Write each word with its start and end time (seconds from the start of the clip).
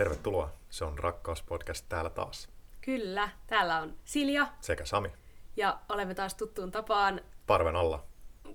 Tervetuloa. 0.00 0.50
Se 0.70 0.84
on 0.84 0.98
Rakkauspodcast 0.98 1.86
täällä 1.88 2.10
taas. 2.10 2.48
Kyllä, 2.80 3.28
täällä 3.46 3.80
on 3.80 3.94
Silja 4.04 4.46
Sekä 4.60 4.84
Sami. 4.84 5.12
ja 5.56 5.78
olemme 5.88 6.14
taas 6.14 6.34
tuttuun 6.34 6.70
tapaan 6.70 7.20
Parven 7.46 7.76
alla. 7.76 8.04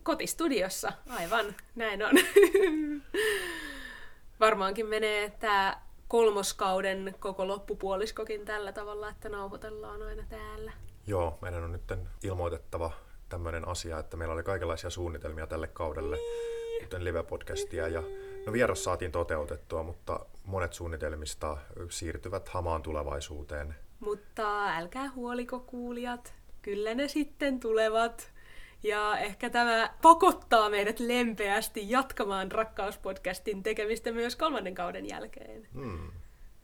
kotistudiossa. 0.04 0.92
Aivan, 1.10 1.46
näin 1.76 2.04
on. 2.04 2.12
Varmaankin 4.40 4.86
menee 4.86 5.30
tämä 5.30 5.82
kolmoskauden 6.08 7.16
koko 7.20 7.48
loppupuoliskokin 7.48 8.46
tällä 8.46 8.72
tavalla, 8.72 9.10
että 9.10 9.30
nauhoitellaan 9.30 10.02
aina 10.02 10.24
täällä. 10.30 10.72
Joo, 11.08 11.38
meidän 11.42 11.64
on 11.64 11.72
nyt 11.72 11.94
ilmoitettava 12.24 12.92
tämmöinen 13.30 13.68
asia, 13.68 14.00
että 14.00 14.18
meillä 14.18 14.34
oli 14.34 14.44
kaikenlaisia 14.44 14.90
suunnitelmia 14.90 15.48
tälle 15.48 15.68
kaudelle, 15.68 16.18
kuten 16.84 17.04
live-podcastia. 17.04 17.88
Ja, 17.88 18.04
no 18.46 18.54
vieras 18.54 18.84
saatiin 18.84 19.12
toteutettua, 19.12 19.84
mutta 19.84 20.26
monet 20.46 20.74
suunnitelmista 20.74 21.58
siirtyvät 21.90 22.50
hamaan 22.50 22.82
tulevaisuuteen. 22.82 23.76
Mutta 24.00 24.68
älkää 24.78 25.10
huoliko 25.16 25.60
kuulijat, 25.60 26.34
kyllä 26.62 26.96
ne 26.96 27.08
sitten 27.08 27.60
tulevat. 27.60 28.32
Ja 28.84 29.18
ehkä 29.18 29.50
tämä 29.50 29.94
pakottaa 30.02 30.70
meidät 30.70 31.00
lempeästi 31.00 31.90
jatkamaan 31.92 32.52
rakkauspodcastin 32.52 33.64
tekemistä 33.64 34.12
myös 34.12 34.36
kolmannen 34.36 34.76
kauden 34.76 35.10
jälkeen. 35.10 35.68
Hmm, 35.74 36.12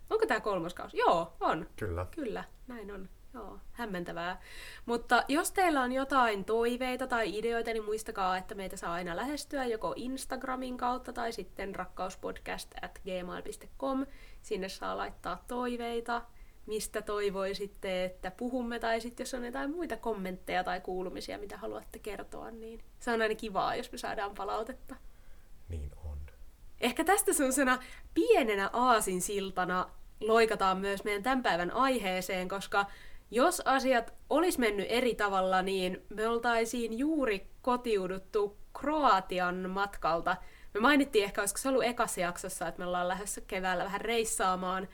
Onko 0.09 0.25
tämä 0.25 0.39
kolmas 0.39 0.73
kausi? 0.73 0.97
Joo, 0.97 1.33
on. 1.39 1.67
kyllä. 1.75 2.05
Kyllä, 2.15 2.43
näin 2.67 2.91
on. 2.91 3.09
Joo, 3.33 3.59
hämmentävää. 3.71 4.41
Mutta 4.85 5.23
jos 5.27 5.51
teillä 5.51 5.81
on 5.81 5.91
jotain 5.91 6.45
toiveita 6.45 7.07
tai 7.07 7.37
ideoita, 7.37 7.73
niin 7.73 7.85
muistakaa, 7.85 8.37
että 8.37 8.55
meitä 8.55 8.77
saa 8.77 8.93
aina 8.93 9.15
lähestyä 9.15 9.65
joko 9.65 9.93
Instagramin 9.95 10.77
kautta 10.77 11.13
tai 11.13 11.31
sitten 11.31 11.75
rakkauspodcast 11.75 12.71
at 12.81 13.01
gmail.com. 13.03 14.05
Sinne 14.41 14.69
saa 14.69 14.97
laittaa 14.97 15.43
toiveita, 15.47 16.21
mistä 16.65 17.01
toivoisitte, 17.01 18.05
että 18.05 18.31
puhumme, 18.31 18.79
tai 18.79 19.01
sitten 19.01 19.23
jos 19.23 19.33
on 19.33 19.45
jotain 19.45 19.71
muita 19.71 19.97
kommentteja 19.97 20.63
tai 20.63 20.81
kuulumisia, 20.81 21.37
mitä 21.37 21.57
haluatte 21.57 21.99
kertoa, 21.99 22.51
niin 22.51 22.83
se 22.99 23.11
on 23.11 23.21
aina 23.21 23.35
kivaa, 23.35 23.75
jos 23.75 23.91
me 23.91 23.97
saadaan 23.97 24.35
palautetta. 24.35 24.95
Niin 25.69 25.91
on. 26.03 26.17
Ehkä 26.81 27.03
tästä 27.03 27.33
sellaisena 27.33 27.79
pienenä 28.13 28.69
aasinsiltana 28.73 29.89
loikataan 30.19 30.77
myös 30.77 31.03
meidän 31.03 31.23
tämän 31.23 31.43
päivän 31.43 31.71
aiheeseen, 31.71 32.47
koska 32.47 32.85
jos 33.31 33.61
asiat 33.65 34.13
olisi 34.29 34.59
mennyt 34.59 34.85
eri 34.89 35.15
tavalla, 35.15 35.61
niin 35.61 36.05
me 36.09 36.27
oltaisiin 36.27 36.97
juuri 36.99 37.47
kotiuduttu 37.61 38.57
Kroatian 38.79 39.69
matkalta. 39.69 40.37
Me 40.73 40.79
mainittiin 40.79 41.23
ehkä, 41.25 41.41
olisiko 41.41 41.57
se 41.57 41.69
ollut 41.69 41.83
ekassa 41.83 42.21
jaksossa, 42.21 42.67
että 42.67 42.79
me 42.79 42.85
ollaan 42.85 43.07
lähdössä 43.07 43.41
keväällä 43.41 43.83
vähän 43.83 44.01
reissaamaan. 44.01 44.87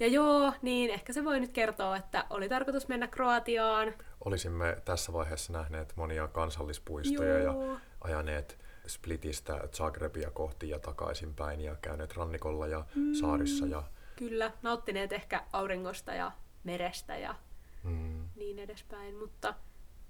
Ja 0.00 0.06
joo, 0.06 0.52
niin 0.62 0.90
ehkä 0.90 1.12
se 1.12 1.24
voi 1.24 1.40
nyt 1.40 1.52
kertoa, 1.52 1.96
että 1.96 2.24
oli 2.30 2.48
tarkoitus 2.48 2.88
mennä 2.88 3.06
Kroatiaan. 3.06 3.94
Olisimme 4.24 4.76
tässä 4.84 5.12
vaiheessa 5.12 5.52
nähneet 5.52 5.92
monia 5.96 6.28
kansallispuistoja 6.28 7.38
Joo. 7.38 7.64
ja 7.72 7.80
ajaneet 8.00 8.58
Splitistä 8.86 9.68
Zagrebia 9.72 10.30
kohti 10.30 10.68
ja 10.68 10.78
takaisinpäin 10.78 11.60
ja 11.60 11.76
käyneet 11.82 12.16
rannikolla 12.16 12.66
ja 12.66 12.84
Mm. 12.94 13.14
saarissa 13.14 13.66
ja 13.66 13.82
Kyllä, 14.16 14.52
nauttineet 14.62 15.12
ehkä 15.12 15.42
auringosta 15.52 16.12
ja 16.14 16.32
merestä 16.64 17.16
ja 17.16 17.34
mm, 17.82 18.28
niin 18.36 18.58
edespäin, 18.58 19.16
mutta 19.16 19.54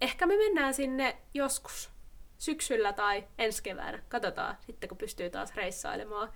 ehkä 0.01 0.27
me 0.27 0.37
mennään 0.37 0.75
sinne 0.75 1.19
joskus 1.35 1.91
syksyllä 2.39 2.93
tai 2.93 3.25
ensi 3.39 3.63
keväänä. 3.63 4.03
Katsotaan 4.09 4.57
sitten, 4.67 4.89
kun 4.89 4.99
pystyy 4.99 5.31
taas 5.31 5.55
reissailemaan. 5.55 6.33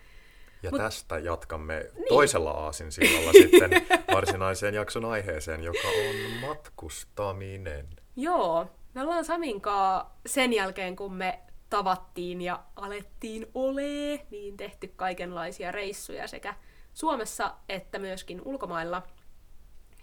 Ja 0.62 0.70
Mut- 0.70 0.76
tästä 0.76 1.18
jatkamme 1.18 1.90
niin. 1.94 2.08
toisella 2.08 2.50
aasinsillalla 2.50 3.32
sitten 3.42 3.70
varsinaiseen 4.14 4.74
jakson 4.74 5.04
aiheeseen, 5.04 5.62
joka 5.62 5.88
on 5.88 6.40
matkustaminen. 6.40 7.88
Joo, 8.16 8.66
me 8.94 9.02
ollaan 9.02 9.24
Saminkaa 9.24 10.18
sen 10.26 10.52
jälkeen, 10.52 10.96
kun 10.96 11.14
me 11.14 11.40
tavattiin 11.70 12.40
ja 12.42 12.62
alettiin 12.76 13.46
olee, 13.54 14.26
niin 14.30 14.56
tehty 14.56 14.92
kaikenlaisia 14.96 15.72
reissuja 15.72 16.28
sekä 16.28 16.54
Suomessa 16.94 17.54
että 17.68 17.98
myöskin 17.98 18.42
ulkomailla. 18.44 19.02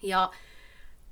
Ja 0.02 0.32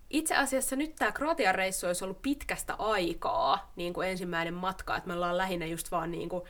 itse 0.10 0.36
asiassa 0.36 0.76
nyt 0.76 0.96
tämä 0.96 1.12
Kroatian 1.12 1.56
reissu 1.56 1.88
olisi 1.88 2.04
ollut 2.04 2.22
pitkästä 2.22 2.74
aikaa 2.74 3.72
niin 3.76 3.94
kuin 3.94 4.10
ensimmäinen 4.10 4.54
matka, 4.54 4.98
että 4.98 5.08
me 5.08 5.14
ollaan 5.14 5.38
lähinnä 5.38 5.66
just 5.66 5.92
vaan 5.92 6.12
niin 6.12 6.30
kuin 6.30 6.44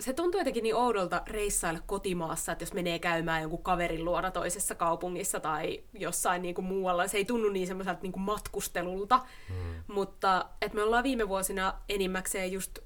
se 0.00 0.12
tuntuu 0.12 0.40
jotenkin 0.40 0.62
niin 0.62 0.74
oudolta 0.74 1.22
reissailla 1.26 1.80
kotimaassa, 1.86 2.52
että 2.52 2.62
jos 2.62 2.72
menee 2.72 2.98
käymään 2.98 3.42
jonkun 3.42 3.62
kaverin 3.62 4.04
luona 4.04 4.30
toisessa 4.30 4.74
kaupungissa 4.74 5.40
tai 5.40 5.82
jossain 5.92 6.42
niin 6.42 6.54
kuin 6.54 6.64
muualla, 6.64 7.08
se 7.08 7.16
ei 7.16 7.24
tunnu 7.24 7.48
niin 7.48 7.66
semmoiselta 7.66 8.02
niin 8.02 8.12
kuin 8.12 8.22
matkustelulta. 8.22 9.20
Mm. 9.48 9.94
Mutta 9.94 10.46
että 10.62 10.76
me 10.76 10.82
ollaan 10.82 11.04
viime 11.04 11.28
vuosina 11.28 11.74
enimmäkseen 11.88 12.52
just 12.52 12.78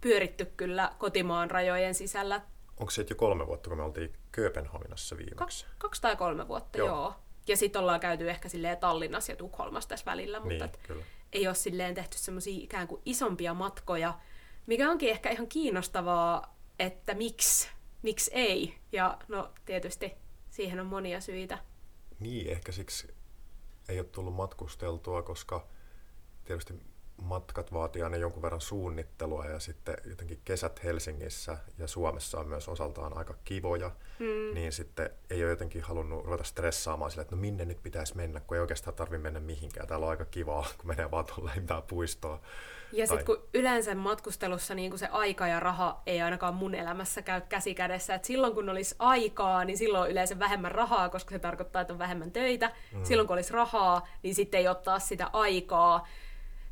pyöritty 0.00 0.44
kyllä 0.56 0.92
kotimaan 0.98 1.50
rajojen 1.50 1.94
sisällä 1.94 2.40
Onko 2.80 2.90
se 2.90 3.06
jo 3.10 3.16
kolme 3.16 3.46
vuotta, 3.46 3.68
kun 3.70 3.78
me 3.78 3.84
oltiin 3.84 4.12
Kööpenhaminassa 4.32 5.16
viimeksi? 5.16 5.36
kaksi, 5.36 5.66
kaksi 5.78 6.02
tai 6.02 6.16
kolme 6.16 6.48
vuotta, 6.48 6.78
Joo. 6.78 6.88
joo. 6.88 7.14
Ja 7.50 7.56
sitten 7.56 7.80
ollaan 7.82 8.00
käyty 8.00 8.30
ehkä 8.30 8.48
silleen 8.48 8.78
Tallinnassa 8.78 9.32
ja 9.32 9.36
Tukholmassa 9.36 9.88
tässä 9.88 10.10
välillä, 10.10 10.40
mutta 10.40 10.66
Niin, 10.66 10.78
kyllä. 10.82 11.04
ei 11.32 11.46
ole 11.46 11.54
silleen 11.54 11.94
tehty 11.94 12.18
semmoisia 12.18 12.62
ikään 12.64 12.88
kuin 12.88 13.02
isompia 13.04 13.54
matkoja, 13.54 14.18
mikä 14.66 14.90
onkin 14.90 15.10
ehkä 15.10 15.30
ihan 15.30 15.46
kiinnostavaa, 15.48 16.56
että 16.78 17.14
miksi, 17.14 17.68
miksi 18.02 18.30
ei. 18.34 18.74
Ja 18.92 19.18
no 19.28 19.50
tietysti 19.64 20.12
siihen 20.50 20.80
on 20.80 20.86
monia 20.86 21.20
syitä. 21.20 21.58
Niin, 22.20 22.50
ehkä 22.50 22.72
siksi 22.72 23.14
ei 23.88 23.98
ole 23.98 24.06
tullut 24.06 24.34
matkusteltua, 24.34 25.22
koska 25.22 25.66
tietysti 26.44 26.74
matkat 27.22 27.72
vaatii 27.72 28.02
aina 28.02 28.16
jonkun 28.16 28.42
verran 28.42 28.60
suunnittelua 28.60 29.46
ja 29.46 29.58
sitten 29.60 29.96
jotenkin 30.04 30.40
kesät 30.44 30.84
Helsingissä 30.84 31.56
ja 31.78 31.86
Suomessa 31.88 32.40
on 32.40 32.48
myös 32.48 32.68
osaltaan 32.68 33.16
aika 33.18 33.34
kivoja, 33.44 33.90
Mm. 34.18 34.54
niin 34.54 34.72
sitten 34.72 35.10
ei 35.30 35.42
ole 35.42 35.50
jotenkin 35.50 35.82
halunnut 35.82 36.24
ruveta 36.24 36.44
stressaamaan 36.44 37.10
sillä, 37.10 37.22
että 37.22 37.34
no 37.36 37.40
minne 37.40 37.64
nyt 37.64 37.82
pitäisi 37.82 38.16
mennä, 38.16 38.40
kun 38.40 38.56
ei 38.56 38.60
oikeastaan 38.60 38.96
tarvitse 38.96 39.22
mennä 39.22 39.40
mihinkään. 39.40 39.86
Täällä 39.88 40.04
on 40.06 40.10
aika 40.10 40.24
kivaa, 40.24 40.66
kun 40.78 40.86
menee 40.88 41.10
vaan 41.10 41.24
tuolla 41.24 41.44
lähimpään 41.44 41.82
puistoon. 41.82 42.40
Ja 42.92 43.06
Tai- 43.06 43.16
sitten 43.16 43.36
kun 43.36 43.48
yleensä 43.54 43.94
matkustelussa 43.94 44.74
niin 44.74 44.98
se 44.98 45.06
aika 45.06 45.46
ja 45.46 45.60
raha 45.60 46.02
ei 46.06 46.20
ainakaan 46.22 46.54
mun 46.54 46.74
elämässä 46.74 47.22
käy 47.22 47.40
käsi 47.40 47.74
kädessä, 47.74 48.14
että 48.14 48.26
silloin 48.26 48.54
kun 48.54 48.68
olisi 48.68 48.94
aikaa, 48.98 49.64
niin 49.64 49.78
silloin 49.78 50.02
on 50.04 50.10
yleensä 50.10 50.38
vähemmän 50.38 50.72
rahaa, 50.72 51.08
koska 51.08 51.30
se 51.30 51.38
tarkoittaa, 51.38 51.82
että 51.82 51.92
on 51.92 51.98
vähemmän 51.98 52.30
töitä. 52.30 52.70
Mm. 52.92 53.04
Silloin 53.04 53.26
kun 53.26 53.34
olisi 53.34 53.52
rahaa, 53.52 54.08
niin 54.22 54.34
sitten 54.34 54.60
ei 54.60 54.68
ottaa 54.68 54.98
sitä 54.98 55.30
aikaa 55.32 56.06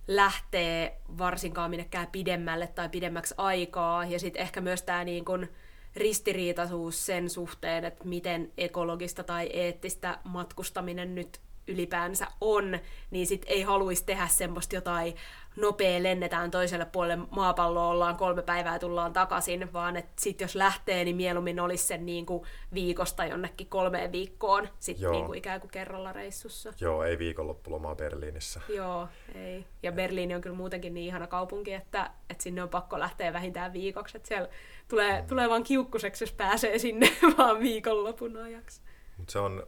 lähtee 0.08 1.00
varsinkaan 1.19 1.70
minnekään 1.70 2.06
pidemmälle 2.06 2.66
tai 2.66 2.88
pidemmäksi 2.88 3.34
aikaa. 3.36 4.04
Ja 4.04 4.19
sitten 4.19 4.42
ehkä 4.42 4.60
myös 4.60 4.82
tämä 4.82 5.04
niin 5.04 5.24
kun 5.24 5.48
ristiriitaisuus 5.96 7.06
sen 7.06 7.30
suhteen, 7.30 7.84
että 7.84 8.04
miten 8.04 8.52
ekologista 8.58 9.24
tai 9.24 9.50
eettistä 9.52 10.19
matkustaminen 10.24 11.14
nyt 11.14 11.41
ylipäänsä 11.66 12.26
on, 12.41 12.78
niin 13.10 13.26
sit 13.26 13.42
ei 13.46 13.62
haluaisi 13.62 14.04
tehdä 14.04 14.26
semmoista 14.26 14.74
jotain 14.74 15.14
nopea 15.60 16.02
lennetään 16.02 16.50
toiselle 16.50 16.84
puolelle 16.84 17.26
maapalloa, 17.30 17.88
ollaan 17.88 18.16
kolme 18.16 18.42
päivää 18.42 18.78
tullaan 18.78 19.12
takaisin, 19.12 19.72
vaan 19.72 19.96
että 19.96 20.12
sit 20.19 20.41
jos 20.41 20.54
lähtee, 20.54 21.05
niin 21.05 21.16
mieluummin 21.16 21.60
olisi 21.60 21.87
sen 21.87 22.06
niin 22.06 22.26
kuin 22.26 22.43
viikosta 22.75 23.25
jonnekin 23.25 23.66
kolmeen 23.66 24.12
viikkoon 24.12 24.69
sit 24.78 25.00
Joo. 25.00 25.12
niin 25.12 25.26
kuin 25.26 25.38
ikään 25.38 25.60
kuin 25.60 25.70
kerralla 25.70 26.12
reissussa. 26.12 26.72
Joo, 26.81 27.02
ei 27.05 27.19
viikonloppulomaa 27.19 27.94
Berliinissä. 27.94 28.60
Joo, 28.69 29.08
ei. 29.34 29.64
Ja 29.82 29.93
Berliini 29.93 30.34
on 30.34 30.40
kyllä 30.40 30.56
muutenkin 30.56 30.94
niin 30.94 31.06
ihana 31.06 31.26
kaupunki, 31.26 31.72
että, 31.75 32.11
että 32.31 32.43
sinne 32.43 32.62
on 32.62 32.69
pakko 32.69 32.99
lähteä 32.99 33.32
vähintään 33.32 33.72
viikoksi. 33.72 34.16
Että 34.16 34.28
siellä 34.28 34.49
tulee, 34.88 35.20
Mm. 35.22 35.26
tulee 35.26 35.49
vaan 35.49 35.62
kiukkuseksi, 35.64 36.25
jos 36.25 36.32
pääsee 36.32 36.78
sinne 36.78 37.11
vaan 37.38 37.61
viikonlopun 37.61 38.37
ajaksi. 38.37 38.81
Mutta 39.16 39.32
se 39.32 39.38
on 39.38 39.66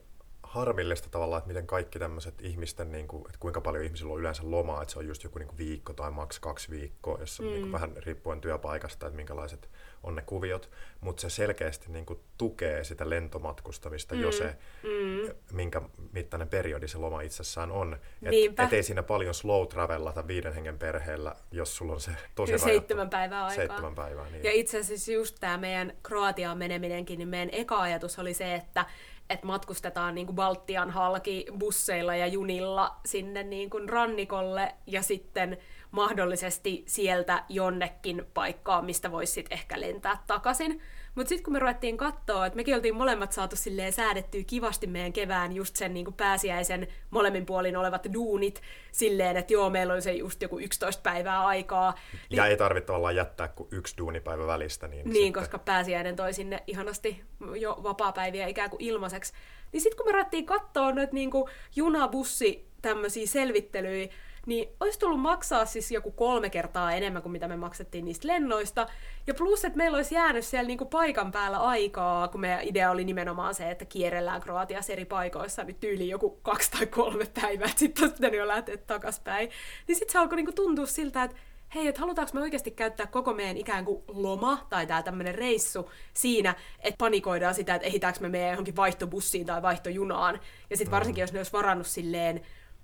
harmillista 0.51 1.09
tavallaan, 1.11 1.39
että 1.39 1.49
miten 1.49 1.67
kaikki 1.67 1.99
tämmöiset 1.99 2.35
ihmisten, 2.41 2.93
niin 2.93 3.09
kuin, 3.09 3.23
että 3.27 3.39
kuinka 3.41 3.61
paljon 3.61 3.85
ihmisillä 3.85 4.13
on 4.13 4.21
yleensä 4.21 4.43
lomaa, 4.45 4.83
että 4.83 4.93
se 4.93 4.99
on 4.99 5.07
just 5.07 5.25
joku 5.25 5.39
niin 5.39 5.49
kuin 5.49 5.59
viikko 5.59 5.93
tai 5.93 6.11
maks 6.11 6.39
kaksi 6.39 6.71
viikkoa, 6.71 7.19
jossa 7.21 7.43
mm. 7.43 7.49
niin 7.49 7.61
kuin 7.61 7.73
vähän 7.73 7.93
riippuen 7.97 8.41
työpaikasta, 8.41 9.07
että 9.07 9.17
minkälaiset 9.17 9.69
on 10.03 10.15
ne 10.15 10.23
kuviot, 10.23 10.71
mutta 11.01 11.21
se 11.21 11.31
selkeästi 11.31 11.93
niin 11.93 12.07
kuin 12.07 12.21
tukee 12.39 12.85
sitä 12.85 13.11
lentomatkustamista 13.11 14.15
mm. 14.15 14.21
jo 14.21 14.33
se, 14.33 14.57
Mm. 14.83 15.35
minkä 15.53 15.83
mittainen 16.13 16.49
periodi 16.49 16.89
se 16.89 16.99
loma 16.99 17.21
itsessään 17.21 17.71
on. 17.73 17.95
Et, 18.23 18.31
Niinpä. 18.31 18.63
et 18.63 18.73
ei 18.73 18.83
siinä 18.83 19.03
paljon 19.03 19.35
slow 19.35 19.67
travellata 19.67 20.27
viiden 20.27 20.55
hengen 20.55 20.79
perheellä, 20.79 21.37
jos 21.51 21.77
sulla 21.77 21.93
on 21.93 22.01
se 22.01 22.11
tosi 22.35 22.53
rajattu- 22.53 22.65
seitsemän 22.69 23.11
päivää 23.11 23.45
aikaa. 23.45 23.57
Seitsemän 23.57 23.95
päivää, 23.95 24.31
niin. 24.31 24.45
Ja 24.45 24.53
itse 24.53 24.79
asiassa 24.79 25.13
just 25.13 25.37
tämä 25.41 25.59
meidän 25.59 25.93
Kroatiaan 26.03 26.59
meneminenkin, 26.59 27.19
niin 27.19 27.29
meidän 27.29 27.49
eka 27.53 27.81
ajatus 27.81 28.19
oli 28.19 28.35
se, 28.35 28.55
että 28.55 28.87
että 29.31 29.47
matkustetaan 29.47 30.15
niin 30.15 30.27
kuin 30.27 30.37
Baltian 30.37 30.91
halki 30.91 31.47
busseilla 31.59 32.17
ja 32.17 32.27
junilla 32.27 32.97
sinne 33.07 33.43
niin 33.43 33.71
kuin 33.71 33.89
rannikolle 33.89 34.75
ja 34.87 35.03
sitten 35.03 35.59
mahdollisesti 35.91 36.85
sieltä 36.87 37.45
jonnekin 37.49 38.27
paikkaan, 38.35 38.85
mistä 38.85 39.13
voisi 39.13 39.33
sitten 39.33 39.59
ehkä 39.59 39.81
lentää 39.81 40.23
takaisin. 40.27 40.83
Mutta 41.15 41.29
sitten 41.29 41.45
kun 41.45 41.53
me 41.53 41.59
ruvettiin 41.59 41.97
katsoa, 41.97 42.47
että 42.47 42.57
mekin 42.57 42.75
oltiin 42.75 42.95
molemmat 42.95 43.33
saatu 43.33 43.57
silleen 43.57 43.93
säädettyä 43.93 44.41
kivasti 44.47 44.87
meidän 44.87 45.13
kevään 45.13 45.53
just 45.53 45.77
sen 45.77 45.95
niin 45.95 46.15
pääsiäisen 46.17 46.89
molemmin 47.11 47.47
puolin 47.47 47.77
olevat 47.77 48.07
duunit 48.15 48.63
silleen, 48.93 49.37
että 49.37 49.53
joo, 49.53 49.71
meillä 49.71 49.95
on 49.95 50.03
se 50.03 50.13
just 50.13 50.43
joku 50.43 50.59
11 50.59 51.03
päivää 51.03 51.47
aikaa. 51.47 51.95
Ja 52.31 52.43
niin, 52.43 52.51
ei 52.51 52.57
tarvitse 52.57 52.87
tavallaan 52.87 53.17
jättää 53.17 53.49
kuin 53.49 53.69
yksi 53.73 53.97
duunipäivä 53.99 54.47
välistä. 54.47 54.89
Niin, 54.89 55.05
niin 55.05 55.15
sitten... 55.15 55.33
koska 55.33 55.59
pääsiäinen 55.59 56.17
toi 56.17 56.33
sinne 56.33 56.63
ihanasti 56.67 57.23
jo 57.57 57.81
vapaa-päiviä 57.83 58.47
ikään 58.47 58.71
kuin 58.71 58.83
ilmaiseksi. 58.83 59.33
Niin 59.73 59.81
sitten 59.81 59.97
kun 59.97 60.07
me 60.07 60.13
ruvettiin 60.13 60.47
katsoa 60.47 60.93
noita 60.93 61.15
niin 61.15 61.31
junabussi 61.77 62.69
tämmöisiä 62.83 63.27
selvittelyjä, 63.27 64.09
niin 64.47 64.69
olisi 64.81 64.99
tullut 64.99 65.21
maksaa 65.21 65.65
siis 65.65 65.91
joku 65.91 66.11
kolme 66.11 66.51
kertaa 66.51 66.93
enemmän 66.93 67.23
kuin 67.23 67.33
mitä 67.33 67.49
me 67.49 67.57
maksettiin 67.57 68.05
niistä 68.05 68.29
lennoista. 68.29 68.87
Ja 69.27 69.35
plus, 69.35 69.65
että 69.65 69.77
meillä 69.77 69.97
olisi 69.97 70.15
jäänyt 70.15 70.45
siellä 70.45 70.67
niinku 70.67 70.85
paikan 70.85 71.33
päällä 71.33 71.59
aikaa, 71.59 72.29
kun 72.29 72.41
meidän 72.41 72.63
idea 72.63 72.91
oli 72.91 73.05
nimenomaan 73.05 73.55
se, 73.55 73.71
että 73.71 73.85
kierrellään 73.85 74.41
Kroatiassa 74.41 74.93
eri 74.93 75.05
paikoissa 75.05 75.65
nyt 75.65 75.81
tyyli 75.81 76.09
joku 76.09 76.31
kaksi 76.31 76.71
tai 76.71 76.87
kolme 76.87 77.27
päivää, 77.41 77.67
että 77.67 77.79
sitten 77.79 78.05
olisi 78.05 78.15
pitänyt 78.15 78.39
jo 78.39 78.49
lähteä 78.49 78.77
takaspäin. 78.77 79.51
Niin 79.89 79.97
sitten 79.97 80.13
se 80.13 80.19
alkoi 80.19 80.37
niinku 80.37 80.53
tuntua 80.53 80.87
siltä, 80.87 81.23
että 81.23 81.37
hei, 81.75 81.87
että 81.87 82.01
halutaanko 82.01 82.31
me 82.35 82.41
oikeasti 82.41 82.71
käyttää 82.71 83.07
koko 83.07 83.35
meidän 83.35 83.57
ikään 83.57 83.85
kuin 83.85 84.03
loma 84.09 84.67
tai 84.69 84.87
tämä 84.87 85.03
tämmöinen 85.03 85.35
reissu 85.35 85.91
siinä, 86.15 86.55
että 86.81 86.99
panikoidaan 86.99 87.55
sitä, 87.55 87.75
että 87.75 87.87
ehitäänkö 87.87 88.21
me 88.21 88.29
meidän 88.29 88.51
johonkin 88.51 88.77
vaihtobussiin 88.77 89.47
tai 89.47 89.63
vaihtojunaan. 89.63 90.41
Ja 90.71 90.77
sitten 90.77 90.91
varsinkin, 90.91 91.23
jos 91.23 91.33
ne 91.33 91.39
olisi 91.39 91.53
varannut 91.53 91.87
silleen 91.87 92.41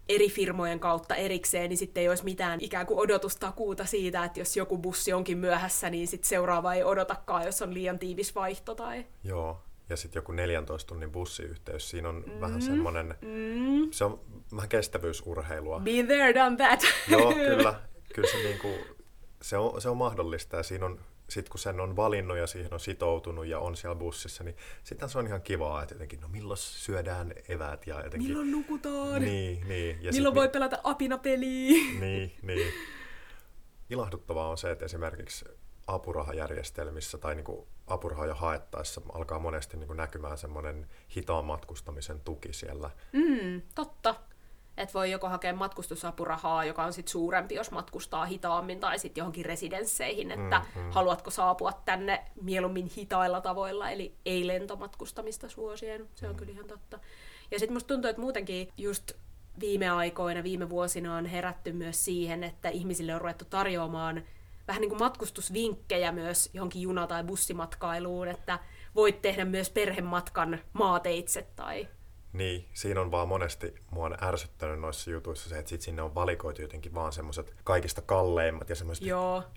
eri 0.08 0.30
firmojen 0.30 0.80
kautta 0.80 1.14
erikseen, 1.14 1.68
niin 1.68 1.78
sitten 1.78 2.00
ei 2.00 2.08
olisi 2.08 2.24
mitään 2.24 2.60
ikään 2.60 2.86
kuin 2.86 2.98
odotustakuuta 2.98 3.84
siitä, 3.84 4.24
että 4.24 4.40
jos 4.40 4.56
joku 4.56 4.78
bussi 4.78 5.12
onkin 5.12 5.38
myöhässä, 5.38 5.90
niin 5.90 6.06
sitten 6.08 6.28
seuraava 6.28 6.74
ei 6.74 6.84
odotakaan, 6.84 7.44
jos 7.44 7.62
on 7.62 7.74
liian 7.74 7.98
tiivis 7.98 8.34
vaihto. 8.34 8.74
Tai... 8.74 9.06
Joo, 9.24 9.62
ja 9.88 9.96
sitten 9.96 10.20
joku 10.20 10.32
14 10.32 10.88
tunnin 10.88 11.12
bussiyhteys, 11.12 11.90
siinä 11.90 12.08
on 12.08 12.24
mm. 12.26 12.40
vähän 12.40 12.62
semmoinen, 12.62 13.14
mm. 13.22 13.88
se 13.90 14.04
on 14.04 14.20
vähän 14.56 14.68
kestävyysurheilua. 14.68 15.80
Be 15.80 16.02
there, 16.02 16.34
done 16.34 16.56
that. 16.56 16.80
Joo, 17.08 17.32
kyllä. 17.32 17.74
Kyllä 18.14 18.28
se, 18.28 18.38
niinku, 18.38 18.68
se, 19.42 19.56
on, 19.56 19.80
se 19.80 19.88
on 19.88 19.96
mahdollista 19.96 20.56
ja 20.56 20.62
siinä 20.62 20.86
on 20.86 21.00
sitten 21.28 21.50
kun 21.50 21.60
sen 21.60 21.80
on 21.80 21.96
valinnut 21.96 22.36
ja 22.36 22.46
siihen 22.46 22.74
on 22.74 22.80
sitoutunut 22.80 23.46
ja 23.46 23.58
on 23.58 23.76
siellä 23.76 23.96
bussissa, 23.96 24.44
niin 24.44 24.56
sitten 24.84 25.08
se 25.08 25.18
on 25.18 25.26
ihan 25.26 25.42
kivaa, 25.42 25.82
että 25.82 25.94
jotenkin, 25.94 26.20
no 26.20 26.28
milloin 26.28 26.58
syödään 26.58 27.34
eväät 27.48 27.86
ja 27.86 28.04
jotenkin... 28.04 28.28
Milloin 28.28 28.52
nukutaan? 28.52 29.22
Niin, 29.22 29.68
niin. 29.68 29.98
Ja 30.02 30.12
milloin 30.12 30.32
sit, 30.32 30.34
voi 30.34 30.48
pelata 30.48 30.78
apinapeliä? 30.84 31.76
Niin, 32.00 32.32
niin. 32.42 32.72
Ilahduttavaa 33.90 34.48
on 34.50 34.58
se, 34.58 34.70
että 34.70 34.84
esimerkiksi 34.84 35.44
apurahajärjestelmissä 35.86 37.18
tai 37.18 37.34
niin 37.34 37.66
apurahoja 37.86 38.34
haettaessa 38.34 39.00
alkaa 39.12 39.38
monesti 39.38 39.76
niin 39.76 39.96
näkymään 39.96 40.38
semmoinen 40.38 40.86
hitaan 41.16 41.44
matkustamisen 41.44 42.20
tuki 42.20 42.52
siellä. 42.52 42.90
Mm, 43.12 43.62
totta 43.74 44.14
että 44.76 44.94
voi 44.94 45.10
joko 45.10 45.28
hakea 45.28 45.54
matkustusapurahaa, 45.54 46.64
joka 46.64 46.84
on 46.84 46.92
sitten 46.92 47.12
suurempi, 47.12 47.54
jos 47.54 47.70
matkustaa 47.70 48.26
hitaammin, 48.26 48.80
tai 48.80 48.98
sitten 48.98 49.20
johonkin 49.20 49.44
residensseihin, 49.44 50.30
että 50.30 50.62
mm, 50.74 50.82
mm. 50.82 50.90
haluatko 50.90 51.30
saapua 51.30 51.72
tänne 51.84 52.24
mieluummin 52.42 52.90
hitailla 52.96 53.40
tavoilla, 53.40 53.90
eli 53.90 54.14
ei 54.26 54.46
lentomatkustamista 54.46 55.48
suosien. 55.48 56.08
Se 56.14 56.26
on 56.26 56.32
mm. 56.32 56.36
kyllä 56.36 56.52
ihan 56.52 56.66
totta. 56.66 56.98
Ja 57.50 57.58
sitten 57.58 57.74
musta 57.74 57.88
tuntuu, 57.88 58.10
että 58.10 58.22
muutenkin 58.22 58.68
just 58.76 59.12
viime 59.60 59.88
aikoina, 59.90 60.42
viime 60.42 60.68
vuosina 60.68 61.16
on 61.16 61.26
herätty 61.26 61.72
myös 61.72 62.04
siihen, 62.04 62.44
että 62.44 62.68
ihmisille 62.68 63.14
on 63.14 63.20
ruvettu 63.20 63.44
tarjoamaan 63.44 64.22
vähän 64.68 64.80
niin 64.80 64.88
kuin 64.88 64.98
matkustusvinkkejä 64.98 66.12
myös 66.12 66.50
johonkin 66.52 66.82
juna- 66.82 67.06
tai 67.06 67.24
bussimatkailuun, 67.24 68.28
että 68.28 68.58
voit 68.94 69.22
tehdä 69.22 69.44
myös 69.44 69.70
perhematkan 69.70 70.58
maateitse 70.72 71.46
tai 71.56 71.88
niin, 72.36 72.68
siinä 72.72 73.00
on 73.00 73.10
vaan 73.10 73.28
monesti 73.28 73.74
mua 73.90 74.06
on 74.06 74.24
ärsyttänyt 74.24 74.80
noissa 74.80 75.10
jutuissa 75.10 75.48
se, 75.48 75.58
että 75.58 75.68
sit 75.68 75.82
sinne 75.82 76.02
on 76.02 76.14
valikoitu 76.14 76.62
jotenkin 76.62 76.94
vaan 76.94 77.12
semmoiset 77.12 77.54
kaikista 77.64 78.02
kalleimmat 78.02 78.68
ja 78.68 78.76
semmoiset 78.76 79.08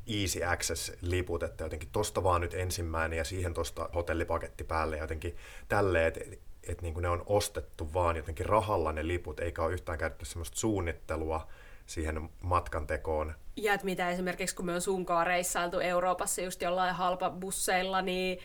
easy 0.07 0.43
access-liput, 0.43 1.43
että 1.43 1.63
jotenkin 1.63 1.89
tosta 1.91 2.23
vaan 2.23 2.41
nyt 2.41 2.53
ensimmäinen 2.53 3.17
ja 3.17 3.23
siihen 3.23 3.53
tosta 3.53 3.89
hotellipaketti 3.95 4.63
päälle 4.63 4.95
ja 4.95 5.03
jotenkin 5.03 5.35
tälleen, 5.67 6.07
että 6.07 6.19
et, 6.23 6.39
et 6.63 6.81
niin 6.81 7.01
ne 7.01 7.09
on 7.09 7.23
ostettu 7.25 7.93
vaan 7.93 8.15
jotenkin 8.15 8.45
rahalla 8.45 8.91
ne 8.91 9.07
liput, 9.07 9.39
eikä 9.39 9.63
ole 9.63 9.73
yhtään 9.73 9.97
käytetty 9.97 10.25
semmoista 10.25 10.57
suunnittelua 10.57 11.47
siihen 11.85 12.29
matkan 12.41 12.87
tekoon. 12.87 13.35
Ja 13.55 13.73
että 13.73 13.85
mitä 13.85 14.09
esimerkiksi 14.09 14.55
kun 14.55 14.65
me 14.65 14.73
on 14.73 14.81
sunkaan 14.81 15.27
reissailtu 15.27 15.79
Euroopassa 15.79 16.41
just 16.41 16.61
jollain 16.61 16.95
halpa 16.95 17.29
busseilla, 17.29 18.01
niin 18.01 18.39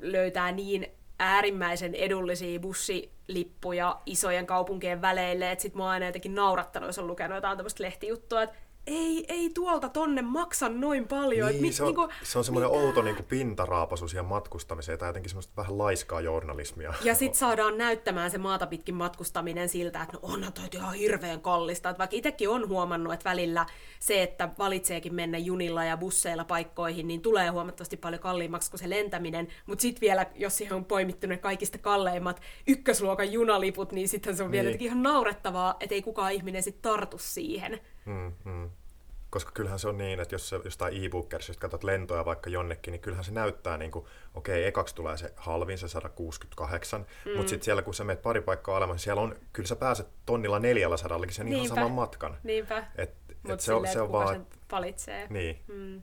löytää 0.00 0.52
niin 0.52 0.96
äärimmäisen 1.18 1.94
edullisia 1.94 2.60
bussilippuja 2.60 4.00
isojen 4.06 4.46
kaupunkien 4.46 5.02
väleille, 5.02 5.50
että 5.52 5.62
sit 5.62 5.74
mua 5.74 5.90
aina 5.90 6.06
jotenkin 6.06 6.34
naurattanut, 6.34 6.86
jos 6.88 6.98
on 6.98 7.06
lukenut 7.06 7.34
jotain 7.36 7.58
tämmöistä 7.58 7.82
lehtijuttua, 7.82 8.42
että 8.42 8.56
ei, 8.86 9.24
ei 9.28 9.50
tuolta 9.50 9.88
tonne 9.88 10.22
maksa 10.22 10.68
noin 10.68 11.08
paljon. 11.08 11.48
Niin, 11.48 11.72
se, 11.72 11.82
on, 11.82 11.86
niinku, 11.86 12.08
se 12.22 12.38
on 12.38 12.44
semmoinen 12.44 12.70
mitä? 12.70 12.82
outo 12.82 13.02
niinku 13.02 13.22
pintaraapasu 13.22 14.08
siihen 14.08 14.24
matkustamiseen 14.24 14.98
tai 14.98 15.08
jotenkin 15.08 15.30
semmoista 15.30 15.52
vähän 15.56 15.78
laiskaa 15.78 16.20
journalismia. 16.20 16.94
Ja 17.04 17.14
sit 17.14 17.34
saadaan 17.34 17.78
näyttämään 17.78 18.30
se 18.30 18.38
maata 18.38 18.66
pitkin 18.66 18.94
matkustaminen 18.94 19.68
siltä, 19.68 20.02
että 20.02 20.12
no 20.12 20.18
onhan 20.22 20.52
toi 20.52 20.64
ihan 20.72 20.94
hirveän 20.94 21.40
kallista. 21.40 21.90
Että 21.90 21.98
vaikka 21.98 22.16
itsekin 22.16 22.48
on 22.48 22.68
huomannut, 22.68 23.12
että 23.12 23.30
välillä 23.30 23.66
se, 23.98 24.22
että 24.22 24.48
valitseekin 24.58 25.14
mennä 25.14 25.38
junilla 25.38 25.84
ja 25.84 25.96
busseilla 25.96 26.44
paikkoihin, 26.44 27.08
niin 27.08 27.22
tulee 27.22 27.48
huomattavasti 27.48 27.96
paljon 27.96 28.22
kalliimmaksi 28.22 28.70
kuin 28.70 28.80
se 28.80 28.90
lentäminen. 28.90 29.48
Mutta 29.66 29.82
sitten 29.82 30.00
vielä, 30.00 30.26
jos 30.34 30.56
siihen 30.56 30.76
on 30.76 30.84
poimittu 30.84 31.26
ne 31.26 31.36
kaikista 31.36 31.78
kalleimmat 31.78 32.40
ykkösluokan 32.66 33.32
junaliput, 33.32 33.92
niin 33.92 34.08
sitten 34.08 34.36
se 34.36 34.42
on 34.42 34.50
vielä 34.50 34.70
niin. 34.70 34.82
ihan 34.82 35.02
naurettavaa, 35.02 35.76
että 35.80 35.94
ei 35.94 36.02
kukaan 36.02 36.32
ihminen 36.32 36.62
sitten 36.62 36.82
tartu 36.82 37.18
siihen. 37.18 37.80
Mm, 38.06 38.32
mm. 38.44 38.70
Koska 39.30 39.50
kyllähän 39.52 39.78
se 39.78 39.88
on 39.88 39.98
niin, 39.98 40.20
että 40.20 40.34
jos 40.34 40.54
jostain 40.64 41.04
e-bookerissa, 41.04 41.50
jos 41.50 41.56
katsot 41.56 41.84
lentoja 41.84 42.24
vaikka 42.24 42.50
jonnekin, 42.50 42.92
niin 42.92 43.00
kyllähän 43.00 43.24
se 43.24 43.32
näyttää 43.32 43.76
niin 43.76 43.90
kuin, 43.90 44.04
okei, 44.34 44.60
okay, 44.60 44.68
ekaksi 44.68 44.94
tulee 44.94 45.16
se 45.16 45.32
halvin, 45.36 45.78
se 45.78 45.88
168, 45.88 47.06
mm. 47.24 47.36
mutta 47.36 47.50
sitten 47.50 47.64
siellä 47.64 47.82
kun 47.82 47.94
sä 47.94 48.04
menet 48.04 48.22
pari 48.22 48.40
paikkaa 48.40 48.76
alemmas, 48.76 49.02
siellä 49.02 49.22
on, 49.22 49.36
kyllä 49.52 49.66
sä 49.66 49.76
pääset 49.76 50.06
tonnilla 50.26 50.58
400 50.58 51.18
sen 51.30 51.46
Niinpä. 51.46 51.64
ihan 51.64 51.76
saman 51.76 51.92
matkan. 51.92 52.36
Niinpä. 52.42 52.84
Et 52.96 53.26
se, 53.58 53.72
se 53.92 54.00
on 54.00 54.12
vaan... 54.12 54.34
Sen 54.34 54.46
valitsee. 54.72 55.26
Niin. 55.30 55.62
Mm. 55.68 56.02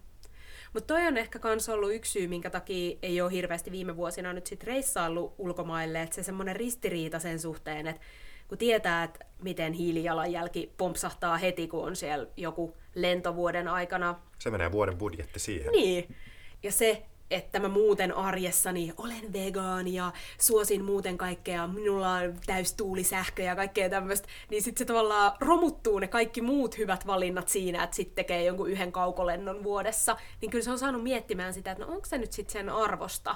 Mutta 0.74 0.94
toi 0.94 1.08
on 1.08 1.18
ehkä 1.18 1.40
kans 1.40 1.70
ollut 1.70 1.94
yksi 1.94 2.12
syy, 2.12 2.28
minkä 2.28 2.50
takia 2.50 2.98
ei 3.02 3.22
ole 3.22 3.32
hirveästi 3.32 3.72
viime 3.72 3.96
vuosina 3.96 4.34
nyt 4.34 4.48
sit 4.48 4.64
reissaillut 4.64 5.36
ulkomaille, 5.38 6.02
että 6.02 6.16
se 6.16 6.24
semmoinen 6.24 6.56
ristiriita 6.56 7.20
sen 7.20 7.40
suhteen, 7.40 7.88
että 7.88 8.02
kun 8.48 8.58
tietää, 8.58 9.04
että 9.04 9.26
miten 9.42 9.74
hiilijalanjälki 9.74 10.74
pompsahtaa 10.78 11.38
heti, 11.38 11.68
kun 11.68 11.84
on 11.84 11.96
siellä 11.96 12.28
joku 12.38 12.76
lentovuoden 12.96 13.68
aikana. 13.68 14.20
Se 14.40 14.52
menee 14.52 14.72
vuoden 14.72 14.98
budjetti 14.98 15.40
siihen. 15.40 15.72
Niin. 15.72 16.16
Ja 16.64 16.72
se, 16.72 17.06
että 17.32 17.60
mä 17.60 17.68
muuten 17.68 18.16
arjessani 18.16 18.94
olen 18.98 19.34
vegaani 19.34 19.94
ja 19.94 20.12
suosin 20.38 20.84
muuten 20.84 21.18
kaikkea, 21.18 21.68
minulla 21.68 22.14
on 22.14 22.40
täys 22.46 22.74
tuulisähkö 22.74 23.42
ja 23.42 23.56
kaikkea 23.56 23.90
tämmöistä, 23.90 24.28
niin 24.50 24.64
sitten 24.64 24.80
se 24.80 24.86
tavallaan 24.86 25.32
romuttuu 25.40 26.00
ne 26.00 26.08
kaikki 26.08 26.42
muut 26.42 26.78
hyvät 26.78 27.08
valinnat 27.08 27.50
siinä, 27.50 27.84
että 27.84 27.96
sitten 27.96 28.16
tekee 28.16 28.44
jonkun 28.44 28.70
yhden 28.70 28.92
kaukolennon 28.92 29.64
vuodessa, 29.64 30.18
niin 30.42 30.52
kyllä 30.52 30.64
se 30.64 30.72
on 30.72 30.80
saanut 30.80 31.04
miettimään 31.04 31.54
sitä, 31.54 31.72
että 31.72 31.86
no 31.86 31.92
onko 31.92 32.06
se 32.06 32.18
nyt 32.18 32.34
sitten 32.34 32.54
sen 32.54 32.70
arvosta, 32.70 33.36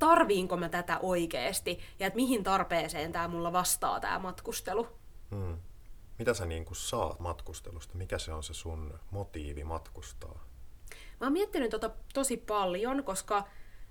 tarviinko 0.00 0.56
mä 0.56 0.68
tätä 0.68 0.98
oikeasti 0.98 1.80
ja 1.98 2.06
että 2.06 2.16
mihin 2.16 2.44
tarpeeseen 2.44 3.12
tämä 3.12 3.28
mulla 3.28 3.52
vastaa 3.52 4.00
tämä 4.00 4.18
matkustelu. 4.18 4.86
Hmm. 5.30 5.58
Mitä 6.18 6.34
sä 6.34 6.46
niin 6.46 6.66
saat 6.72 7.20
matkustelusta? 7.20 7.94
Mikä 7.94 8.18
se 8.18 8.32
on 8.32 8.42
se 8.42 8.54
sun 8.54 8.98
motiivi 9.10 9.64
matkustaa? 9.64 10.44
Mä 11.20 11.26
oon 11.26 11.32
miettinyt 11.32 11.70
tota 11.70 11.90
tosi 12.14 12.36
paljon, 12.36 13.04
koska 13.04 13.44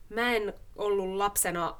mä 0.09 0.35
en 0.35 0.53
ollut 0.75 1.17
lapsena 1.17 1.77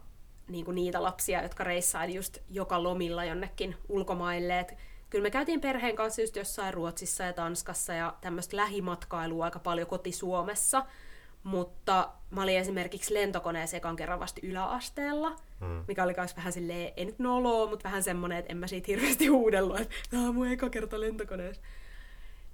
niin 0.47 0.65
kuin 0.65 0.75
niitä 0.75 1.03
lapsia, 1.03 1.43
jotka 1.43 1.63
reissaili 1.63 2.15
just 2.15 2.37
joka 2.49 2.83
lomilla 2.83 3.25
jonnekin 3.25 3.75
ulkomaille. 3.89 4.59
Et 4.59 4.73
kyllä 5.09 5.23
me 5.23 5.31
käytiin 5.31 5.61
perheen 5.61 5.95
kanssa 5.95 6.21
just 6.21 6.35
jossain 6.35 6.73
Ruotsissa 6.73 7.23
ja 7.23 7.33
Tanskassa 7.33 7.93
ja 7.93 8.13
tämmöistä 8.21 8.57
lähimatkailua 8.57 9.45
aika 9.45 9.59
paljon 9.59 9.87
koti 9.87 10.11
Suomessa– 10.11 10.85
mutta 11.43 12.09
mä 12.29 12.43
olin 12.43 12.57
esimerkiksi 12.57 13.13
lentokoneessa 13.13 13.77
ekan 13.77 13.95
kerran 13.95 14.19
vasta 14.19 14.41
yläasteella, 14.43 15.29
mm. 15.59 15.83
mikä 15.87 16.03
oli 16.03 16.13
myös 16.17 16.35
vähän 16.35 16.53
silleen, 16.53 16.93
ei 16.97 17.05
nyt 17.05 17.19
noloa, 17.19 17.69
mutta 17.69 17.83
vähän 17.83 18.03
semmonen, 18.03 18.37
että 18.37 18.51
en 18.51 18.57
mä 18.57 18.67
siitä 18.67 18.85
hirveästi 18.87 19.27
huudellut, 19.27 19.79
että 19.79 19.95
tämä 20.09 20.27
on 20.27 20.35
mun 20.35 20.47
eka 20.47 20.69
kerta 20.69 20.99
lentokoneessa. 20.99 21.61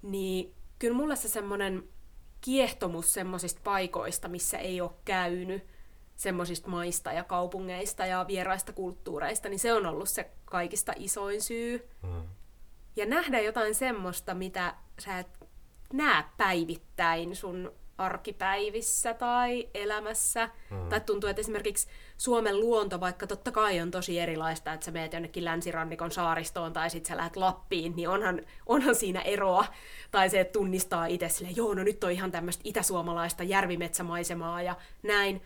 Niin 0.01 0.53
kyllä 0.79 0.97
mulle 0.97 1.15
se 1.15 1.29
semmonen 1.29 1.83
kiehtomus 2.41 3.13
semmoisista 3.13 3.61
paikoista, 3.63 4.27
missä 4.27 4.57
ei 4.57 4.81
ole 4.81 4.91
käynyt, 5.05 5.63
semmoisista 6.15 6.69
maista 6.69 7.11
ja 7.11 7.23
kaupungeista 7.23 8.05
ja 8.05 8.25
vieraista 8.27 8.73
kulttuureista, 8.73 9.49
niin 9.49 9.59
se 9.59 9.73
on 9.73 9.85
ollut 9.85 10.09
se 10.09 10.31
kaikista 10.45 10.93
isoin 10.95 11.41
syy. 11.41 11.89
Mm. 12.03 12.23
Ja 12.95 13.05
nähdä 13.05 13.39
jotain 13.39 13.75
semmoista, 13.75 14.33
mitä 14.33 14.75
sä 14.99 15.19
et 15.19 15.39
näe 15.93 16.23
päivittäin 16.37 17.35
sun 17.35 17.71
arkipäivissä 17.97 19.13
tai 19.13 19.69
elämässä. 19.73 20.49
Mm. 20.69 20.89
Tai 20.89 21.01
tuntuu, 21.01 21.29
että 21.29 21.39
esimerkiksi 21.39 21.87
Suomen 22.17 22.59
luonto, 22.59 22.99
vaikka 22.99 23.27
totta 23.27 23.51
kai 23.51 23.79
on 23.81 23.91
tosi 23.91 24.19
erilaista, 24.19 24.73
että 24.73 24.85
sä 24.85 24.91
meet 24.91 25.13
jonnekin 25.13 25.45
länsirannikon 25.45 26.11
saaristoon 26.11 26.73
tai 26.73 26.89
sitten 26.89 27.09
sä 27.09 27.17
lähdet 27.17 27.35
Lappiin, 27.35 27.95
niin 27.95 28.09
onhan, 28.09 28.41
onhan 28.65 28.95
siinä 28.95 29.21
eroa. 29.21 29.65
Tai 30.11 30.29
se, 30.29 30.39
että 30.39 30.53
tunnistaa 30.53 31.05
itse 31.05 31.29
silleen, 31.29 31.55
joo, 31.55 31.73
no 31.73 31.83
nyt 31.83 32.03
on 32.03 32.11
ihan 32.11 32.31
tämmöistä 32.31 32.61
itäsuomalaista 32.65 33.43
järvimetsämaisemaa 33.43 34.61
ja 34.61 34.75
näin. 35.03 35.41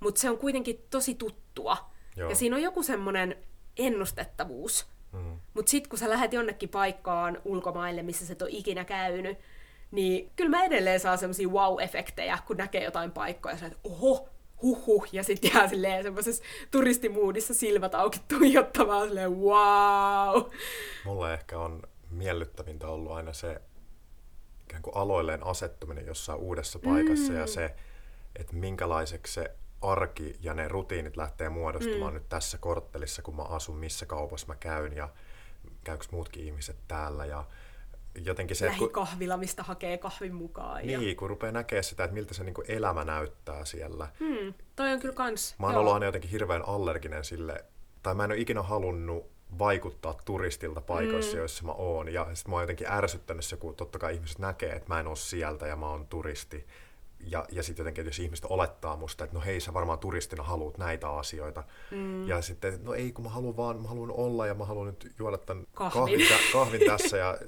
Mutta 0.00 0.20
se 0.20 0.30
on 0.30 0.38
kuitenkin 0.38 0.86
tosi 0.90 1.14
tuttua. 1.14 1.76
Joo. 2.16 2.30
Ja 2.30 2.36
siinä 2.36 2.56
on 2.56 2.62
joku 2.62 2.82
semmoinen 2.82 3.36
ennustettavuus. 3.76 4.86
Mm. 5.12 5.40
Mutta 5.54 5.70
sitten 5.70 5.90
kun 5.90 5.98
sä 5.98 6.10
lähdet 6.10 6.32
jonnekin 6.32 6.68
paikkaan 6.68 7.38
ulkomaille, 7.44 8.02
missä 8.02 8.26
sä 8.26 8.32
et 8.32 8.42
ole 8.42 8.50
ikinä 8.52 8.84
käynyt, 8.84 9.38
niin 9.92 10.30
kyllä 10.36 10.50
mä 10.50 10.64
edelleen 10.64 11.00
saan 11.00 11.18
semmoisia 11.18 11.48
wow-efektejä, 11.48 12.38
kun 12.46 12.56
näkee 12.56 12.84
jotain 12.84 13.10
paikkoja, 13.10 13.56
ja 13.60 13.66
että 13.66 13.78
oho, 13.84 14.28
huhhuh, 14.62 15.08
ja 15.12 15.24
sitten 15.24 15.50
jää 15.54 15.68
silleen 15.68 16.02
semmoisessa 16.02 16.42
turistimuudissa 16.70 17.54
silmät 17.54 17.94
auki 17.94 18.20
tuijottamaan 18.28 19.08
silleen 19.08 19.36
wow. 19.36 20.42
Mulle 21.04 21.34
ehkä 21.34 21.58
on 21.58 21.82
miellyttävintä 22.10 22.88
ollut 22.88 23.12
aina 23.12 23.32
se 23.32 23.60
ikään 24.62 24.82
kuin 24.82 24.96
aloilleen 24.96 25.46
asettuminen 25.46 26.06
jossain 26.06 26.38
uudessa 26.38 26.78
paikassa 26.78 27.32
mm. 27.32 27.38
ja 27.38 27.46
se, 27.46 27.74
että 28.36 28.56
minkälaiseksi 28.56 29.32
se 29.32 29.50
arki 29.82 30.36
ja 30.40 30.54
ne 30.54 30.68
rutiinit 30.68 31.16
lähtee 31.16 31.48
muodostumaan 31.48 32.12
mm. 32.12 32.14
nyt 32.14 32.28
tässä 32.28 32.58
korttelissa, 32.58 33.22
kun 33.22 33.36
mä 33.36 33.42
asun, 33.42 33.76
missä 33.76 34.06
kaupassa 34.06 34.46
mä 34.46 34.54
käyn 34.54 34.96
ja 34.96 35.08
käykö 35.84 36.04
muutkin 36.10 36.44
ihmiset 36.44 36.76
täällä 36.88 37.26
ja 37.26 37.44
jotenkin 38.24 38.56
se... 38.56 38.66
Lähikahvila, 38.66 39.36
mistä 39.36 39.62
hakee 39.62 39.98
kahvin 39.98 40.34
mukaan. 40.34 40.86
Niin, 40.86 41.08
ja... 41.08 41.14
kun 41.14 41.30
rupeaa 41.30 41.52
näkemään 41.52 41.84
sitä, 41.84 42.04
että 42.04 42.14
miltä 42.14 42.34
se 42.34 42.44
niin 42.44 42.54
elämä 42.68 43.04
näyttää 43.04 43.64
siellä. 43.64 44.08
Hmm, 44.20 44.54
toi 44.76 44.92
on 44.92 45.00
kyllä 45.00 45.14
kans. 45.14 45.54
Mä 45.58 45.66
oon 45.66 45.76
ollut 45.76 45.92
aina 45.92 46.06
jotenkin 46.06 46.30
hirveän 46.30 46.68
allerginen 46.68 47.24
sille, 47.24 47.64
tai 48.02 48.14
mä 48.14 48.24
en 48.24 48.30
ole 48.30 48.40
ikinä 48.40 48.62
halunnut 48.62 49.32
vaikuttaa 49.58 50.14
turistilta 50.24 50.80
paikoissa, 50.80 51.32
mm. 51.32 51.38
joissa 51.38 51.64
mä 51.64 51.72
oon. 51.72 52.12
Ja 52.12 52.26
sit 52.34 52.48
mä 52.48 52.54
oon 52.54 52.62
jotenkin 52.62 52.90
ärsyttänyt 52.90 53.44
se, 53.44 53.56
kun 53.56 53.76
totta 53.76 53.98
kai 53.98 54.14
ihmiset 54.14 54.38
näkee, 54.38 54.72
että 54.72 54.88
mä 54.88 55.00
en 55.00 55.06
oo 55.06 55.16
sieltä 55.16 55.66
ja 55.66 55.76
mä 55.76 55.88
oon 55.88 56.06
turisti. 56.06 56.66
Ja, 57.20 57.44
ja 57.50 57.62
sitten 57.62 57.82
jotenkin, 57.82 58.06
jos 58.06 58.18
ihmiset 58.18 58.46
olettaa 58.48 58.96
musta, 58.96 59.24
että 59.24 59.36
no 59.36 59.42
hei, 59.44 59.60
sä 59.60 59.74
varmaan 59.74 59.98
turistina 59.98 60.42
haluat 60.42 60.78
näitä 60.78 61.08
asioita. 61.10 61.64
Mm. 61.90 62.28
Ja 62.28 62.42
sitten, 62.42 62.84
no 62.84 62.94
ei, 62.94 63.12
kun 63.12 63.24
mä 63.24 63.30
haluan 63.30 63.56
vaan, 63.56 63.82
mä 63.82 63.88
haluan 63.88 64.10
olla 64.10 64.46
ja 64.46 64.54
mä 64.54 64.64
haluan 64.64 64.86
nyt 64.86 65.12
juoda 65.18 65.38
tämän 65.38 65.66
kahvin, 65.74 66.02
kahvin, 66.02 66.52
kahvin 66.52 66.80
tässä. 66.90 67.16
Ja 67.16 67.38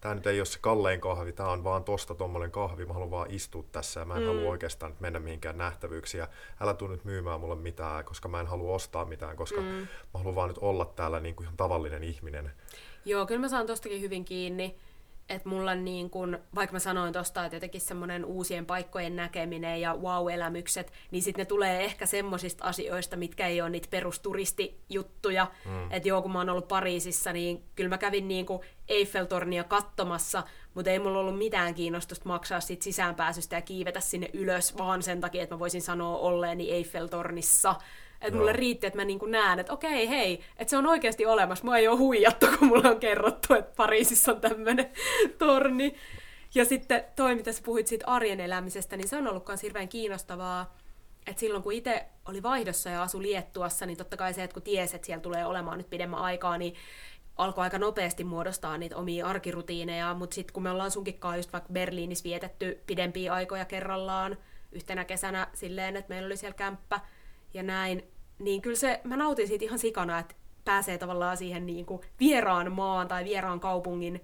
tämä 0.00 0.14
nyt 0.14 0.26
ei 0.26 0.40
ole 0.40 0.46
se 0.46 0.58
kallein 0.60 1.00
kahvi, 1.00 1.32
tämä 1.32 1.48
on 1.48 1.64
vaan 1.64 1.84
tosta 1.84 2.14
tuommoinen 2.14 2.50
kahvi, 2.50 2.86
mä 2.86 2.92
haluan 2.92 3.10
vaan 3.10 3.30
istua 3.30 3.64
tässä 3.72 4.00
ja 4.00 4.06
mä 4.06 4.14
en 4.14 4.22
mm. 4.22 4.26
halua 4.26 4.50
oikeastaan 4.50 4.94
mennä 5.00 5.20
mihinkään 5.20 5.58
nähtävyyksiin 5.58 6.18
ja 6.18 6.28
älä 6.60 6.74
tuu 6.74 6.88
nyt 6.88 7.04
myymään 7.04 7.40
mulle 7.40 7.56
mitään, 7.56 8.04
koska 8.04 8.28
mä 8.28 8.40
en 8.40 8.46
halua 8.46 8.74
ostaa 8.74 9.04
mitään, 9.04 9.36
koska 9.36 9.60
mm. 9.60 9.66
mä 9.66 9.86
haluan 10.14 10.34
vaan 10.34 10.48
nyt 10.48 10.58
olla 10.58 10.84
täällä 10.84 11.20
niin 11.20 11.34
kuin 11.34 11.44
ihan 11.44 11.56
tavallinen 11.56 12.04
ihminen. 12.04 12.52
Joo, 13.04 13.26
kyllä 13.26 13.40
mä 13.40 13.48
saan 13.48 13.66
tostakin 13.66 14.00
hyvin 14.00 14.24
kiinni 14.24 14.76
että 15.30 15.48
mulla 15.48 15.74
niin 15.74 16.10
kun, 16.10 16.38
vaikka 16.54 16.72
mä 16.72 16.78
sanoin 16.78 17.12
tosta, 17.12 17.44
että 17.44 17.56
jotenkin 17.56 17.80
semmoinen 17.80 18.24
uusien 18.24 18.66
paikkojen 18.66 19.16
näkeminen 19.16 19.80
ja 19.80 19.94
wow-elämykset, 19.94 20.92
niin 21.10 21.22
sitten 21.22 21.42
ne 21.42 21.46
tulee 21.46 21.84
ehkä 21.84 22.06
semmoisista 22.06 22.64
asioista, 22.64 23.16
mitkä 23.16 23.46
ei 23.46 23.60
ole 23.60 23.70
niitä 23.70 23.88
perusturistojuttuja. 23.90 25.46
Mm. 25.64 25.92
Että 25.92 26.08
joo, 26.08 26.22
kun 26.22 26.32
mä 26.32 26.38
oon 26.38 26.50
ollut 26.50 26.68
Pariisissa, 26.68 27.32
niin 27.32 27.64
kyllä 27.74 27.90
mä 27.90 27.98
kävin 27.98 28.28
niin 28.28 28.46
kuin 28.46 28.60
Eiffeltornia 28.88 29.64
katsomassa, 29.64 30.42
mutta 30.74 30.90
ei 30.90 30.98
mulla 30.98 31.18
ollut 31.18 31.38
mitään 31.38 31.74
kiinnostusta 31.74 32.28
maksaa 32.28 32.60
sit 32.60 32.82
sisäänpääsystä 32.82 33.56
ja 33.56 33.62
kiivetä 33.62 34.00
sinne 34.00 34.30
ylös, 34.32 34.78
vaan 34.78 35.02
sen 35.02 35.20
takia, 35.20 35.42
että 35.42 35.54
mä 35.54 35.58
voisin 35.58 35.82
sanoa 35.82 36.18
olleeni 36.18 36.70
Eiffeltornissa 36.70 37.74
että 38.20 38.38
mulle 38.38 38.52
riitti, 38.52 38.86
että 38.86 38.96
mä 38.96 39.04
niinku 39.04 39.26
näen, 39.26 39.58
että 39.58 39.72
okei, 39.72 40.08
hei, 40.08 40.40
että 40.56 40.70
se 40.70 40.76
on 40.76 40.86
oikeasti 40.86 41.26
olemassa. 41.26 41.64
Mua 41.64 41.76
ei 41.76 41.88
ole 41.88 41.98
huijattu, 41.98 42.46
kun 42.58 42.68
mulla 42.68 42.88
on 42.88 43.00
kerrottu, 43.00 43.54
että 43.54 43.76
Pariisissa 43.76 44.32
on 44.32 44.40
tämmöinen 44.40 44.90
torni. 45.38 45.94
Ja 46.54 46.64
sitten 46.64 47.04
toi, 47.16 47.34
mitä 47.34 47.52
sä 47.52 47.62
puhuit 47.64 47.86
siitä 47.86 48.06
arjen 48.06 48.40
elämisestä, 48.40 48.96
niin 48.96 49.08
se 49.08 49.16
on 49.16 49.28
ollut 49.28 49.48
myös 49.48 49.62
hirveän 49.62 49.88
kiinnostavaa. 49.88 50.76
Että 51.26 51.40
silloin 51.40 51.62
kun 51.62 51.72
itse 51.72 52.06
oli 52.28 52.42
vaihdossa 52.42 52.90
ja 52.90 53.02
asui 53.02 53.22
Liettuassa, 53.22 53.86
niin 53.86 53.96
totta 53.96 54.16
kai 54.16 54.34
se, 54.34 54.44
että 54.44 54.54
kun 54.54 54.62
tiesi, 54.62 54.96
että 54.96 55.06
siellä 55.06 55.22
tulee 55.22 55.46
olemaan 55.46 55.78
nyt 55.78 55.90
pidemmän 55.90 56.20
aikaa, 56.20 56.58
niin 56.58 56.74
alkoi 57.36 57.64
aika 57.64 57.78
nopeasti 57.78 58.24
muodostaa 58.24 58.78
niitä 58.78 58.96
omia 58.96 59.26
arkirutiineja, 59.26 60.14
mutta 60.14 60.34
sitten 60.34 60.54
kun 60.54 60.62
me 60.62 60.70
ollaan 60.70 60.90
sunkikkaa 60.90 61.36
just 61.36 61.52
vaikka 61.52 61.72
Berliinissä 61.72 62.24
vietetty 62.24 62.82
pidempiä 62.86 63.32
aikoja 63.32 63.64
kerrallaan 63.64 64.36
yhtenä 64.72 65.04
kesänä 65.04 65.48
silleen, 65.54 65.96
että 65.96 66.08
meillä 66.08 66.26
oli 66.26 66.36
siellä 66.36 66.56
kämppä, 66.56 67.00
ja 67.54 67.62
näin, 67.62 68.02
niin 68.38 68.62
kyllä 68.62 68.76
se, 68.76 69.00
mä 69.04 69.16
nautin 69.16 69.48
siitä 69.48 69.64
ihan 69.64 69.78
sikana, 69.78 70.18
että 70.18 70.34
pääsee 70.64 70.98
tavallaan 70.98 71.36
siihen 71.36 71.66
niin 71.66 71.86
kuin 71.86 72.00
vieraan 72.20 72.72
maan 72.72 73.08
tai 73.08 73.24
vieraan 73.24 73.60
kaupungin 73.60 74.20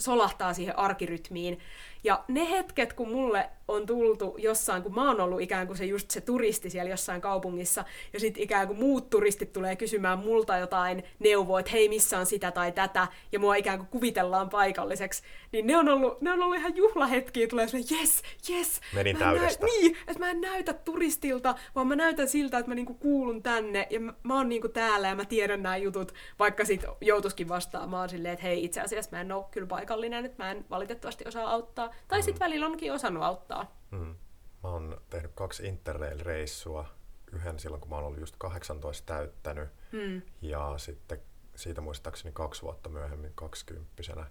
solahtaa 0.00 0.54
siihen 0.54 0.78
arkirytmiin. 0.78 1.58
Ja 2.04 2.24
ne 2.28 2.50
hetket, 2.50 2.92
kun 2.92 3.08
mulle 3.08 3.50
on 3.68 3.86
tultu 3.86 4.34
jossain, 4.38 4.82
kun 4.82 4.94
mä 4.94 5.08
oon 5.08 5.20
ollut 5.20 5.40
ikään 5.40 5.66
kuin 5.66 5.76
se 5.76 5.84
just 5.84 6.10
se 6.10 6.20
turisti 6.20 6.70
siellä 6.70 6.90
jossain 6.90 7.20
kaupungissa, 7.20 7.84
ja 8.12 8.20
sitten 8.20 8.42
ikään 8.42 8.66
kuin 8.66 8.78
muut 8.78 9.10
turistit 9.10 9.52
tulee 9.52 9.76
kysymään 9.76 10.18
multa 10.18 10.56
jotain 10.56 11.04
neuvoa, 11.18 11.60
että 11.60 11.72
hei, 11.72 11.88
missä 11.88 12.18
on 12.18 12.26
sitä 12.26 12.50
tai 12.50 12.72
tätä, 12.72 13.08
ja 13.32 13.38
mua 13.38 13.54
ikään 13.54 13.78
kuin 13.78 13.88
kuvitellaan 13.88 14.50
paikalliseksi, 14.50 15.22
niin 15.52 15.66
ne 15.66 15.76
on 15.76 15.88
ollut, 15.88 16.20
ne 16.20 16.32
on 16.32 16.42
ollut 16.42 16.56
ihan 16.58 16.76
juhlahetkiä, 16.76 17.46
tulee 17.46 17.68
sellainen, 17.68 17.98
yes, 17.98 18.22
yes. 18.50 18.80
Menin 18.94 19.16
täydestä. 19.16 19.66
Näy, 19.66 19.70
niin, 19.80 19.96
että 20.08 20.18
mä 20.18 20.30
en 20.30 20.40
näytä 20.40 20.72
turistilta, 20.72 21.54
vaan 21.74 21.86
mä 21.86 21.96
näytän 21.96 22.28
siltä, 22.28 22.58
että 22.58 22.70
mä 22.70 22.74
niinku 22.74 22.94
kuulun 22.94 23.42
tänne, 23.42 23.86
ja 23.90 24.00
mä, 24.00 24.14
mä 24.22 24.34
oon 24.36 24.48
niinku 24.48 24.68
täällä, 24.68 25.08
ja 25.08 25.14
mä 25.14 25.24
tiedän 25.24 25.62
nämä 25.62 25.76
jutut, 25.76 26.14
vaikka 26.38 26.64
sit 26.64 26.84
joutuskin 27.00 27.48
vastaamaan 27.48 28.08
silleen, 28.08 28.32
että 28.32 28.46
hei, 28.46 28.64
itse 28.64 28.80
asiassa 28.80 29.10
mä 29.16 29.20
en 29.20 29.32
ole 29.32 29.44
kyllä 29.50 29.66
paikallinen, 29.66 30.24
että 30.24 30.44
mä 30.44 30.50
en 30.50 30.64
valitettavasti 30.70 31.24
osaa 31.28 31.50
auttaa. 31.50 31.89
Tai 32.08 32.22
sitten 32.22 32.44
välillä 32.44 32.66
onkin 32.66 32.92
osannut 32.92 33.22
auttaa. 33.22 33.76
Mm. 33.90 34.14
Mä 34.62 34.70
oon 34.70 35.00
tehnyt 35.10 35.32
kaksi 35.34 35.66
Interrail-reissua. 35.66 36.84
Yhden 37.32 37.58
silloin, 37.58 37.80
kun 37.80 37.90
mä 37.90 37.96
oon 37.96 38.04
ollut 38.04 38.20
just 38.20 38.34
18 38.38 39.06
täyttänyt. 39.06 39.68
Mm. 39.92 40.22
Ja 40.42 40.74
sitten 40.76 41.22
siitä 41.54 41.80
muistaakseni 41.80 42.32
kaksi 42.32 42.62
vuotta 42.62 42.88
myöhemmin 42.88 43.32
kaksikymppisenä. 43.34 44.26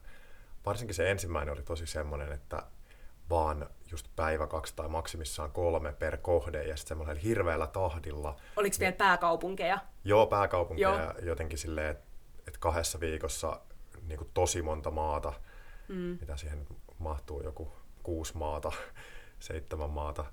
Varsinkin 0.66 0.96
se 0.96 1.12
ensimmäinen 1.12 1.54
oli 1.54 1.64
tosi 1.64 1.88
semmoinen, 1.88 2.32
että 2.32 2.64
vaan 3.30 3.70
just 3.92 4.08
päivä 4.16 4.48
kaksi 4.48 4.76
tai 4.76 4.90
maksimissaan 4.90 5.52
kolme 5.52 5.94
per 5.94 6.18
kohde 6.18 6.64
ja 6.64 6.78
sitten 6.78 6.88
semmoinen 6.88 7.18
hirveällä 7.18 7.68
tahdilla. 7.68 8.36
Oliko 8.56 8.76
vielä 8.80 8.96
pääkaupunkeja? 8.96 9.80
Joo, 10.04 10.28
pääkaupunkeja 10.28 10.90
Joo. 10.90 11.14
jotenkin 11.22 11.58
silleen, 11.58 11.92
että 11.92 12.10
et 12.48 12.58
kahdessa 12.58 13.00
viikossa 13.00 13.62
niin 14.08 14.20
tosi 14.34 14.62
monta 14.62 14.92
maata, 14.92 15.34
mm. 15.88 16.18
mitä 16.22 16.38
siihen 16.38 16.68
mahtuu 17.00 17.44
joku 17.44 17.72
kuusi 18.04 18.38
maata, 18.38 18.72
seitsemän 19.40 19.90
maata. 19.90 20.26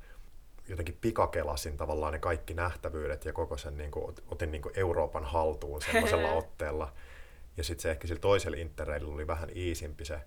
Jotenkin 0.69 0.99
pikakelasin 1.01 1.77
tavallaan 1.77 2.13
ne 2.13 2.19
kaikki 2.19 2.55
nähtävyydet 2.55 3.25
ja 3.25 3.33
koko 3.33 3.57
sen 3.57 3.77
niin 3.77 3.91
kuin, 3.91 4.15
otin 4.29 4.51
niin 4.51 4.63
kuin 4.63 4.79
Euroopan 4.79 5.25
haltuun 5.25 5.83
semmoisella 5.83 6.33
otteella. 6.43 6.93
Ja 7.57 7.65
sitten 7.65 7.83
se 7.83 7.91
ehkä 7.91 8.09
sillä 8.09 8.21
toisella 8.21 8.57
interraililla 8.57 9.15
oli 9.15 9.27
vähän 9.27 9.51
iisimpi 9.57 10.05
se 10.05 10.21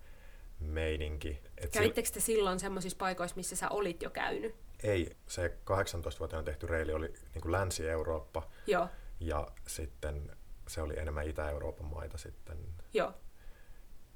meininki. 0.60 1.42
Et 1.58 1.72
Kävittekö 1.72 2.10
te 2.14 2.20
silloin 2.20 2.60
semmoisissa 2.60 2.98
paikoissa, 2.98 3.36
missä 3.36 3.56
sä 3.56 3.70
olit 3.70 4.02
jo 4.02 4.10
käynyt? 4.10 4.56
Ei, 4.84 5.18
se 5.28 5.58
18-vuotiaana 5.66 6.46
tehty 6.46 6.68
reili 6.68 6.94
oli 6.94 7.08
niin 7.08 7.42
kuin 7.42 7.52
Länsi-Eurooppa. 7.52 8.50
Joo. 8.68 8.88
Ja 9.20 9.48
sitten 9.68 10.32
se 10.68 10.82
oli 10.82 11.00
enemmän 11.00 11.28
Itä-Euroopan 11.28 11.86
maita 11.86 12.18
sitten. 12.18 12.58
Joo. 12.94 13.14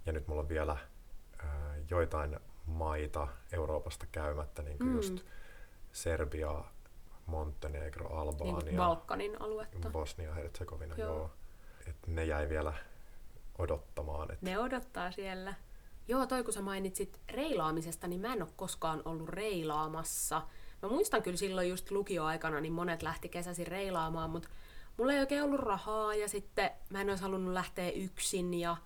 Ja 0.05 0.11
nyt 0.11 0.27
mulla 0.27 0.41
on 0.41 0.49
vielä 0.49 0.77
joitain 1.89 2.39
maita 2.65 3.27
Euroopasta 3.51 4.05
käymättä, 4.11 4.61
niin 4.61 4.77
kuin 4.77 4.89
mm. 4.89 4.95
just 4.95 5.19
Serbia, 5.91 6.63
Montenegro, 7.25 8.07
Albania. 8.07 8.57
Niin 8.57 8.77
Balkanin 8.77 9.41
aluetta. 9.41 9.89
Bosnia, 9.89 10.33
Herzegovina, 10.33 10.95
joo. 10.95 11.09
joo. 11.09 11.31
Et 11.87 12.07
ne 12.07 12.25
jäi 12.25 12.49
vielä 12.49 12.73
odottamaan. 13.57 14.31
Et... 14.31 14.41
Ne 14.41 14.59
odottaa 14.59 15.11
siellä. 15.11 15.53
Joo, 16.07 16.25
toi 16.25 16.43
kun 16.43 16.53
sä 16.53 16.61
mainitsit 16.61 17.19
reilaamisesta, 17.31 18.07
niin 18.07 18.21
mä 18.21 18.33
en 18.33 18.41
ole 18.41 18.49
koskaan 18.55 19.01
ollut 19.05 19.29
reilaamassa. 19.29 20.41
Mä 20.81 20.89
muistan 20.89 21.23
kyllä 21.23 21.37
silloin 21.37 21.69
just 21.69 21.91
lukioaikana, 21.91 22.61
niin 22.61 22.73
monet 22.73 23.03
lähti 23.03 23.29
kesäsi 23.29 23.63
reilaamaan, 23.63 24.29
mutta 24.29 24.49
mulla 24.97 25.13
ei 25.13 25.19
oikein 25.19 25.43
ollut 25.43 25.59
rahaa 25.59 26.15
ja 26.15 26.29
sitten 26.29 26.71
mä 26.89 27.01
en 27.01 27.09
olisi 27.09 27.23
halunnut 27.23 27.53
lähteä 27.53 27.91
yksin 27.91 28.53
ja 28.53 28.77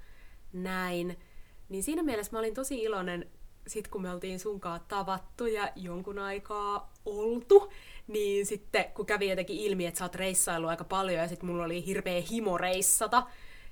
näin. 0.54 1.20
Niin 1.70 1.84
siinä 1.84 2.04
mielessä 2.04 2.32
mä 2.32 2.40
olin 2.40 2.54
tosi 2.54 2.84
iloinen, 2.84 3.30
sit 3.68 3.88
kun 3.88 4.02
me 4.02 4.12
oltiin 4.12 4.40
sunkaan 4.40 4.82
tavattu 4.88 5.46
ja 5.46 5.72
jonkun 5.76 6.20
aikaa 6.20 6.94
oltu, 7.06 7.72
niin 8.08 8.46
sitten 8.46 8.86
kun 8.86 9.06
kävi 9.06 9.30
jotenkin 9.30 9.58
ilmi, 9.58 9.86
että 9.86 9.98
sä 9.98 10.06
oot 10.06 10.16
reissailu 10.16 10.68
aika 10.68 10.84
paljon 10.84 11.22
ja 11.22 11.28
sitten 11.28 11.50
mulla 11.50 11.64
oli 11.66 11.86
hirveä 11.86 12.22
himo 12.32 12.58
reissata, 12.58 13.24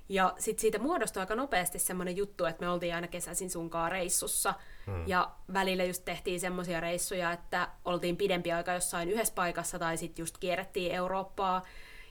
Ja 0.10 0.34
sitten 0.38 0.62
siitä 0.62 0.80
muodostui 0.80 1.20
aika 1.20 1.36
nopeasti 1.36 1.80
semmoinen 1.80 2.18
juttu, 2.18 2.46
että 2.46 2.66
me 2.66 2.70
oltiin 2.70 2.96
aina 2.96 3.08
kesäisin 3.08 3.50
sunkaan 3.50 3.92
reissussa. 3.92 4.54
Hmm. 4.86 5.08
Ja 5.08 5.32
välillä 5.54 5.84
just 5.84 6.06
tehtiin 6.06 6.40
semmoisia 6.40 6.80
reissuja, 6.80 7.32
että 7.32 7.70
oltiin 7.86 8.18
pidempi 8.18 8.52
aika 8.52 8.74
jossain 8.74 9.10
yhdessä 9.10 9.34
paikassa 9.34 9.80
tai 9.80 9.98
sitten 9.98 10.24
just 10.24 10.38
kierrettiin 10.38 10.92
Eurooppaa. 10.92 11.64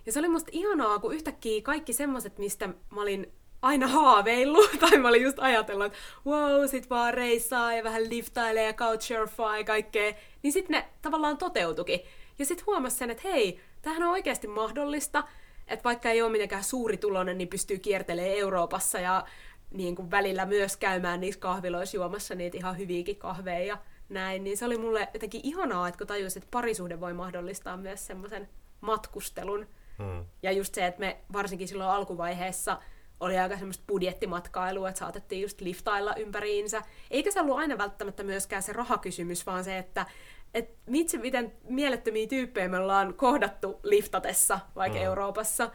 Ja 0.07 0.13
se 0.13 0.19
oli 0.19 0.29
musta 0.29 0.51
ihanaa, 0.53 0.99
kun 0.99 1.15
yhtäkkiä 1.15 1.63
kaikki 1.63 1.93
semmoiset, 1.93 2.39
mistä 2.39 2.67
mä 2.67 3.03
olin 3.03 3.33
aina 3.65 3.87
haaveillut, 3.89 4.71
tai 4.81 4.99
mä 4.99 5.09
olin 5.09 5.23
just 5.23 5.39
ajatellut, 5.39 5.87
että 5.87 5.99
wow, 6.27 6.67
sit 6.67 6.91
vaan 6.91 7.15
reissaa 7.15 7.75
ja 7.75 7.85
vähän 7.85 8.11
liftailee 8.11 8.67
ja 8.67 8.73
couchsurfaa 8.73 9.59
ja 9.59 9.65
kaikkea, 9.65 10.13
niin 10.43 10.53
sitten 10.53 10.75
ne 10.75 10.89
tavallaan 11.03 11.39
toteutukin. 11.39 12.01
Ja 12.39 12.45
sitten 12.45 12.67
huomasi 12.67 12.97
sen, 12.97 13.11
että 13.11 13.29
hei, 13.29 13.61
tämähän 13.83 14.03
on 14.03 14.11
oikeasti 14.11 14.47
mahdollista, 14.47 15.25
että 15.69 15.85
vaikka 15.85 16.11
ei 16.11 16.23
ole 16.23 16.33
mitenkään 16.33 16.65
suuri 16.65 16.97
tulonen, 16.97 17.39
niin 17.39 17.49
pystyy 17.49 17.79
kiertelemään 17.79 18.37
Euroopassa 18.37 18.99
ja 18.99 19.25
niin 19.71 19.97
kuin 19.97 20.11
välillä 20.11 20.47
myös 20.47 20.77
käymään 20.77 21.21
niissä 21.21 21.41
kahviloissa 21.41 21.97
juomassa 21.97 22.35
niitä 22.35 22.57
ihan 22.57 22.79
hyviäkin 22.79 23.17
kahveja 23.17 23.67
ja 23.67 23.79
näin. 24.09 24.45
Niin 24.45 24.57
se 24.57 24.65
oli 24.65 24.79
mulle 24.79 25.09
jotenkin 25.15 25.41
ihanaa, 25.45 25.89
että 25.89 25.99
kun 25.99 26.07
tajusin, 26.07 26.43
että 26.43 26.51
parisuhde 26.51 27.01
voi 27.01 27.15
mahdollistaa 27.15 27.77
myös 27.77 28.07
semmoisen 28.07 28.49
matkustelun. 28.81 29.67
Hmm. 29.99 30.25
Ja 30.43 30.53
just 30.53 30.75
se, 30.75 30.87
että 30.87 31.01
me 31.01 31.17
varsinkin 31.33 31.69
silloin 31.69 31.91
alkuvaiheessa 31.91 32.79
oli 33.25 33.39
aika 33.39 33.57
semmoista 33.57 33.85
budjettimatkailua, 33.89 34.89
että 34.89 34.99
saatettiin 34.99 35.43
just 35.43 35.61
liftailla 35.61 36.15
ympäriinsä. 36.15 36.83
Eikä 37.11 37.31
se 37.31 37.41
ollut 37.41 37.59
aina 37.59 37.79
välttämättä 37.79 38.23
myöskään 38.23 38.63
se 38.63 38.73
rahakysymys, 38.73 39.47
vaan 39.47 39.65
se, 39.65 39.79
että 39.79 40.07
et 40.55 40.71
vitsi, 40.93 41.19
miten 41.19 41.53
mielettömiä 41.69 42.27
tyyppejä 42.27 42.69
me 42.69 42.79
ollaan 42.79 43.15
kohdattu 43.15 43.81
liftatessa, 43.83 44.61
vaikka 44.77 44.99
mm. 44.99 45.05
Euroopassa. 45.05 45.71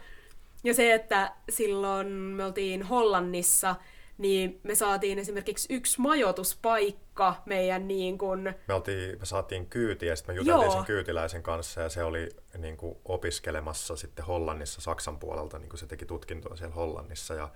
Ja 0.64 0.74
se, 0.74 0.94
että 0.94 1.32
silloin 1.50 2.06
me 2.08 2.44
oltiin 2.44 2.82
Hollannissa, 2.82 3.76
niin 4.20 4.60
me 4.62 4.74
saatiin 4.74 5.18
esimerkiksi 5.18 5.74
yksi 5.74 6.00
majoituspaikka 6.00 7.34
meidän 7.46 7.88
niin 7.88 8.18
kuin... 8.18 8.54
Me, 8.68 8.74
oltiin, 8.74 9.18
me 9.18 9.26
saatiin 9.26 9.66
kyyti 9.66 10.06
ja 10.06 10.16
sitten 10.16 10.34
me 10.34 10.38
juteltiin 10.38 10.64
Joo. 10.64 10.72
sen 10.72 10.84
kyytiläisen 10.84 11.42
kanssa 11.42 11.80
ja 11.80 11.88
se 11.88 12.04
oli 12.04 12.28
niin 12.58 12.76
kuin 12.76 12.96
opiskelemassa 13.04 13.96
sitten 13.96 14.24
Hollannissa 14.24 14.80
Saksan 14.80 15.18
puolelta, 15.18 15.58
niin 15.58 15.68
kuin 15.68 15.80
se 15.80 15.86
teki 15.86 16.06
tutkintoa 16.06 16.56
siellä 16.56 16.74
Hollannissa 16.74 17.34
ja 17.34 17.48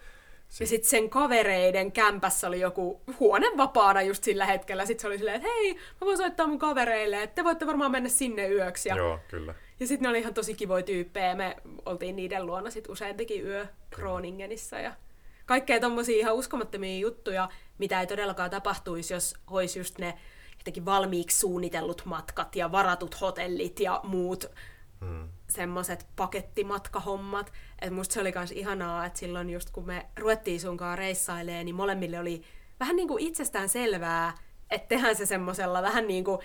ja 0.60 0.66
sitten 0.66 0.90
sen 0.90 1.10
kavereiden 1.10 1.92
kämpässä 1.92 2.48
oli 2.48 2.60
joku 2.60 3.00
huone 3.20 3.46
vapaana 3.56 4.02
just 4.02 4.24
sillä 4.24 4.46
hetkellä. 4.46 4.86
Sitten 4.86 5.02
se 5.02 5.06
oli 5.06 5.18
silleen, 5.18 5.36
että 5.36 5.48
hei, 5.48 5.74
mä 5.74 6.00
voin 6.00 6.16
soittaa 6.16 6.46
mun 6.46 6.58
kavereille, 6.58 7.22
että 7.22 7.34
te 7.34 7.44
voitte 7.44 7.66
varmaan 7.66 7.90
mennä 7.90 8.08
sinne 8.08 8.48
yöksi. 8.48 8.88
Ja, 8.88 8.96
Joo, 8.96 9.18
kyllä. 9.28 9.54
Ja 9.80 9.86
sitten 9.86 10.02
ne 10.02 10.08
oli 10.08 10.18
ihan 10.18 10.34
tosi 10.34 10.54
kivoja 10.54 10.82
tyyppejä. 10.82 11.34
Me 11.34 11.56
oltiin 11.86 12.16
niiden 12.16 12.46
luona 12.46 12.70
sitten 12.70 12.92
useampikin 12.92 13.46
yö 13.46 13.66
Groningenissa. 13.90 14.78
Ja 14.78 14.92
kaikkea 15.46 15.80
tommosia 15.80 16.18
ihan 16.18 16.34
uskomattomia 16.34 16.98
juttuja, 16.98 17.48
mitä 17.78 18.00
ei 18.00 18.06
todellakaan 18.06 18.50
tapahtuisi, 18.50 19.14
jos 19.14 19.34
olisi 19.46 19.78
just 19.78 19.98
ne 19.98 20.18
jotenkin 20.58 20.84
valmiiksi 20.84 21.38
suunnitellut 21.38 22.02
matkat 22.04 22.56
ja 22.56 22.72
varatut 22.72 23.20
hotellit 23.20 23.80
ja 23.80 24.00
muut 24.02 24.44
hmm. 25.00 25.28
semmoiset 25.48 26.06
pakettimatkahommat. 26.16 27.52
Että 27.78 27.94
musta 27.94 28.12
se 28.12 28.20
oli 28.20 28.32
myös 28.34 28.52
ihanaa, 28.52 29.06
että 29.06 29.18
silloin 29.18 29.50
just 29.50 29.70
kun 29.70 29.86
me 29.86 30.06
ruvettiin 30.18 30.60
sunkaan 30.60 30.98
reissailemaan, 30.98 31.64
niin 31.64 31.74
molemmille 31.74 32.18
oli 32.18 32.42
vähän 32.80 32.96
niin 32.96 33.08
kuin 33.08 33.22
itsestään 33.22 33.68
selvää, 33.68 34.34
että 34.70 34.88
tehdään 34.88 35.16
se 35.16 35.26
semmoisella 35.26 35.82
vähän 35.82 36.06
niin 36.06 36.24
kuin, 36.24 36.38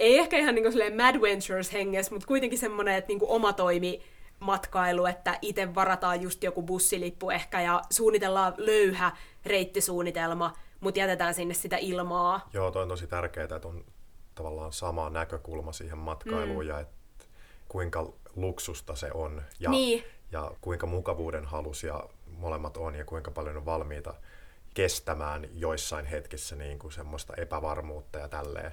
ei 0.00 0.18
ehkä 0.18 0.38
ihan 0.38 0.54
niin 0.54 0.72
kuin 0.72 0.96
Mad 0.96 1.20
Ventures 1.20 1.72
hengessä, 1.72 2.12
mutta 2.12 2.26
kuitenkin 2.26 2.58
semmoinen, 2.58 2.94
että 2.94 3.08
niin 3.08 3.18
kuin 3.18 3.30
oma 3.30 3.52
toimi 3.52 4.02
matkailu, 4.40 5.06
että 5.06 5.38
itse 5.42 5.74
varataan 5.74 6.22
just 6.22 6.42
joku 6.42 6.62
bussilippu 6.62 7.30
ehkä 7.30 7.60
ja 7.60 7.82
suunnitellaan 7.90 8.54
löyhä 8.56 9.16
reittisuunnitelma, 9.46 10.52
mutta 10.80 11.00
jätetään 11.00 11.34
sinne 11.34 11.54
sitä 11.54 11.76
ilmaa. 11.76 12.48
Joo, 12.52 12.70
toi 12.70 12.82
on 12.82 12.88
tosi 12.88 13.06
tärkeää, 13.06 13.44
että 13.44 13.68
on 13.68 13.84
tavallaan 14.34 14.72
sama 14.72 15.10
näkökulma 15.10 15.72
siihen 15.72 15.98
matkailuun 15.98 16.64
mm. 16.64 16.68
ja 16.68 16.80
että 16.80 16.94
kuinka 17.68 18.12
luksusta 18.36 18.94
se 18.94 19.10
on 19.14 19.42
ja, 19.60 19.70
niin. 19.70 20.04
ja 20.32 20.50
kuinka 20.60 20.86
mukavuuden 20.86 21.44
halus 21.44 21.84
ja 21.84 22.04
molemmat 22.26 22.76
on 22.76 22.94
ja 22.94 23.04
kuinka 23.04 23.30
paljon 23.30 23.56
on 23.56 23.66
valmiita 23.66 24.14
kestämään 24.74 25.48
joissain 25.52 26.06
hetkissä 26.06 26.56
niin 26.56 26.78
kuin 26.78 26.92
semmoista 26.92 27.34
epävarmuutta 27.36 28.18
ja 28.18 28.28
tälleen. 28.28 28.72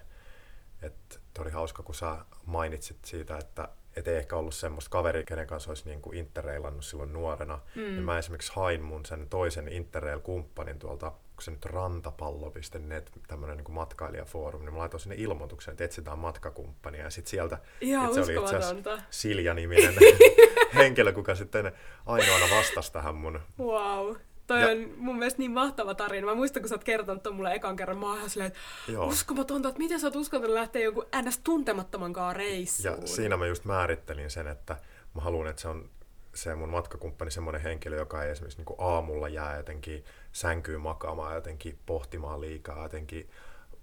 Että 0.82 1.20
oli 1.40 1.50
hauska, 1.50 1.84
kun 1.84 1.96
sä 1.96 2.18
mainitsit 2.46 3.06
siitä, 3.06 3.38
että 3.38 3.70
et 3.96 4.08
ei 4.08 4.16
ehkä 4.16 4.36
ollut 4.36 4.56
semmoista 4.56 4.90
kaveri, 4.90 5.24
kenen 5.24 5.48
kanssa 5.48 5.72
olisi 5.72 5.90
niin 5.90 6.02
kuin 6.02 6.18
interrailannut 6.18 6.86
silloin 6.86 7.14
nuorena. 7.14 7.60
Mm. 7.76 7.96
Ja 7.96 8.02
mä 8.02 8.18
esimerkiksi 8.18 8.52
hain 8.56 8.82
mun 8.82 9.06
sen 9.06 9.30
toisen 9.30 9.68
interrail-kumppanin 9.68 10.80
tuolta 10.80 11.12
onko 11.42 11.46
se 11.46 11.52
nyt 11.52 11.66
rantapallo.net, 11.66 13.12
tämmöinen 13.28 13.58
niin 13.58 13.72
matkailijafoorumi, 13.72 14.66
niin 14.66 14.74
mä 14.74 14.80
laitoin 14.80 15.02
sinne 15.02 15.16
ilmoituksen, 15.16 15.72
että 15.72 15.84
etsitään 15.84 16.20
matkakumppania, 16.20 17.04
ja 17.04 17.10
sitten 17.10 17.30
sieltä 17.30 17.58
Ihan 17.82 18.14
se 18.14 18.22
oli 18.22 18.36
itse 18.36 18.56
asiassa 18.56 19.04
Silja-niminen 19.10 19.94
henkilö, 20.76 21.14
kuka 21.14 21.36
sitten 21.36 21.72
ainoana 22.06 22.46
vastasi 22.56 22.94
tähän 22.94 23.16
mun. 23.16 23.40
Wow. 23.60 24.16
Toi 24.48 24.62
ja, 24.62 24.68
on 24.68 24.94
mun 24.98 25.18
mielestä 25.18 25.40
niin 25.40 25.52
mahtava 25.52 25.96
tarina. 25.96 26.28
Mä 26.28 26.36
muistan, 26.36 26.62
kun 26.62 26.70
sä 26.70 26.76
oot 26.76 26.84
kertonut 26.84 27.24
ton 27.24 27.36
mulle 27.36 27.54
ekan 27.54 27.76
kerran, 27.76 27.98
mä 27.98 28.06
oon 28.06 28.30
silleen, 28.30 28.48
että 28.48 28.92
joo. 28.92 29.08
uskomatonta, 29.08 29.70
että 29.70 29.80
miten 29.80 30.00
sä 30.00 30.08
oot 30.08 30.16
uskonut 30.16 30.50
lähteä 30.50 30.82
jonkun 30.82 31.06
ns. 31.22 31.40
tuntemattomankaan 31.44 32.36
reissuun. 32.36 33.02
Ja 33.02 33.08
siinä 33.08 33.38
mä 33.38 33.48
just 33.48 33.66
määrittelin 33.66 34.32
sen, 34.32 34.48
että 34.48 34.78
mä 35.16 35.22
haluan, 35.22 35.48
että 35.48 35.62
se 35.62 35.68
on 35.68 35.90
se 36.34 36.56
mun 36.56 36.70
matkakumppani 36.70 37.32
semmoinen 37.32 37.62
henkilö, 37.62 37.96
joka 37.96 38.24
ei 38.24 38.32
esimerkiksi 38.32 38.62
niin 38.62 38.76
aamulla 38.78 39.30
jää 39.30 39.58
jotenkin 39.58 40.06
sänkyyn 40.32 40.82
makaamaan 40.82 41.36
jotenkin 41.36 41.80
pohtimaan 41.86 42.42
liikaa, 42.42 42.84
jotenkin 42.84 43.30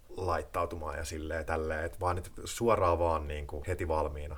laittautumaan 0.08 0.98
ja 0.98 1.04
silleen 1.04 1.46
tälleen, 1.46 1.84
että 1.84 2.00
vaan 2.00 2.18
että 2.18 2.30
suoraan 2.44 2.98
vaan 2.98 3.28
niin 3.28 3.46
kuin 3.46 3.64
heti 3.66 3.88
valmiina. 3.88 4.36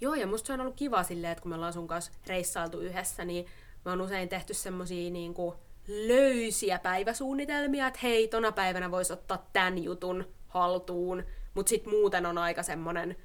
Joo, 0.00 0.14
ja 0.14 0.26
musta 0.26 0.46
se 0.46 0.52
on 0.52 0.60
ollut 0.60 0.76
kiva 0.76 1.02
silleen, 1.02 1.32
että 1.32 1.42
kun 1.42 1.48
me 1.48 1.54
ollaan 1.54 1.72
sun 1.72 1.88
kanssa 1.88 2.12
reissailtu 2.26 2.80
yhdessä, 2.80 3.24
niin 3.24 3.46
me 3.84 3.90
on 3.90 4.00
usein 4.00 4.28
tehty 4.28 4.54
semmosia 4.54 5.10
niin 5.10 5.34
kuin 5.34 5.56
löysiä 5.88 6.78
päiväsuunnitelmia, 6.78 7.86
että 7.86 8.00
hei, 8.02 8.28
tona 8.28 8.52
päivänä 8.52 8.90
voisi 8.90 9.12
ottaa 9.12 9.46
tämän 9.52 9.84
jutun 9.84 10.34
haltuun, 10.48 11.24
mutta 11.54 11.70
sitten 11.70 11.92
muuten 11.92 12.26
on 12.26 12.38
aika 12.38 12.62
semmoinen, 12.62 13.16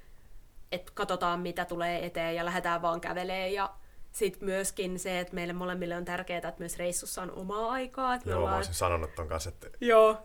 että 0.71 0.91
katsotaan 0.95 1.39
mitä 1.39 1.65
tulee 1.65 2.05
eteen 2.05 2.35
ja 2.35 2.45
lähdetään 2.45 2.81
vaan 2.81 3.01
kävelee 3.01 3.49
ja 3.49 3.73
sitten 4.11 4.45
myöskin 4.45 4.99
se, 4.99 5.19
että 5.19 5.35
meille 5.35 5.53
molemmille 5.53 5.97
on 5.97 6.05
tärkeää, 6.05 6.37
että 6.37 6.53
myös 6.59 6.77
reissussa 6.77 7.21
on 7.21 7.31
omaa 7.31 7.71
aikaa. 7.71 8.15
Että 8.15 8.29
joo, 8.29 8.37
ollaan... 8.37 8.53
mä 8.53 8.57
olisin 8.57 8.73
sanonut 8.73 9.15
ton 9.15 9.27
kanssa, 9.27 9.49
että... 9.49 9.69
Joo, 9.81 10.17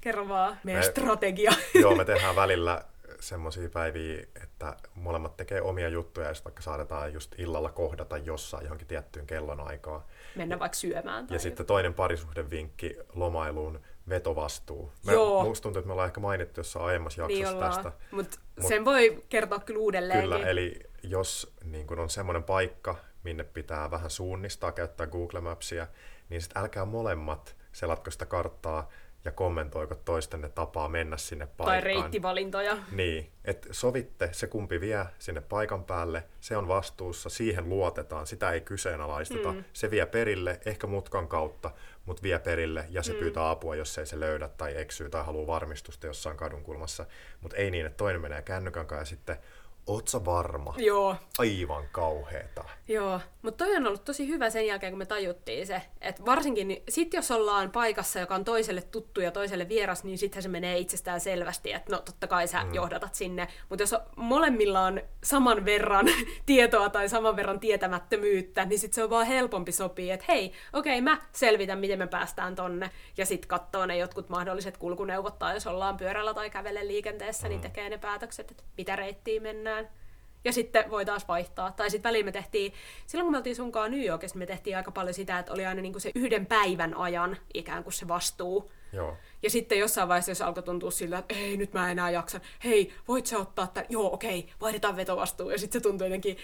kerro 0.00 0.28
vaan 0.28 0.58
meidän 0.64 0.84
me... 0.84 0.90
strategia. 0.90 1.52
Joo, 1.74 1.94
me 1.94 2.04
tehdään 2.04 2.36
välillä 2.36 2.84
semmoisia 3.24 3.68
päiviä, 3.68 4.26
että 4.42 4.76
molemmat 4.94 5.36
tekee 5.36 5.62
omia 5.62 5.88
juttuja, 5.88 6.28
ja 6.28 6.34
vaikka 6.44 6.62
saadetaan 6.62 7.12
just 7.12 7.34
illalla 7.38 7.70
kohdata 7.70 8.18
jossain 8.18 8.64
johonkin 8.64 8.86
tiettyyn 8.86 9.26
kellonaikaan. 9.26 10.02
Mennä 10.36 10.58
vaikka 10.58 10.76
syömään. 10.76 11.26
Tai 11.26 11.34
ja 11.34 11.40
sitten 11.40 11.66
toinen 11.66 11.94
parisuhdevinkki 11.94 12.96
lomailuun, 13.14 13.80
vetovastuu. 14.08 14.92
Me, 15.06 15.12
Joo. 15.12 15.44
Musta 15.44 15.62
tuntuu, 15.62 15.80
että 15.80 15.86
me 15.86 15.92
ollaan 15.92 16.06
ehkä 16.06 16.20
mainittu 16.20 16.60
jossain 16.60 16.84
aiemmassa 16.84 17.26
niin 17.26 17.40
jaksossa 17.40 17.60
niin 17.60 17.74
tästä. 17.74 17.92
Mutta 18.10 18.38
Mut, 18.56 18.68
sen 18.68 18.84
voi 18.84 19.24
kertoa 19.28 19.58
kyllä 19.58 19.80
uudelleen. 19.80 20.20
Kyllä, 20.20 20.38
eli 20.38 20.80
jos 21.02 21.54
niin 21.64 21.86
kun 21.86 21.98
on 21.98 22.10
semmoinen 22.10 22.42
paikka, 22.42 22.96
minne 23.22 23.44
pitää 23.44 23.90
vähän 23.90 24.10
suunnistaa, 24.10 24.72
käyttää 24.72 25.06
Google 25.06 25.40
Mapsia, 25.40 25.86
niin 26.28 26.42
sitten 26.42 26.62
älkää 26.62 26.84
molemmat 26.84 27.56
selatko 27.72 28.10
sitä 28.10 28.26
karttaa 28.26 28.88
ja 29.24 29.32
kommentoiko 29.32 29.94
toistenne 29.94 30.48
tapaa 30.48 30.88
mennä 30.88 31.16
sinne 31.16 31.46
paikkaan. 31.46 31.68
Tai 31.68 31.80
reittivalintoja. 31.80 32.76
Niin, 32.92 33.30
että 33.44 33.68
sovitte 33.70 34.28
se 34.32 34.46
kumpi 34.46 34.80
vie 34.80 35.06
sinne 35.18 35.40
paikan 35.40 35.84
päälle, 35.84 36.24
se 36.40 36.56
on 36.56 36.68
vastuussa, 36.68 37.28
siihen 37.28 37.68
luotetaan, 37.68 38.26
sitä 38.26 38.50
ei 38.50 38.60
kyseenalaisteta. 38.60 39.52
Mm. 39.52 39.64
Se 39.72 39.90
vie 39.90 40.06
perille, 40.06 40.60
ehkä 40.66 40.86
mutkan 40.86 41.28
kautta, 41.28 41.70
mutta 42.06 42.22
vie 42.22 42.38
perille 42.38 42.86
ja 42.90 43.02
se 43.02 43.12
mm. 43.12 43.18
pyytää 43.18 43.50
apua, 43.50 43.76
jos 43.76 43.98
ei 43.98 44.06
se 44.06 44.20
löydä 44.20 44.48
tai 44.48 44.76
eksyy 44.76 45.08
tai 45.08 45.24
haluaa 45.24 45.46
varmistusta 45.46 46.06
jossain 46.06 46.36
kadunkulmassa. 46.36 47.06
Mutta 47.40 47.56
ei 47.56 47.70
niin, 47.70 47.86
että 47.86 47.96
toinen 47.96 48.20
menee 48.20 48.42
kännykän 48.42 48.86
kanssa 48.86 49.02
ja 49.02 49.06
sitten 49.06 49.36
Oot 49.86 50.08
sä 50.08 50.24
varma? 50.24 50.74
Joo. 50.76 51.16
Aivan 51.38 51.84
kauheeta. 51.92 52.64
Joo, 52.88 53.20
mutta 53.42 53.64
toi 53.64 53.76
on 53.76 53.86
ollut 53.86 54.04
tosi 54.04 54.28
hyvä 54.28 54.50
sen 54.50 54.66
jälkeen, 54.66 54.92
kun 54.92 54.98
me 54.98 55.06
tajuttiin 55.06 55.66
se. 55.66 55.82
Että 56.00 56.24
varsinkin 56.24 56.82
sit 56.88 57.14
jos 57.14 57.30
ollaan 57.30 57.70
paikassa, 57.70 58.20
joka 58.20 58.34
on 58.34 58.44
toiselle 58.44 58.82
tuttu 58.82 59.20
ja 59.20 59.30
toiselle 59.30 59.68
vieras, 59.68 60.04
niin 60.04 60.18
sittenhän 60.18 60.42
se 60.42 60.48
menee 60.48 60.78
itsestään 60.78 61.20
selvästi, 61.20 61.72
että 61.72 61.92
no 61.92 61.98
totta 61.98 62.26
kai 62.26 62.48
sä 62.48 62.64
mm. 62.64 62.74
johdatat 62.74 63.14
sinne. 63.14 63.48
Mutta 63.68 63.82
jos 63.82 63.94
molemmilla 64.16 64.80
on 64.80 65.00
saman 65.24 65.64
verran 65.64 66.06
tietoa 66.46 66.88
tai 66.88 67.08
saman 67.08 67.36
verran 67.36 67.60
tietämättömyyttä, 67.60 68.64
niin 68.64 68.78
sitten 68.78 68.94
se 68.94 69.04
on 69.04 69.10
vaan 69.10 69.26
helpompi 69.26 69.72
sopii, 69.72 70.10
että 70.10 70.26
hei, 70.28 70.52
okei, 70.72 70.98
okay, 70.98 71.00
mä 71.00 71.20
selvitän, 71.32 71.78
miten 71.78 71.98
me 71.98 72.06
päästään 72.06 72.54
tonne. 72.54 72.90
Ja 73.16 73.26
sitten 73.26 73.48
katsoo 73.48 73.86
ne 73.86 73.96
jotkut 73.96 74.28
mahdolliset 74.28 74.76
kulkuneuvot, 74.76 75.38
tai 75.38 75.54
jos 75.54 75.66
ollaan 75.66 75.96
pyörällä 75.96 76.34
tai 76.34 76.50
kävele 76.50 76.86
liikenteessä, 76.86 77.48
niin 77.48 77.58
mm. 77.58 77.62
niin 77.62 77.72
tekee 77.72 77.88
ne 77.88 77.98
päätökset, 77.98 78.50
että 78.50 78.62
mitä 78.78 78.96
reittiä 78.96 79.40
mennään. 79.40 79.73
Ja 80.44 80.52
sitten 80.52 80.90
voi 80.90 81.04
taas 81.04 81.28
vaihtaa. 81.28 81.72
Tai 81.72 81.90
sitten 81.90 82.08
väliin 82.08 82.24
me 82.24 82.32
tehtiin, 82.32 82.72
silloin 83.06 83.24
kun 83.24 83.32
me 83.32 83.36
oltiin 83.36 83.56
sunkaan 83.56 83.90
New 83.90 84.04
Yorkissa, 84.04 84.38
me 84.38 84.46
tehtiin 84.46 84.76
aika 84.76 84.90
paljon 84.90 85.14
sitä, 85.14 85.38
että 85.38 85.52
oli 85.52 85.66
aina 85.66 85.82
niinku 85.82 86.00
se 86.00 86.10
yhden 86.14 86.46
päivän 86.46 86.96
ajan 86.96 87.36
ikään 87.54 87.82
kuin 87.82 87.92
se 87.92 88.08
vastuu. 88.08 88.70
Joo. 88.92 89.16
Ja 89.42 89.50
sitten 89.50 89.78
jossain 89.78 90.08
vaiheessa, 90.08 90.30
jos 90.30 90.42
alkoi 90.42 90.62
tuntua 90.62 90.90
sillä, 90.90 91.18
että 91.18 91.34
ei, 91.34 91.56
nyt 91.56 91.72
mä 91.72 91.90
enää 91.90 92.10
jaksa, 92.10 92.40
hei, 92.64 92.92
voit 93.08 93.26
sä 93.26 93.38
ottaa 93.38 93.66
tämän, 93.66 93.86
joo, 93.88 94.14
okei, 94.14 94.48
vaihdetaan 94.60 94.96
vetovastuu. 94.96 95.50
Ja 95.50 95.58
sitten 95.58 95.80
se 95.80 95.82
tuntui 95.82 96.06
jotenkin 96.06 96.36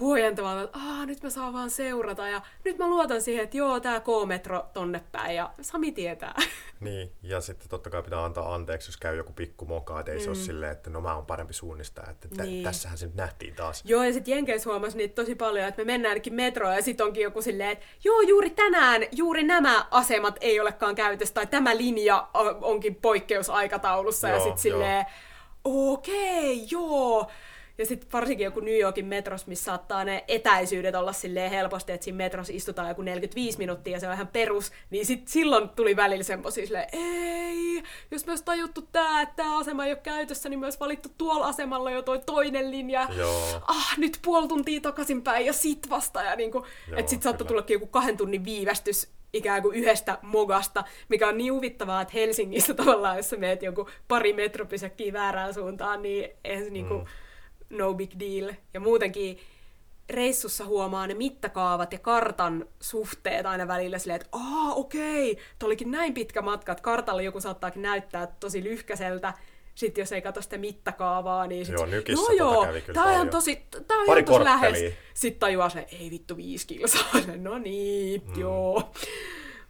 huojentavaa, 0.00 0.62
että 0.62 0.78
Aa, 0.78 1.06
nyt 1.06 1.22
mä 1.22 1.30
saan 1.30 1.52
vaan 1.52 1.70
seurata 1.70 2.28
ja 2.28 2.42
nyt 2.64 2.78
mä 2.78 2.88
luotan 2.88 3.22
siihen, 3.22 3.44
että 3.44 3.56
joo, 3.56 3.80
tää 3.80 4.00
K-metro 4.00 4.66
tonne 4.72 5.02
päin 5.12 5.36
ja 5.36 5.50
Sami 5.60 5.92
tietää. 5.92 6.34
Niin, 6.80 7.12
ja 7.22 7.40
sitten 7.40 7.68
totta 7.68 7.90
kai 7.90 8.02
pitää 8.02 8.24
antaa 8.24 8.54
anteeksi, 8.54 8.88
jos 8.88 8.96
käy 8.96 9.16
joku 9.16 9.32
pikku 9.32 9.64
moka, 9.64 10.00
että 10.00 10.12
ei 10.12 10.18
mm. 10.18 10.24
se 10.24 10.30
ole 10.30 10.36
silleen, 10.36 10.72
että 10.72 10.90
no 10.90 11.00
mä 11.00 11.14
oon 11.14 11.26
parempi 11.26 11.52
suunnistaa, 11.52 12.10
että 12.10 12.28
tä- 12.36 12.42
niin. 12.42 12.64
tässähän 12.64 12.98
se 12.98 13.06
nyt 13.06 13.14
nähtiin 13.14 13.54
taas. 13.54 13.82
Joo, 13.84 14.04
ja 14.04 14.12
sitten 14.12 14.34
Jenkeissä 14.34 14.70
huomasi 14.70 14.96
niitä 14.96 15.14
tosi 15.14 15.34
paljon, 15.34 15.68
että 15.68 15.80
me 15.80 15.92
mennään 15.92 16.10
ainakin 16.10 16.34
metroon 16.34 16.74
ja 16.74 16.82
sitten 16.82 17.06
onkin 17.06 17.22
joku 17.22 17.42
silleen, 17.42 17.70
että 17.70 17.84
joo, 18.04 18.20
juuri 18.20 18.50
tänään 18.50 19.02
juuri 19.12 19.42
nämä 19.42 19.86
asemat 19.90 20.36
ei 20.40 20.60
olekaan 20.60 20.94
käytössä, 20.94 21.34
tai 21.34 21.46
tämä 21.46 21.76
linja 21.76 22.28
onkin 22.62 22.94
poikkeusaikataulussa, 22.94 24.28
joo, 24.28 24.36
ja 24.36 24.42
sitten 24.42 24.62
silleen, 24.62 25.06
okei, 25.64 26.56
okay, 26.56 26.66
joo, 26.70 27.30
ja 27.78 27.86
sitten 27.86 28.12
varsinkin 28.12 28.44
joku 28.44 28.60
New 28.60 28.78
Yorkin 28.78 29.06
metros, 29.06 29.46
missä 29.46 29.64
saattaa 29.64 30.04
ne 30.04 30.24
etäisyydet 30.28 30.94
olla 30.94 31.12
silleen 31.12 31.50
helposti, 31.50 31.92
että 31.92 32.04
siinä 32.04 32.16
metros 32.16 32.50
istutaan 32.50 32.88
joku 32.88 33.02
45 33.02 33.58
minuuttia 33.58 33.92
ja 33.92 34.00
se 34.00 34.08
on 34.08 34.14
ihan 34.14 34.28
perus, 34.28 34.72
niin 34.90 35.06
sit 35.06 35.28
silloin 35.28 35.68
tuli 35.68 35.96
välillä 35.96 36.22
semmoisia 36.22 36.66
silleen, 36.66 36.88
ei, 36.92 37.82
jos 38.10 38.26
myös 38.26 38.42
tajuttu 38.42 38.82
tää, 38.82 39.22
että 39.22 39.34
tämä 39.36 39.58
asema 39.58 39.86
ei 39.86 39.92
ole 39.92 40.00
käytössä, 40.02 40.48
niin 40.48 40.60
myös 40.60 40.80
valittu 40.80 41.08
tuolla 41.18 41.46
asemalla 41.46 41.90
jo 41.90 42.02
toi 42.02 42.20
toinen 42.26 42.70
linja. 42.70 43.08
Joo. 43.16 43.62
Ah, 43.66 43.98
nyt 43.98 44.18
puoli 44.24 44.48
tuntia 44.48 44.80
takaisinpäin 44.80 45.46
ja 45.46 45.52
sit 45.52 45.90
vasta. 45.90 46.22
Ja 46.22 46.36
niinku, 46.36 46.66
että 46.96 47.10
sit 47.10 47.22
saattaa 47.22 47.46
tulla 47.46 47.64
joku 47.68 47.86
kahden 47.86 48.16
tunnin 48.16 48.44
viivästys 48.44 49.08
ikään 49.32 49.62
kuin 49.62 49.76
yhdestä 49.76 50.18
mogasta, 50.22 50.84
mikä 51.08 51.28
on 51.28 51.38
niin 51.38 51.52
huvittavaa, 51.52 52.02
että 52.02 52.14
Helsingissä 52.14 52.74
tavallaan, 52.84 53.16
jos 53.16 53.30
sä 53.30 53.36
meet 53.36 53.62
joku 53.62 53.88
pari 54.08 54.32
metropysäkkiä 54.32 55.12
väärään 55.12 55.54
suuntaan, 55.54 56.02
niin 56.02 56.30
eihän 56.44 56.64
se 56.64 56.70
niinku, 56.70 56.94
mm 56.94 57.06
no 57.74 57.94
big 57.94 58.10
deal. 58.18 58.52
Ja 58.74 58.80
muutenkin 58.80 59.38
reissussa 60.10 60.64
huomaa 60.64 61.06
ne 61.06 61.14
mittakaavat 61.14 61.92
ja 61.92 61.98
kartan 61.98 62.66
suhteet 62.80 63.46
aina 63.46 63.68
välillä 63.68 63.98
silleen, 63.98 64.20
että 64.20 64.28
aa 64.32 64.74
okei, 64.74 65.32
okay, 65.32 65.44
olikin 65.62 65.90
näin 65.90 66.14
pitkä 66.14 66.42
matka, 66.42 66.72
että 66.72 66.82
kartalla 66.82 67.22
joku 67.22 67.40
saattaakin 67.40 67.82
näyttää 67.82 68.26
tosi 68.40 68.64
lyhkäseltä, 68.64 69.34
sitten 69.74 70.02
jos 70.02 70.12
ei 70.12 70.22
katso 70.22 70.42
sitä 70.42 70.58
mittakaavaa, 70.58 71.46
niin 71.46 71.66
sitten 71.66 71.82
joo, 71.82 71.96
nykissä 71.96 72.32
no 72.32 72.38
joo, 72.38 72.66
kävi 72.66 72.80
kyllä 72.80 72.94
tää 72.94 73.04
on 73.04 73.12
ihan 73.12 73.30
tosi, 73.30 73.66
tää 73.86 73.98
on 73.98 74.04
ihan 74.06 74.24
tosi 74.24 74.44
lähes. 74.44 74.78
Sitten 75.14 75.40
tajuaa 75.40 75.68
se, 75.68 75.86
ei 76.00 76.10
vittu 76.10 76.36
viisi 76.36 76.66
kilsaa, 76.66 77.10
no 77.36 77.58
niin, 77.58 78.22
mm. 78.26 78.40
joo. 78.40 78.92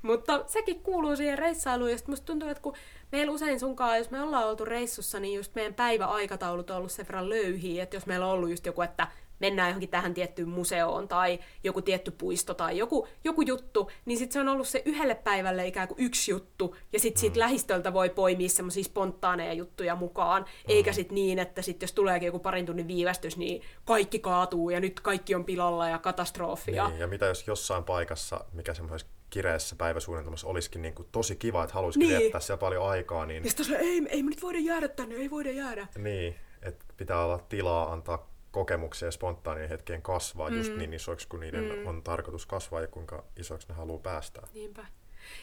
Mutta 0.05 0.45
sekin 0.47 0.83
kuuluu 0.83 1.17
siihen 1.17 1.39
reissailuun, 1.39 1.91
ja 1.91 1.97
musta 2.07 2.27
tuntuu, 2.27 2.49
että 2.49 2.63
kun 2.63 2.75
meillä 3.13 3.33
usein 3.33 3.61
sunkaan, 3.61 3.99
jos 3.99 4.11
me 4.11 4.23
ollaan 4.23 4.49
oltu 4.49 4.65
reissussa, 4.65 5.21
niin 5.21 5.37
just 5.37 5.55
meidän 5.55 5.75
päiväaikataulut 5.75 6.71
on 6.71 6.77
ollut 6.77 6.93
sen 6.93 7.07
verran 7.07 7.29
löyhiä, 7.29 7.83
että 7.83 7.97
jos 7.97 8.07
meillä 8.07 8.27
on 8.27 8.33
ollut 8.33 8.51
just 8.51 8.67
joku, 8.67 8.83
että 8.83 9.09
mennään 9.39 9.69
johonkin 9.69 9.89
tähän 9.89 10.15
tiettyyn 10.15 10.49
museoon 10.49 11.09
tai 11.09 11.39
joku 11.65 11.83
tietty 11.83 12.11
puisto 12.11 12.55
tai 12.55 12.79
joku, 12.79 13.09
joku 13.25 13.43
juttu, 13.43 13.91
niin 14.05 14.19
sitten 14.19 14.33
se 14.33 14.41
on 14.41 14.49
ollut 14.49 14.69
se 14.69 14.83
yhdelle 14.85 15.15
päivälle 15.15 15.67
ikään 15.67 15.89
kuin 15.89 16.01
yksi 16.01 16.31
juttu, 16.31 16.77
ja 16.93 17.01
sitten 17.01 17.21
siitä 17.21 17.35
mm. 17.35 17.39
lähistöltä 17.39 17.93
voi 17.93 18.11
poimia 18.11 18.49
semmoisia 18.49 18.85
spontaaneja 18.85 19.53
juttuja 19.53 19.97
mukaan, 19.97 20.43
mm. 20.43 20.49
eikä 20.69 20.93
sitten 20.93 21.15
niin, 21.15 21.39
että 21.39 21.63
sitten 21.63 21.87
jos 21.87 21.93
tuleekin 21.93 22.27
joku 22.27 22.39
parin 22.39 22.67
tunnin 22.67 22.89
viivästys, 22.89 23.37
niin 23.37 23.63
kaikki 23.85 24.19
kaatuu 24.19 24.71
ja 24.71 24.81
nyt 24.81 25.01
kaikki 25.01 25.35
on 25.35 25.45
pilalla 25.45 25.89
ja 25.89 25.99
katastrofia. 25.99 26.89
Niin, 26.89 27.01
ja 27.01 27.07
mitä 27.07 27.27
jos 27.27 27.47
jossain 27.47 27.85
paikassa, 27.85 28.45
mikä 28.53 28.75
semmoisessa 28.75 29.13
kireessä 29.31 29.77
päiväsuunnitelmassa 29.77 30.47
olisikin 30.47 30.83
niin 30.83 30.95
kuin 30.95 31.09
tosi 31.13 31.37
kiva, 31.37 31.65
että 31.65 31.75
haluaisikin 31.75 32.09
niin. 32.09 32.19
viettää 32.19 32.41
siellä 32.41 32.61
paljon 32.61 32.89
aikaa. 32.89 33.27
Niin... 33.27 33.45
Ja 33.45 33.51
sitten 33.51 33.77
ei, 33.81 34.03
ei 34.09 34.23
me 34.23 34.31
nyt 34.31 34.43
voida 34.43 34.59
jäädä 34.59 34.89
tänne, 34.89 35.15
ei 35.15 35.31
voida 35.31 35.51
jäädä. 35.51 35.87
Niin, 35.99 36.35
että 36.63 36.85
pitää 36.97 37.25
olla 37.25 37.39
tilaa 37.39 37.93
antaa 37.93 38.31
kokemuksia 38.51 39.09
ja 39.09 39.13
spontaanien 39.13 39.69
hetkien 39.69 40.03
kasvaa 40.03 40.51
mm. 40.51 40.57
just 40.57 40.77
niin 40.77 40.95
isoiksi 40.95 41.29
kuin 41.29 41.41
niiden 41.41 41.65
mm. 41.65 41.87
on 41.87 42.03
tarkoitus 42.03 42.47
kasvaa 42.47 42.81
ja 42.81 42.87
kuinka 42.87 43.25
isoiksi 43.37 43.69
ne 43.69 43.75
haluaa 43.75 43.99
päästä. 43.99 44.43
Niinpä. 44.55 44.87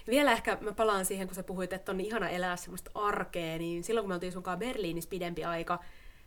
Ja 0.07 0.11
vielä 0.11 0.31
ehkä 0.31 0.57
mä 0.61 0.73
palaan 0.73 1.05
siihen, 1.05 1.27
kun 1.27 1.35
sä 1.35 1.43
puhuit, 1.43 1.73
että 1.73 1.91
on 1.91 1.97
niin 1.97 2.07
ihana 2.07 2.29
elää 2.29 2.55
semmoista 2.55 2.91
arkea, 2.95 3.57
niin 3.57 3.83
silloin 3.83 4.03
kun 4.03 4.09
me 4.09 4.13
oltiin 4.13 4.31
sunkaan 4.31 4.59
Berliinissä 4.59 5.09
pidempi 5.09 5.43
aika, 5.43 5.79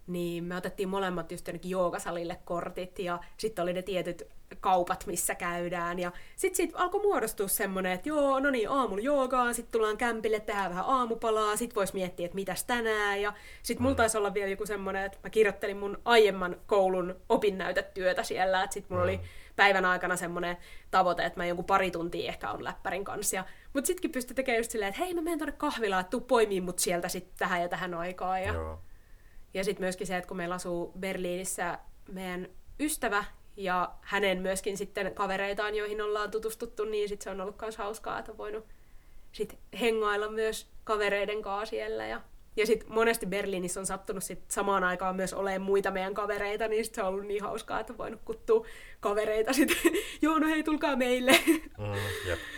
niin 0.06 0.44
me 0.44 0.56
otettiin 0.56 0.88
molemmat 0.88 1.32
just 1.32 1.46
jonnekin 1.46 1.70
joogasalille 1.70 2.38
kortit 2.44 2.98
ja 2.98 3.20
sitten 3.36 3.62
oli 3.62 3.72
ne 3.72 3.82
tietyt 3.82 4.22
kaupat, 4.60 5.06
missä 5.06 5.34
käydään. 5.34 5.98
Ja 5.98 6.12
sitten 6.36 6.56
siitä 6.56 6.78
alkoi 6.78 7.02
muodostua 7.02 7.48
semmoinen, 7.48 7.92
että 7.92 8.08
joo, 8.08 8.40
no 8.40 8.50
niin, 8.50 8.70
aamulla 8.70 9.02
joogaan, 9.02 9.54
sitten 9.54 9.72
tullaan 9.72 9.96
kämpille, 9.96 10.40
tehdään 10.40 10.70
vähän 10.70 10.84
aamupalaa, 10.84 11.56
sitten 11.56 11.74
voisi 11.74 11.94
miettiä, 11.94 12.26
että 12.26 12.34
mitäs 12.34 12.64
tänään. 12.64 13.22
Ja 13.22 13.32
sitten 13.62 13.82
mulla 13.82 13.94
taisi 13.94 14.18
olla 14.18 14.34
vielä 14.34 14.50
joku 14.50 14.66
semmoinen, 14.66 15.04
että 15.04 15.18
mä 15.22 15.30
kirjoittelin 15.30 15.76
mun 15.76 15.98
aiemman 16.04 16.56
koulun 16.66 17.16
opinnäytetyötä 17.28 18.22
siellä, 18.22 18.62
että 18.62 18.74
sitten 18.74 18.94
mulla 18.94 19.04
oli 19.04 19.20
päivän 19.56 19.84
aikana 19.84 20.16
semmoinen 20.16 20.56
tavoite, 20.90 21.24
että 21.24 21.40
mä 21.40 21.46
jonkun 21.46 21.64
pari 21.64 21.90
tuntia 21.90 22.28
ehkä 22.28 22.50
on 22.50 22.64
läppärin 22.64 23.04
kanssa. 23.04 23.44
Mutta 23.72 23.86
sittenkin 23.86 24.12
pystyi 24.12 24.34
tekemään 24.34 24.58
just 24.58 24.70
silleen, 24.70 24.88
että 24.88 25.04
hei 25.04 25.14
mä 25.14 25.20
menen 25.20 25.38
tuonne 25.38 25.52
kahvilaan, 25.52 26.00
että 26.00 26.10
tuu 26.10 26.20
poimiin 26.20 26.64
mut 26.64 26.78
sieltä 26.78 27.08
sitten 27.08 27.34
tähän 27.38 27.62
ja 27.62 27.68
tähän 27.68 27.94
aikaan. 27.94 28.42
Ja, 28.42 28.52
Joo. 28.52 28.80
ja 29.54 29.64
sitten 29.64 29.84
myöskin 29.84 30.06
se, 30.06 30.16
että 30.16 30.28
kun 30.28 30.36
meillä 30.36 30.54
asuu 30.54 30.92
Berliinissä 30.98 31.78
meidän 32.12 32.48
ystävä, 32.80 33.24
ja 33.56 33.94
hänen 34.00 34.42
myöskin 34.42 34.76
sitten 34.76 35.14
kavereitaan, 35.14 35.74
joihin 35.74 36.02
ollaan 36.02 36.30
tutustuttu, 36.30 36.84
niin 36.84 37.08
sit 37.08 37.22
se 37.22 37.30
on 37.30 37.40
ollut 37.40 37.60
myös 37.60 37.76
hauskaa, 37.76 38.18
että 38.18 38.32
on 38.32 38.38
voinut 38.38 38.64
sit 39.32 39.58
hengailla 39.80 40.28
myös 40.28 40.66
kavereiden 40.84 41.42
kanssa 41.42 41.70
siellä. 41.70 42.06
Ja, 42.06 42.20
ja 42.56 42.66
sitten 42.66 42.92
monesti 42.92 43.26
Berliinissä 43.26 43.80
on 43.80 43.86
sattunut 43.86 44.24
sit 44.24 44.50
samaan 44.50 44.84
aikaan 44.84 45.16
myös 45.16 45.34
olemaan 45.34 45.62
muita 45.62 45.90
meidän 45.90 46.14
kavereita, 46.14 46.68
niin 46.68 46.84
sit 46.84 46.94
se 46.94 47.02
on 47.02 47.08
ollut 47.08 47.26
niin 47.26 47.42
hauskaa, 47.42 47.80
että 47.80 47.92
on 47.92 47.98
voinut 47.98 48.20
kuttua 48.24 48.66
kavereita 49.00 49.52
sitten, 49.52 49.92
joo 50.22 50.38
no 50.38 50.46
hei 50.46 50.62
tulkaa 50.62 50.96
meille. 50.96 51.32
Mm, 51.78 51.94
yep. 52.28 52.38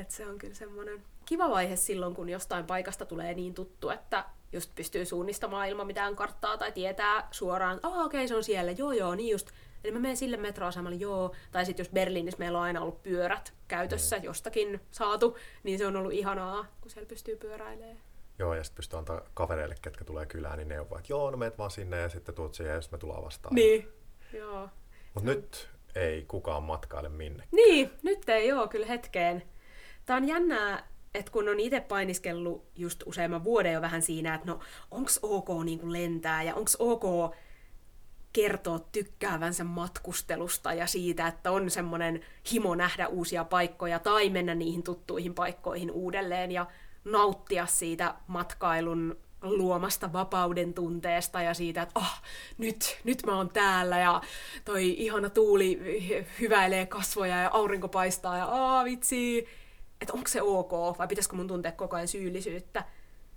Et 0.00 0.10
se 0.10 0.26
on 0.26 0.38
kyllä 0.38 0.54
semmoinen 0.54 1.02
kiva 1.24 1.50
vaihe 1.50 1.76
silloin, 1.76 2.14
kun 2.14 2.28
jostain 2.28 2.66
paikasta 2.66 3.06
tulee 3.06 3.34
niin 3.34 3.54
tuttu, 3.54 3.90
että 3.90 4.24
just 4.52 4.74
pystyy 4.74 5.04
suunnistamaan 5.04 5.68
ilman 5.68 5.86
mitään 5.86 6.16
karttaa 6.16 6.58
tai 6.58 6.72
tietää 6.72 7.28
suoraan, 7.30 7.76
että 7.76 7.88
okei 7.88 8.04
okay, 8.04 8.28
se 8.28 8.36
on 8.36 8.44
siellä, 8.44 8.72
joo 8.72 8.92
joo, 8.92 9.14
niin 9.14 9.32
just 9.32 9.50
Eli 9.84 9.92
mä 9.92 9.98
menen 9.98 10.16
sille 10.16 10.36
metroasemalle, 10.36 10.96
joo. 10.96 11.34
Tai 11.52 11.66
sitten 11.66 11.84
jos 11.84 11.92
Berliinissä 11.92 12.38
meillä 12.38 12.58
on 12.58 12.64
aina 12.64 12.80
ollut 12.80 13.02
pyörät 13.02 13.54
käytössä, 13.68 14.16
mm. 14.16 14.24
jostakin 14.24 14.80
saatu, 14.90 15.36
niin 15.62 15.78
se 15.78 15.86
on 15.86 15.96
ollut 15.96 16.12
ihanaa, 16.12 16.66
kun 16.80 16.90
siellä 16.90 17.08
pystyy 17.08 17.36
pyöräilemään. 17.36 17.98
Joo, 18.38 18.54
ja 18.54 18.64
sitten 18.64 18.76
pystyy 18.76 18.98
antaa 18.98 19.22
kavereille, 19.34 19.74
ketkä 19.82 20.04
tulee 20.04 20.26
kylään, 20.26 20.58
niin 20.58 20.68
neuvoa, 20.68 20.98
että 20.98 21.12
joo, 21.12 21.30
no 21.30 21.36
meet 21.36 21.58
vaan 21.58 21.70
sinne 21.70 22.00
ja 22.00 22.08
sitten 22.08 22.34
tuut 22.34 22.54
siihen 22.54 22.82
sitten 22.82 22.96
me 22.96 23.00
tullaan 23.00 23.24
vastaan. 23.24 23.54
Niin, 23.54 23.88
joo. 24.32 24.68
Mutta 25.14 25.30
nyt 25.30 25.68
ei 25.94 26.24
kukaan 26.28 26.62
matkaile 26.62 27.08
minne. 27.08 27.44
Niin, 27.52 27.90
nyt 28.02 28.28
ei 28.28 28.48
joo, 28.48 28.68
kyllä 28.68 28.86
hetkeen. 28.86 29.42
Tämä 30.06 30.16
on 30.16 30.28
jännää, 30.28 30.88
että 31.14 31.32
kun 31.32 31.48
on 31.48 31.60
itse 31.60 31.80
painiskellut 31.80 32.66
just 32.76 33.02
useamman 33.06 33.44
vuoden 33.44 33.72
jo 33.72 33.80
vähän 33.80 34.02
siinä, 34.02 34.34
että 34.34 34.46
no 34.46 34.60
onks 34.90 35.18
ok 35.22 35.48
niin 35.64 35.78
kuin 35.78 35.92
lentää 35.92 36.42
ja 36.42 36.54
onks 36.54 36.76
ok 36.78 37.34
kertoa 38.34 38.78
tykkäävänsä 38.78 39.64
matkustelusta 39.64 40.72
ja 40.72 40.86
siitä, 40.86 41.26
että 41.26 41.50
on 41.50 41.70
semmoinen 41.70 42.20
himo 42.52 42.74
nähdä 42.74 43.08
uusia 43.08 43.44
paikkoja 43.44 43.98
tai 43.98 44.30
mennä 44.30 44.54
niihin 44.54 44.82
tuttuihin 44.82 45.34
paikkoihin 45.34 45.90
uudelleen 45.90 46.52
ja 46.52 46.66
nauttia 47.04 47.66
siitä 47.66 48.14
matkailun 48.26 49.16
luomasta 49.42 50.12
vapauden 50.12 50.74
tunteesta 50.74 51.42
ja 51.42 51.54
siitä, 51.54 51.82
että 51.82 52.00
oh, 52.00 52.22
nyt, 52.58 53.00
nyt 53.04 53.22
mä 53.26 53.36
oon 53.36 53.48
täällä 53.48 53.98
ja 53.98 54.20
toi 54.64 54.90
ihana 54.90 55.30
tuuli 55.30 55.80
hyväilee 56.40 56.86
kasvoja 56.86 57.42
ja 57.42 57.50
aurinko 57.52 57.88
paistaa 57.88 58.38
ja 58.38 58.44
aa 58.44 58.84
vitsi, 58.84 59.48
että 60.00 60.12
onko 60.12 60.28
se 60.28 60.42
ok 60.42 60.98
vai 60.98 61.08
pitäisikö 61.08 61.36
mun 61.36 61.48
tuntea 61.48 61.72
koko 61.72 61.96
ajan 61.96 62.08
syyllisyyttä. 62.08 62.84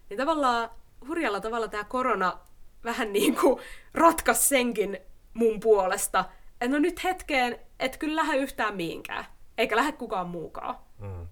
Niin 0.10 0.18
tavallaan 0.18 0.70
hurjalla 1.08 1.40
tavalla 1.40 1.68
tämä 1.68 1.84
korona 1.84 2.40
vähän 2.84 3.14
niin 3.14 3.36
kuin 3.36 3.60
ratkas 3.94 4.50
senkin 4.50 5.00
mun 5.34 5.60
puolesta. 5.60 6.26
Että 6.62 6.68
no 6.68 6.80
nyt 6.80 7.04
hetkeen, 7.04 7.60
et 7.80 7.98
kyllä 7.98 8.16
lähde 8.16 8.38
yhtään 8.38 8.76
mihinkään. 8.76 9.26
Eikä 9.58 9.76
lähde 9.76 9.92
kukaan 9.92 10.28
muukaan. 10.28 10.76
Mm. 11.00 11.28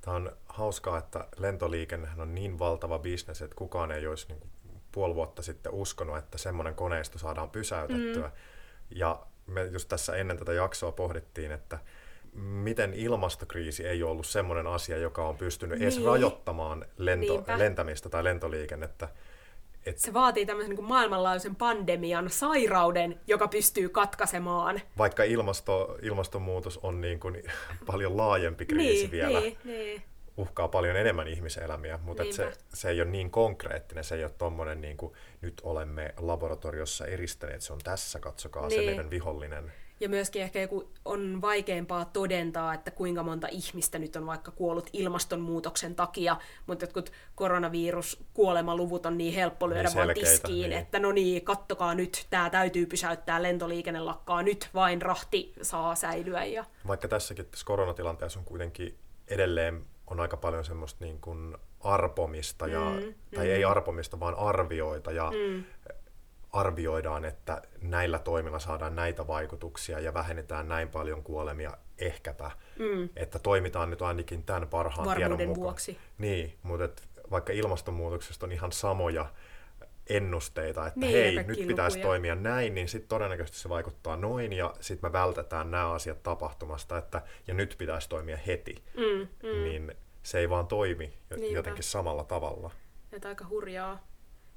Tämä 0.00 0.16
on 0.16 0.32
hauskaa, 0.46 0.98
että 0.98 1.28
lentoliikennehän 1.36 2.20
on 2.20 2.34
niin 2.34 2.58
valtava 2.58 2.98
bisnes, 2.98 3.42
että 3.42 3.56
kukaan 3.56 3.92
ei 3.92 4.06
olisi 4.06 4.26
niin 4.28 4.40
puoli 4.92 5.14
vuotta 5.14 5.42
sitten 5.42 5.72
uskonut, 5.72 6.16
että 6.16 6.38
semmoinen 6.38 6.74
koneisto 6.74 7.18
saadaan 7.18 7.50
pysäytettyä. 7.50 8.26
Mm. 8.26 8.32
Ja 8.90 9.26
me 9.46 9.64
just 9.64 9.88
tässä 9.88 10.16
ennen 10.16 10.36
tätä 10.36 10.52
jaksoa 10.52 10.92
pohdittiin, 10.92 11.52
että 11.52 11.78
miten 12.34 12.94
ilmastokriisi 12.94 13.86
ei 13.86 14.02
ollut 14.02 14.26
semmoinen 14.26 14.66
asia, 14.66 14.98
joka 14.98 15.28
on 15.28 15.36
pystynyt 15.36 15.78
niin. 15.78 15.82
edes 15.82 16.04
rajoittamaan 16.04 16.84
lento, 16.96 17.44
lentämistä 17.56 18.08
tai 18.08 18.24
lentoliikennettä 18.24 19.08
Et 19.86 19.98
Se 19.98 20.12
vaatii 20.14 20.46
tämmöisen 20.46 20.76
niin 20.76 20.84
maailmanlaajuisen 20.84 21.56
pandemian, 21.56 22.30
sairauden, 22.30 23.20
joka 23.26 23.48
pystyy 23.48 23.88
katkaisemaan. 23.88 24.80
vaikka 24.98 25.22
ilmasto, 25.22 25.98
ilmastonmuutos 26.02 26.78
on 26.82 27.00
niin 27.00 27.20
kuin 27.20 27.42
paljon 27.86 28.16
laajempi 28.16 28.66
kriisi 28.66 29.02
niin, 29.02 29.10
vielä, 29.10 29.40
niin, 29.40 29.58
niin. 29.64 30.02
uhkaa 30.36 30.68
paljon 30.68 30.96
enemmän 30.96 31.28
ihmiselämiä, 31.28 31.98
mutta 32.02 32.22
et 32.22 32.32
se, 32.32 32.52
se 32.74 32.90
ei 32.90 33.00
ole 33.00 33.10
niin 33.10 33.30
konkreettinen, 33.30 34.04
se 34.04 34.14
ei 34.14 34.24
ole 34.24 34.32
tommonen 34.38 34.80
niin 34.80 34.96
kuin 34.96 35.12
nyt 35.40 35.60
olemme 35.62 36.14
laboratoriossa 36.16 37.06
eristäneet, 37.06 37.60
se 37.62 37.72
on 37.72 37.78
tässä, 37.84 38.18
katsokaa 38.20 38.70
se 38.70 38.76
Niin. 38.76 38.86
meidän 38.86 39.10
vihollinen. 39.10 39.72
Ja 40.00 40.08
myöskin 40.08 40.42
ehkä 40.42 40.60
joku 40.60 40.92
on 41.04 41.40
vaikeampaa 41.40 42.04
todentaa, 42.04 42.74
että 42.74 42.90
kuinka 42.90 43.22
monta 43.22 43.48
ihmistä 43.50 43.98
nyt 43.98 44.16
on 44.16 44.26
vaikka 44.26 44.50
kuollut 44.50 44.90
ilmastonmuutoksen 44.92 45.94
takia, 45.94 46.36
mutta 46.66 46.84
jotkut 46.84 47.12
koronaviruskuolemaluvut 47.34 49.06
on 49.06 49.18
niin 49.18 49.34
helppo 49.34 49.68
lyödä 49.68 49.88
Niin 49.88 49.96
vaan 49.96 50.14
tiskiin, 50.14 50.70
niin. 50.70 50.72
että 50.72 50.98
no 50.98 51.12
niin, 51.12 51.44
kattokaa 51.44 51.94
nyt, 51.94 52.26
tämä 52.30 52.50
täytyy 52.50 52.86
pysäyttää, 52.86 53.42
lentoliikenne 53.42 54.00
lakkaa 54.00 54.42
nyt, 54.42 54.70
vain 54.74 55.02
rahti 55.02 55.52
saa 55.62 55.94
säilyä. 55.94 56.44
Ja... 56.44 56.64
Vaikka 56.86 57.08
tässäkin 57.08 57.46
tässä 57.46 57.66
koronatilanteessa 57.66 58.38
on 58.38 58.44
kuitenkin 58.44 58.98
edelleen 59.28 59.84
on 60.10 60.20
aika 60.20 60.36
paljon 60.36 60.64
semmoista 60.64 61.04
niin 61.04 61.20
kuin 61.20 61.56
arpomista, 61.80 62.66
ja, 62.66 62.80
Mm, 62.80 63.14
tai 63.34 63.50
ei 63.50 63.64
arpomista, 63.64 64.20
vaan 64.20 64.34
arvioita, 64.34 65.12
ja 65.12 65.30
Mm, 65.30 65.64
arvioidaan, 66.52 67.24
että 67.24 67.62
näillä 67.82 68.18
toimilla 68.18 68.58
saadaan 68.58 68.96
näitä 68.96 69.26
vaikutuksia 69.26 70.00
ja 70.00 70.14
vähennetään 70.14 70.68
näin 70.68 70.88
paljon 70.88 71.22
kuolemia 71.22 71.70
ehkäpä, 71.98 72.50
mm, 72.78 73.08
että 73.16 73.38
toimitaan 73.38 73.90
nyt 73.90 74.02
ainakin 74.02 74.42
tämän 74.42 74.68
parhaan 74.68 75.08
tiedon 75.08 75.20
varmuuden 75.22 75.48
mukaan. 75.48 75.62
vuoksi. 75.62 75.98
Niin, 76.18 76.54
mutta 76.62 76.84
et 76.84 77.08
vaikka 77.30 77.52
ilmastonmuutoksesta 77.52 78.46
on 78.46 78.52
ihan 78.52 78.72
samoja 78.72 79.26
ennusteita, 80.06 80.86
että 80.86 81.00
Niin, 81.00 81.12
hei, 81.12 81.44
nyt 81.44 81.66
pitäisi 81.66 81.96
lukuja. 81.96 82.08
toimia 82.08 82.34
näin, 82.34 82.74
niin 82.74 82.88
sitten 82.88 83.08
todennäköisesti 83.08 83.58
se 83.58 83.68
vaikuttaa 83.68 84.16
noin, 84.16 84.52
ja 84.52 84.74
sitten 84.80 85.08
me 85.10 85.12
vältetään 85.12 85.70
nämä 85.70 85.90
asiat 85.92 86.22
tapahtumasta, 86.22 86.98
että 86.98 87.22
ja 87.46 87.54
nyt 87.54 87.74
pitäisi 87.78 88.08
toimia 88.08 88.36
heti, 88.36 88.74
Mm, 88.96 89.28
mm. 89.48 89.64
niin 89.64 89.94
se 90.22 90.38
ei 90.38 90.50
vaan 90.50 90.66
toimi 90.66 91.12
Niinpä. 91.36 91.56
jotenkin 91.56 91.84
samalla 91.84 92.24
tavalla. 92.24 92.70
Että 93.12 93.28
aika 93.28 93.46
hurjaa. 93.48 94.06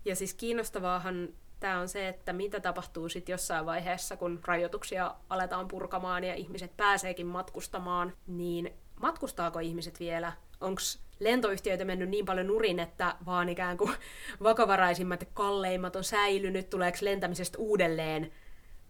Ja 0.05 0.15
siis 0.15 0.33
kiinnostavaahan 0.33 1.29
tämä 1.61 1.79
on 1.79 1.89
se, 1.89 2.07
että 2.07 2.33
mitä 2.33 2.59
tapahtuu 2.59 3.09
sitten 3.09 3.33
jossain 3.33 3.65
vaiheessa, 3.65 4.17
kun 4.17 4.39
rajoituksia 4.45 5.15
aletaan 5.29 5.67
purkamaan 5.67 6.23
ja 6.23 6.33
ihmiset 6.35 6.77
pääseekin 6.77 7.27
matkustamaan, 7.27 8.13
niin 8.27 8.73
matkustaako 9.01 9.59
ihmiset 9.59 9.99
vielä? 9.99 10.33
Onko 10.61 10.81
lentoyhtiöitä 11.19 11.85
mennyt 11.85 12.09
niin 12.09 12.25
paljon 12.25 12.47
nurin, 12.47 12.79
että 12.79 13.15
vaan 13.25 13.49
ikään 13.49 13.77
kuin 13.77 13.95
vakavaraisimmat 14.43 15.21
ja 15.21 15.27
kalleimmat 15.33 15.95
on 15.95 16.03
säilynyt? 16.03 16.69
Tuleeko 16.69 16.97
lentämisestä 17.01 17.57
uudelleen 17.57 18.31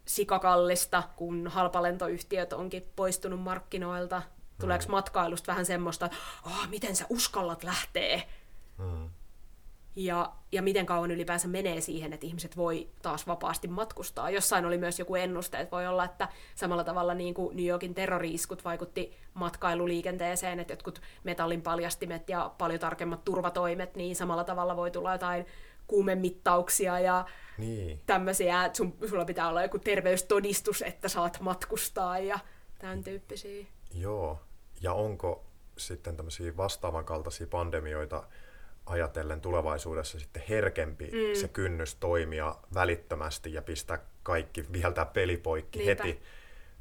sikakallista, 0.05 1.03
kun 1.15 1.47
halpalentoyhtiöt 1.47 2.53
onkin 2.53 2.87
poistunut 2.95 3.41
markkinoilta? 3.41 4.21
Tuleeko 4.59 4.85
matkailusta 4.87 5.51
vähän 5.51 5.65
semmoista, 5.65 6.05
että 6.05 6.17
oh, 6.45 6.67
miten 6.69 6.95
sä 6.95 7.05
uskallat 7.09 7.63
lähteä? 7.63 8.21
Mm. 8.77 9.09
Ja, 9.95 10.33
ja 10.51 10.61
miten 10.61 10.85
kauan 10.85 11.11
ylipäänsä 11.11 11.47
menee 11.47 11.81
siihen, 11.81 12.13
että 12.13 12.25
ihmiset 12.25 12.57
voi 12.57 12.89
taas 13.01 13.27
vapaasti 13.27 13.67
matkustaa. 13.67 14.29
Jossain 14.29 14.65
oli 14.65 14.77
myös 14.77 14.99
joku 14.99 15.15
ennuste, 15.15 15.59
että 15.59 15.75
voi 15.75 15.87
olla, 15.87 16.05
että 16.05 16.27
samalla 16.55 16.83
tavalla 16.83 17.13
niin 17.13 17.33
kuin 17.33 17.55
New 17.57 17.65
Yorkin 17.65 17.93
terroriiskut 17.93 18.65
vaikutti 18.65 19.17
matkailuliikenteeseen, 19.33 20.59
että 20.59 20.73
jotkut 20.73 21.01
metallin 21.23 21.61
paljastimet 21.61 22.29
ja 22.29 22.51
paljon 22.57 22.79
tarkemmat 22.79 23.25
turvatoimet, 23.25 23.95
niin 23.95 24.15
samalla 24.15 24.43
tavalla 24.43 24.75
voi 24.75 24.91
tulla 24.91 25.11
jotain 25.11 25.45
kuumemittauksia 25.87 26.99
ja 26.99 27.25
Niin, 27.57 28.01
tämmöisiä, 28.05 28.65
että 28.65 28.77
sun, 28.77 28.97
sulla 29.09 29.25
pitää 29.25 29.49
olla 29.49 29.63
joku 29.63 29.79
terveystodistus, 29.79 30.81
että 30.81 31.07
saat 31.09 31.39
matkustaa 31.39 32.19
ja 32.19 32.39
tämän 32.79 33.03
tyyppisiä. 33.03 33.65
joo. 33.93 34.39
Ja 34.81 34.93
onko 34.93 35.43
sitten 35.77 36.17
tämmöisiä 36.17 36.57
vastaavan 36.57 37.05
kaltaisia 37.05 37.47
pandemioita 37.47 38.23
ajatellen 38.91 39.41
tulevaisuudessa 39.41 40.19
sitten 40.19 40.43
herkempi 40.49 41.05
mm. 41.05 41.39
se 41.39 41.47
kynnys 41.47 41.95
toimia 41.95 42.55
välittömästi 42.73 43.53
ja 43.53 43.61
pistää 43.61 43.99
kaikki, 44.23 44.65
viheltää 44.73 45.05
pelipoikki 45.05 45.79
Niinpä. 45.79 46.03
heti, 46.03 46.21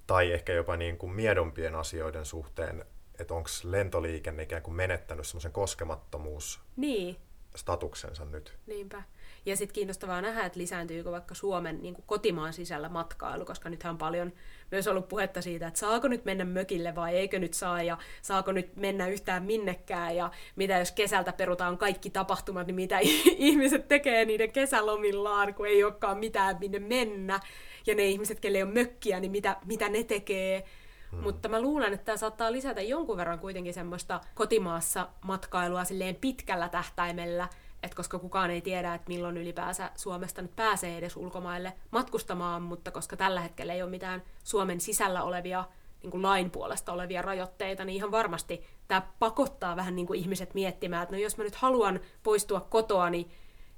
tai 0.07 0.33
ehkä 0.33 0.53
jopa 0.53 0.77
niin 0.77 0.99
kuin 0.99 1.13
miedompien 1.13 1.75
asioiden 1.75 2.27
suhteen, 2.27 2.85
että 3.19 3.35
onko 3.35 3.49
lentoliikenne 3.65 4.43
ikään 4.43 4.63
kuin 4.63 4.75
menettänyt 4.75 5.27
semmoisen 5.27 5.53
koskemattomuusstatuksensa 5.53 8.25
Niin, 8.25 8.33
nyt. 8.33 8.59
Niinpä. 8.67 9.03
Ja 9.47 9.57
sitten 9.57 9.75
kiinnostavaa 9.75 10.21
nähdä, 10.21 10.45
että 10.45 10.59
lisääntyykö 10.59 11.11
vaikka 11.11 11.35
Suomen 11.35 11.83
niin 11.83 11.95
kuin 11.95 12.05
kotimaan 12.07 12.53
sisällä 12.53 12.89
matkailu, 12.89 13.45
koska 13.45 13.71
nythän 13.71 13.91
on 13.91 13.99
paljon 13.99 14.33
myös 14.71 14.89
ollut 14.89 15.09
puhetta 15.09 15.43
siitä, 15.43 15.67
että 15.67 15.81
saako 15.81 16.09
nyt 16.09 16.25
mennä 16.25 16.45
mökille 16.45 16.95
vai 16.95 17.17
eikö 17.17 17.39
nyt 17.39 17.55
saa, 17.55 17.83
ja 17.83 17.99
saako 18.23 18.53
nyt 18.53 18.77
mennä 18.77 19.09
yhtään 19.09 19.43
minnekään, 19.43 20.17
ja 20.17 20.31
mitä 20.57 20.79
jos 20.79 20.93
kesältä 20.93 21.33
perutaan 21.33 21.79
kaikki 21.79 22.11
tapahtumat, 22.11 22.67
niin 22.67 22.75
mitä 22.75 22.99
ihmiset 23.49 23.89
tekee 23.89 24.25
niiden 24.25 24.53
kesälomillaan, 24.53 25.55
kun 25.55 25.67
ei 25.67 25.85
olekaan 25.85 26.19
mitään 26.19 26.57
minne 26.61 26.79
mennä, 26.79 27.41
ja 27.87 27.95
ne 27.95 28.07
ihmiset, 28.07 28.41
kelle 28.41 28.59
ei 28.59 28.65
ole 28.65 28.73
mökkiä, 28.73 29.21
niin 29.21 29.33
mitä, 29.33 29.57
mitä 29.65 29.89
ne 29.89 30.05
tekee. 30.05 30.65
Hmm. 31.11 31.23
Mutta 31.23 31.49
mä 31.49 31.61
luulen, 31.61 31.93
että 31.93 32.05
tämä 32.05 32.17
saattaa 32.17 32.53
lisätä 32.53 32.81
jonkun 32.81 33.17
verran 33.17 33.39
kuitenkin 33.39 33.75
semmoista 33.75 34.21
kotimaassa 34.35 35.09
matkailua 35.25 35.85
silleen 35.85 36.17
pitkällä 36.17 36.69
tähtäimellä, 36.69 37.49
että 37.83 37.97
koska 37.97 38.19
kukaan 38.19 38.51
ei 38.51 38.61
tiedä, 38.61 38.95
että 38.95 39.09
milloin 39.09 39.37
ylipäänsä 39.37 39.91
Suomesta 39.97 40.43
nyt 40.43 40.57
pääsee 40.57 40.99
edes 40.99 41.17
ulkomaille 41.17 41.73
matkustamaan, 41.91 42.63
mutta 42.63 42.91
koska 42.91 43.17
tällä 43.17 43.41
hetkellä 43.41 43.73
ei 43.73 43.83
ole 43.83 43.91
mitään 43.91 44.23
Suomen 44.45 44.81
sisällä 44.81 45.23
olevia 45.23 45.65
niin 46.03 46.11
kuin 46.11 46.23
lain 46.23 46.51
puolesta 46.51 46.93
olevia 46.93 47.23
rajoitteita, 47.23 47.85
niin 47.85 47.97
ihan 47.97 48.11
varmasti 48.11 48.67
tämä 48.89 49.03
pakottaa 49.19 49.77
vähän 49.77 49.97
niin 49.97 50.07
kuin 50.07 50.21
ihmiset 50.21 50.55
miettimään, 50.55 51.03
että 51.03 51.15
no 51.15 51.23
jos 51.23 51.37
mä 51.37 51.45
nyt 51.45 51.55
haluan 51.55 52.01
poistua 52.23 52.61
kotoani, 52.61 53.31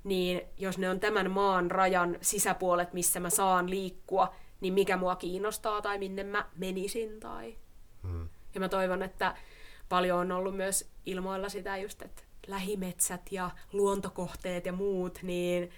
niin 0.05 0.43
jos 0.59 0.79
ne 0.79 0.91
on 0.91 1.01
tämän 1.01 1.31
maan 1.31 1.71
rajan 1.71 2.19
sisäpuolet, 2.21 2.93
missä 2.93 3.21
mä 3.21 3.31
saan 3.31 3.71
liikkua, 3.71 4.35
niin 4.61 4.75
mikä 4.75 4.97
mua 4.97 5.17
kiinnostaa 5.17 5.83
tai 5.83 5.99
minne 5.99 6.25
mä 6.25 6.49
menisin 6.57 7.21
tai... 7.21 7.57
Mm. 8.03 8.29
Ja 8.55 8.61
mä 8.61 8.69
toivon, 8.69 9.03
että 9.03 9.35
paljon 9.89 10.19
on 10.19 10.33
ollut 10.33 10.57
myös 10.57 10.91
ilmoilla 11.07 11.49
sitä 11.49 11.77
just, 11.77 12.03
että 12.03 12.23
lähimetsät 12.47 13.33
ja 13.33 13.51
luontokohteet 13.73 14.67
ja 14.67 14.73
muut, 14.73 15.19
niin 15.23 15.71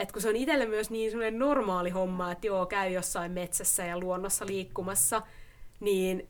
että 0.00 0.12
kun 0.12 0.22
se 0.22 0.28
on 0.28 0.36
itselle 0.36 0.66
myös 0.66 0.90
niin 0.90 1.10
semmoinen 1.10 1.38
normaali 1.38 1.90
homma, 1.90 2.32
että 2.32 2.46
joo, 2.46 2.66
käy 2.66 2.90
jossain 2.90 3.32
metsässä 3.32 3.84
ja 3.84 3.98
luonnossa 3.98 4.46
liikkumassa, 4.46 5.22
niin 5.80 6.28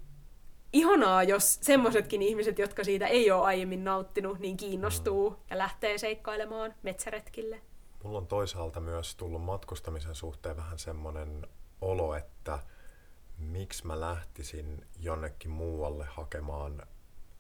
ihanaa, 0.72 1.22
jos 1.22 1.58
semmoisetkin 1.62 2.22
ihmiset, 2.22 2.58
jotka 2.58 2.84
siitä 2.84 3.06
ei 3.06 3.30
ole 3.30 3.44
aiemmin 3.44 3.84
nauttinut, 3.84 4.38
niin 4.38 4.56
kiinnostuu 4.56 5.36
ja 5.50 5.58
lähtee 5.58 5.98
seikkailemaan 5.98 6.74
metsäretkille. 6.82 7.60
Mulla 8.02 8.18
on 8.18 8.26
toisaalta 8.26 8.80
myös 8.80 9.16
tullut 9.16 9.42
matkustamisen 9.42 10.14
suhteen 10.14 10.56
vähän 10.56 10.78
semmoinen 10.78 11.46
olo, 11.80 12.14
että 12.14 12.58
miksi 13.38 13.86
mä 13.86 14.00
lähtisin 14.00 14.86
jonnekin 14.98 15.50
muualle 15.50 16.04
hakemaan 16.04 16.82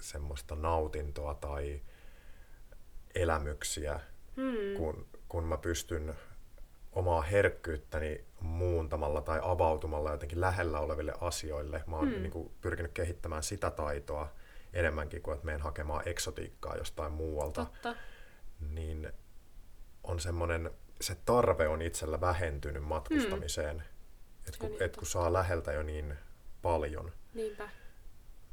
semmoista 0.00 0.54
nautintoa 0.56 1.34
tai 1.34 1.82
elämyksiä, 3.14 4.00
Hmm. 4.36 4.76
kun, 4.76 5.06
kun 5.28 5.44
mä 5.44 5.56
pystyn 5.56 6.14
omaa 6.92 7.22
herkkyyttäni 7.22 8.24
muuntamalla 8.40 9.20
tai 9.20 9.40
avautumalla 9.42 10.10
jotenkin 10.10 10.40
lähellä 10.40 10.80
oleville 10.80 11.12
asioille. 11.20 11.84
Mä 11.86 11.96
oon 11.96 12.08
Hmm. 12.12 12.22
niin 12.22 12.30
kuin, 12.32 12.50
pyrkinyt 12.60 12.92
kehittämään 12.92 13.42
sitä 13.42 13.70
taitoa 13.70 14.28
enemmänkin 14.72 15.22
kuin, 15.22 15.34
että 15.34 15.44
menen 15.46 15.60
hakemaan 15.60 16.08
eksotiikkaa 16.08 16.76
jostain 16.76 17.12
muualta 17.12 17.64
Totta. 17.64 17.96
niin 18.70 19.12
on 20.04 20.20
semmoinen, 20.20 20.70
se 21.00 21.16
tarve 21.24 21.68
on 21.68 21.82
itsellä 21.82 22.20
vähentynyt 22.20 22.82
matkustamiseen. 22.84 23.82
Et 24.48 24.54
Se 24.54 24.60
kun, 24.60 24.70
niin 24.70 24.82
et 24.82 24.96
kun 24.96 25.06
saa 25.06 25.32
läheltä 25.32 25.72
jo 25.72 25.82
niin 25.82 26.14
paljon. 26.62 27.12
Niinpä. 27.34 27.68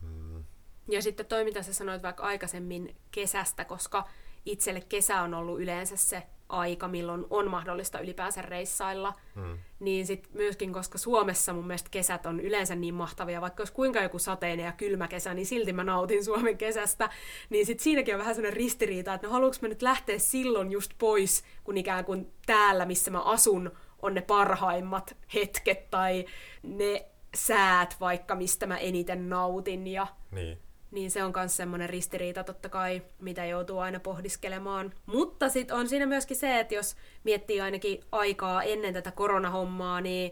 Mm, 0.01 0.43
Ja 0.87 1.01
sitten 1.01 1.25
toi, 1.25 1.43
mitä 1.43 1.63
sä 1.63 1.73
sanoit 1.73 2.03
vaikka 2.03 2.23
aikaisemmin 2.23 2.95
kesästä, 3.11 3.65
koska 3.65 4.07
itselle 4.45 4.81
kesä 4.81 5.21
on 5.21 5.33
ollut 5.33 5.61
yleensä 5.61 5.97
se 5.97 6.23
aika, 6.51 6.87
milloin 6.87 7.25
on 7.29 7.49
mahdollista 7.49 7.99
ylipäänsä 7.99 8.41
reissailla, 8.41 9.13
mm, 9.35 9.57
niin 9.79 10.07
sitten 10.07 10.31
myöskin, 10.33 10.73
koska 10.73 10.97
Suomessa 10.97 11.53
mun 11.53 11.67
mielestä 11.67 11.89
kesät 11.89 12.25
on 12.25 12.39
yleensä 12.39 12.75
niin 12.75 12.93
mahtavia, 12.93 13.41
vaikka 13.41 13.61
olisi 13.61 13.73
kuinka 13.73 14.01
joku 14.01 14.19
sateinen 14.19 14.65
ja 14.65 14.71
kylmä 14.71 15.07
kesä, 15.07 15.33
niin 15.33 15.45
silti 15.45 15.73
mä 15.73 15.83
nautin 15.83 16.25
Suomen 16.25 16.57
kesästä, 16.57 17.09
niin 17.49 17.65
sitten 17.65 17.83
siinäkin 17.83 18.15
on 18.15 18.19
vähän 18.19 18.35
sellainen 18.35 18.57
ristiriita, 18.57 19.13
että 19.13 19.27
no 19.27 19.33
haluanko 19.33 19.57
mä 19.61 19.67
nyt 19.67 19.81
lähteä 19.81 20.19
silloin 20.19 20.71
just 20.71 20.91
pois, 20.97 21.43
kun 21.63 21.77
ikään 21.77 22.05
kuin 22.05 22.31
täällä, 22.45 22.85
missä 22.85 23.11
mä 23.11 23.21
asun, 23.21 23.71
on 24.01 24.13
ne 24.13 24.21
parhaimmat 24.21 25.17
hetket 25.33 25.89
tai 25.89 26.25
ne 26.63 27.05
säät 27.35 27.95
vaikka, 27.99 28.35
mistä 28.35 28.67
mä 28.67 28.77
eniten 28.77 29.29
nautin 29.29 29.87
ja 29.87 30.07
niin. 30.31 30.57
Niin 30.91 31.11
se 31.11 31.23
on 31.23 31.33
myös 31.35 31.57
semmoinen 31.57 31.89
ristiriita 31.89 32.43
totta 32.43 32.69
kai, 32.69 33.01
mitä 33.19 33.45
joutuu 33.45 33.79
aina 33.79 33.99
pohdiskelemaan. 33.99 34.93
Mutta 35.05 35.49
sitten 35.49 35.77
on 35.77 35.89
siinä 35.89 36.05
myöskin 36.05 36.37
se, 36.37 36.59
että 36.59 36.75
jos 36.75 36.95
miettii 37.23 37.61
ainakin 37.61 38.03
aikaa 38.11 38.63
ennen 38.63 38.93
tätä 38.93 39.11
koronahommaa, 39.11 40.01
niin 40.01 40.31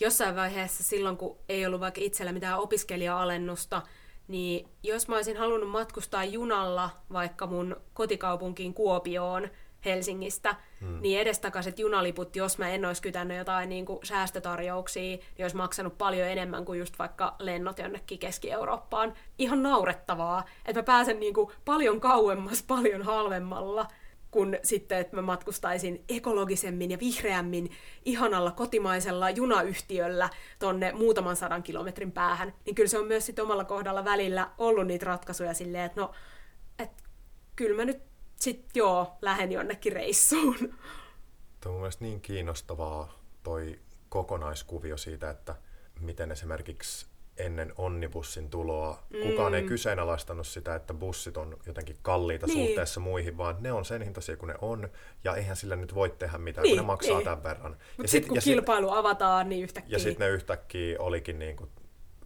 jossain 0.00 0.36
vaiheessa 0.36 0.84
silloin, 0.84 1.16
kun 1.16 1.38
ei 1.48 1.66
ollut 1.66 1.80
vaikka 1.80 2.00
itsellä 2.00 2.32
mitään 2.32 2.58
opiskelija-alennusta, 2.58 3.82
niin 4.28 4.68
jos 4.82 5.08
mä 5.08 5.14
olisin 5.14 5.36
halunnut 5.36 5.70
matkustaa 5.70 6.24
junalla 6.24 6.90
vaikka 7.12 7.46
mun 7.46 7.76
kotikaupunkiin 7.92 8.74
Kuopioon 8.74 9.48
Helsingistä, 9.84 10.56
hmm. 10.80 10.98
niin 11.00 11.20
edestakaiset 11.20 11.78
junaliput, 11.78 12.36
jos 12.36 12.58
mä 12.58 12.68
en 12.68 12.84
olisi 12.84 13.02
kytänyt 13.02 13.38
jotain 13.38 13.68
niin 13.68 13.86
kuin 13.86 13.98
säästötarjouksia, 14.02 15.02
niin 15.02 15.44
olisi 15.44 15.56
maksanut 15.56 15.98
paljon 15.98 16.28
enemmän 16.28 16.64
kuin 16.64 16.78
just 16.78 16.98
vaikka 16.98 17.36
lennot 17.38 17.78
jonnekin 17.78 18.18
Keski-Eurooppaan. 18.18 19.14
Ihan 19.38 19.62
naurettavaa, 19.62 20.44
että 20.66 20.80
mä 20.80 20.84
pääsen 20.84 21.20
niin 21.20 21.34
kuin 21.34 21.50
paljon 21.64 22.00
kauemmas, 22.00 22.62
paljon 22.62 23.02
halvemmalla 23.02 23.86
kun 24.34 24.56
sitten, 24.62 24.98
että 24.98 25.16
mä 25.16 25.22
matkustaisin 25.22 26.04
ekologisemmin 26.08 26.90
ja 26.90 26.98
vihreämmin 27.00 27.70
ihanalla 28.04 28.50
kotimaisella 28.50 29.30
junayhtiöllä 29.30 30.30
tonne 30.58 30.92
muutaman 30.92 31.36
sadan 31.36 31.62
kilometrin 31.62 32.12
päähän, 32.12 32.54
niin 32.64 32.74
kyllä 32.74 32.88
se 32.88 32.98
on 32.98 33.06
myös 33.06 33.26
sitten 33.26 33.44
omalla 33.44 33.64
kohdalla 33.64 34.04
välillä 34.04 34.50
ollut 34.58 34.86
niitä 34.86 35.06
ratkaisuja 35.06 35.54
silleen, 35.54 35.84
että 35.84 36.00
no, 36.00 36.10
että 36.78 37.02
kyllä 37.56 37.76
mä 37.76 37.84
nyt 37.84 38.02
sit 38.44 38.68
joo, 38.74 39.16
lähden 39.22 39.52
jonnekin 39.52 39.92
reissuun. 39.92 40.58
Tuo 40.58 40.72
on 41.64 41.70
mun 41.72 41.80
mielestä 41.80 42.04
niin 42.04 42.20
kiinnostavaa 42.20 43.18
toi 43.42 43.78
kokonaiskuvio 44.08 44.96
siitä, 44.96 45.30
että 45.30 45.54
miten 46.00 46.32
esimerkiksi 46.32 47.06
ennen 47.36 47.72
onnibussin 47.78 48.50
tuloa. 48.50 49.02
Mm. 49.10 49.30
Kukaan 49.30 49.54
ei 49.54 49.62
kyseenalaistanut 49.62 50.46
sitä, 50.46 50.74
että 50.74 50.94
bussit 50.94 51.36
on 51.36 51.58
jotenkin 51.66 51.96
kalliita 52.02 52.46
niin. 52.46 52.66
suhteessa 52.66 53.00
muihin, 53.00 53.36
vaan 53.36 53.56
ne 53.60 53.72
on 53.72 53.84
sen 53.84 54.02
hintaisia 54.02 54.36
kuin 54.36 54.48
ne 54.48 54.54
on, 54.60 54.88
ja 55.24 55.34
eihän 55.34 55.56
sillä 55.56 55.76
nyt 55.76 55.94
voi 55.94 56.10
tehdä 56.10 56.38
mitään, 56.38 56.62
niin, 56.62 56.76
kun 56.76 56.84
ne 56.84 56.86
maksaa 56.86 57.16
niin. 57.16 57.24
tämän 57.24 57.42
verran. 57.42 57.76
Mutta 57.96 58.10
sitten 58.10 58.28
kun 58.28 58.36
ja 58.36 58.42
kilpailu 58.42 58.88
sit, 58.88 58.96
avataan, 58.96 59.48
niin 59.48 59.62
yhtäkkiä... 59.62 59.92
Ja 59.96 59.98
sitten 59.98 60.26
ne 60.26 60.34
yhtäkkiä 60.34 60.96
olikin 60.98 61.38
niin 61.38 61.56
kuin 61.56 61.70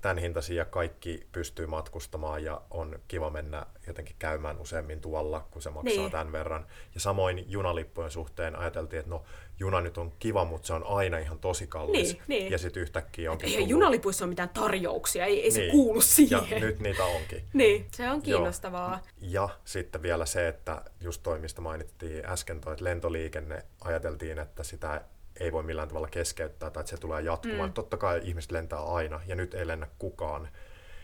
tämän 0.01 0.19
hintaisia 0.19 0.57
ja 0.57 0.65
kaikki 0.65 1.27
pystyy 1.33 1.67
matkustamaan 1.67 2.45
ja 2.45 2.63
on 2.71 2.99
kiva 3.09 3.31
mennä 3.31 3.67
jotenkin 3.87 4.17
käymään 4.19 4.59
useammin 4.59 5.01
tuolla, 5.01 5.47
kun 5.51 5.63
se 5.63 5.71
maksaa 5.71 6.03
niin. 6.03 6.11
tämän 6.11 6.33
verran. 6.33 6.67
Ja 6.95 7.01
samoin 7.01 7.45
junalippujen 7.51 8.11
suhteen 8.11 8.57
ajateltiin, 8.57 9.01
että 9.01 9.11
no 9.11 9.25
juna 9.59 9.81
nyt 9.81 9.99
on 9.99 10.13
kiva, 10.19 10.45
mutta 10.45 10.67
se 10.67 10.73
on 10.73 10.85
aina 10.87 11.19
ihan 11.19 11.39
tosi 11.39 11.67
kallis. 11.67 12.13
Niin, 12.13 12.23
niin. 12.27 12.53
Ja 12.53 12.59
sitten 12.59 12.83
yhtäkkiä 12.83 13.33
onkin 13.33 13.49
Eihän 13.49 13.69
junalipuissa 13.69 14.25
ole 14.25 14.29
mitään 14.29 14.49
tarjouksia, 14.49 15.25
ei, 15.25 15.43
ei 15.43 15.43
niin. 15.43 15.53
se 15.53 15.71
kuulu 15.71 16.01
siihen. 16.01 16.51
Ja 16.51 16.61
nyt 16.61 16.81
niitä 16.81 17.05
onkin. 17.05 17.45
Niin, 17.53 17.87
se 17.93 18.11
on 18.11 18.23
kiinnostavaa. 18.23 19.01
Joo. 19.21 19.49
Ja 19.49 19.49
sitten 19.65 20.03
vielä 20.03 20.27
se, 20.27 20.49
että 20.49 20.83
just 21.01 21.23
toimista 21.23 21.61
mainittiin 21.61 22.27
äsken 22.27 22.61
toi, 22.61 22.73
että 22.73 22.85
lentoliikenne 22.85 23.65
ajateltiin, 23.81 24.39
että 24.39 24.63
sitä 24.63 25.01
ei 25.41 25.53
voi 25.53 25.63
millään 25.63 25.89
tavalla 25.89 26.09
keskeyttää 26.09 26.71
tai 26.71 26.81
että 26.81 26.91
se 26.91 26.97
tulee 26.97 27.23
jatkumaan. 27.23 27.71
Mm. 27.71 27.75
Totta 27.75 27.97
kai 27.97 28.21
ihmiset 28.25 28.51
lentää 28.53 28.83
aina 28.83 29.21
ja 29.27 29.35
nyt 29.35 29.55
ei 29.55 29.67
lennä 29.67 29.87
kukaan. 29.99 30.49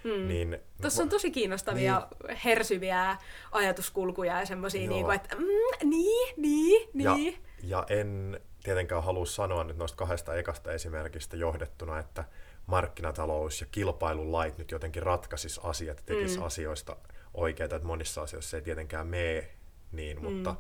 Mm. 0.05 0.29
Niin, 0.29 0.59
Tuossa 0.81 1.03
on 1.03 1.09
tosi 1.09 1.31
kiinnostavia, 1.31 2.09
niin, 2.29 2.37
hersyviä 2.37 3.17
ajatuskulkuja 3.53 4.41
ja 4.41 4.47
semmoisia, 4.47 4.89
niin 4.89 5.13
että 5.13 5.37
mm, 5.37 5.89
niin, 5.91 6.35
niin, 6.37 6.89
niin. 6.95 7.33
Ja, 7.63 7.79
ja 7.79 7.97
en 7.97 8.41
tietenkään 8.63 9.05
halua 9.05 9.27
sanoa 9.27 9.65
nyt 9.65 9.77
noista 9.77 9.97
kahdesta 9.97 10.35
ekasta 10.35 10.73
esimerkistä 10.73 11.37
johdettuna, 11.37 11.99
että 11.99 12.25
markkinatalous 12.67 13.61
ja 13.61 13.67
kilpailulait 13.71 14.59
nyt 14.59 14.71
jotenkin 14.71 15.03
ratkaisis 15.03 15.59
asiat, 15.59 16.03
tekisi 16.07 16.39
mm. 16.39 16.45
asioista 16.45 16.97
oikeita, 17.35 17.77
että 17.77 17.89
monissa 17.89 18.23
asioissa 18.23 18.57
ei 18.57 18.63
tietenkään 18.63 19.07
mene 19.07 19.51
niin, 19.93 20.23
mm. 20.23 20.33
mutta 20.33 20.57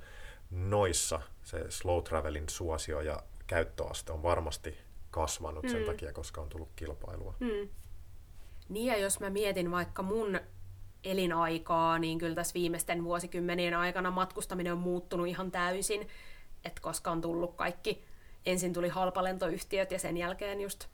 noissa 0.50 1.20
se 1.42 1.64
slow 1.68 2.02
travelin 2.02 2.48
suosio 2.48 3.00
ja 3.00 3.20
käyttöaste 3.46 4.12
on 4.12 4.22
varmasti 4.22 4.78
kasvanut 5.10 5.62
mm. 5.62 5.70
sen 5.70 5.84
takia, 5.84 6.12
koska 6.12 6.40
on 6.40 6.48
tullut 6.48 6.68
kilpailua. 6.76 7.34
Mm. 7.40 7.68
Niin 8.68 8.86
ja 8.86 8.98
jos 8.98 9.20
mä 9.20 9.30
mietin 9.30 9.70
vaikka 9.70 10.02
mun 10.02 10.40
elinaikaa, 11.04 11.98
niin 11.98 12.18
kyllä 12.18 12.34
tässä 12.34 12.54
viimeisten 12.54 13.04
vuosikymmenien 13.04 13.74
aikana 13.74 14.10
matkustaminen 14.10 14.72
on 14.72 14.78
muuttunut 14.78 15.26
ihan 15.26 15.50
täysin, 15.50 16.08
että 16.64 16.80
koska 16.82 17.10
on 17.10 17.20
tullut 17.20 17.56
kaikki, 17.56 18.04
ensin 18.46 18.72
tuli 18.72 18.88
halpalentoyhtiöt 18.88 19.90
ja 19.90 19.98
sen 19.98 20.16
jälkeen 20.16 20.60
just 20.60 20.86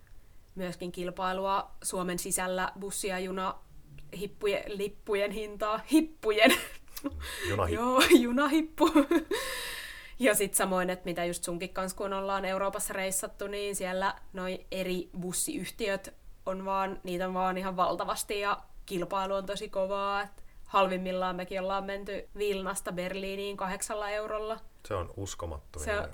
myöskin 0.54 0.92
kilpailua 0.92 1.70
Suomen 1.82 2.18
sisällä 2.18 2.72
bussi- 2.80 3.08
ja 3.08 3.18
juna 3.18 3.54
hippujen, 4.16 4.62
lippujen 4.66 5.30
hintaa, 5.30 5.80
hippujen. 5.92 6.54
Junahippu. 7.48 7.80
Joo, 7.82 8.00
junahippu. 8.18 8.90
Ja 10.20 10.34
sitten 10.34 10.56
samoin, 10.56 10.90
että 10.90 11.04
mitä 11.04 11.24
just 11.24 11.44
sunkin 11.44 11.74
kanssa, 11.74 11.96
kun 11.96 12.12
ollaan 12.12 12.44
Euroopassa 12.44 12.94
reissattu, 12.94 13.46
niin 13.46 13.76
siellä 13.76 14.14
noin 14.32 14.66
eri 14.70 15.10
bussiyhtiöt 15.20 16.14
on 16.46 16.64
vaan, 16.64 17.00
niitä 17.04 17.28
on 17.28 17.34
vaan 17.34 17.58
ihan 17.58 17.76
valtavasti 17.76 18.40
ja 18.40 18.62
kilpailu 18.86 19.34
on 19.34 19.46
tosi 19.46 19.68
kovaa. 19.68 20.22
Et 20.22 20.44
halvimmillaan 20.64 21.36
mekin 21.36 21.60
ollaan 21.60 21.84
menty 21.84 22.28
Vilnasta 22.38 22.92
Berliiniin 22.92 23.56
kahdeksalla 23.56 24.10
eurolla. 24.10 24.60
Se 24.88 24.94
on 24.94 25.14
uskomattomia. 25.16 26.02
Se 26.02 26.08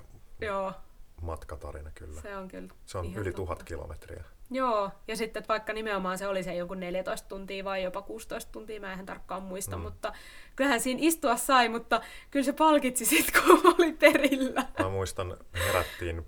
joo. 0.45 0.73
Matkatarina 1.21 1.91
kyllä. 1.95 2.21
Se 2.21 2.37
on 2.37 2.47
kyllä. 2.47 2.69
Se 2.85 2.97
on 2.97 3.05
yli 3.05 3.13
totta. 3.15 3.31
tuhat 3.31 3.63
kilometriä. 3.63 4.23
Joo, 4.51 4.91
ja 5.07 5.15
sitten 5.15 5.41
että 5.41 5.53
vaikka 5.53 5.73
nimenomaan 5.73 6.17
se 6.17 6.27
oli 6.27 6.43
se 6.43 6.55
joku 6.55 6.73
14 6.73 7.27
tuntia 7.27 7.63
vai 7.63 7.83
jopa 7.83 8.01
16 8.01 8.51
tuntia, 8.51 8.79
mä 8.79 8.93
en 8.93 9.05
tarkkaan 9.05 9.43
muista, 9.43 9.77
mm. 9.77 9.83
mutta 9.83 10.13
kyllähän 10.55 10.81
siinä 10.81 10.99
istua 11.03 11.37
sai, 11.37 11.69
mutta 11.69 12.01
kyllä 12.31 12.45
se 12.45 12.53
palkitsi 12.53 13.05
sitten, 13.05 13.43
kun 13.43 13.75
oli 13.79 13.93
perillä. 13.93 14.65
Mä 14.79 14.89
muistan, 14.89 15.37
herättiin 15.53 16.25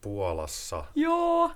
Puolassa. 0.00 0.84
Joo 0.94 1.50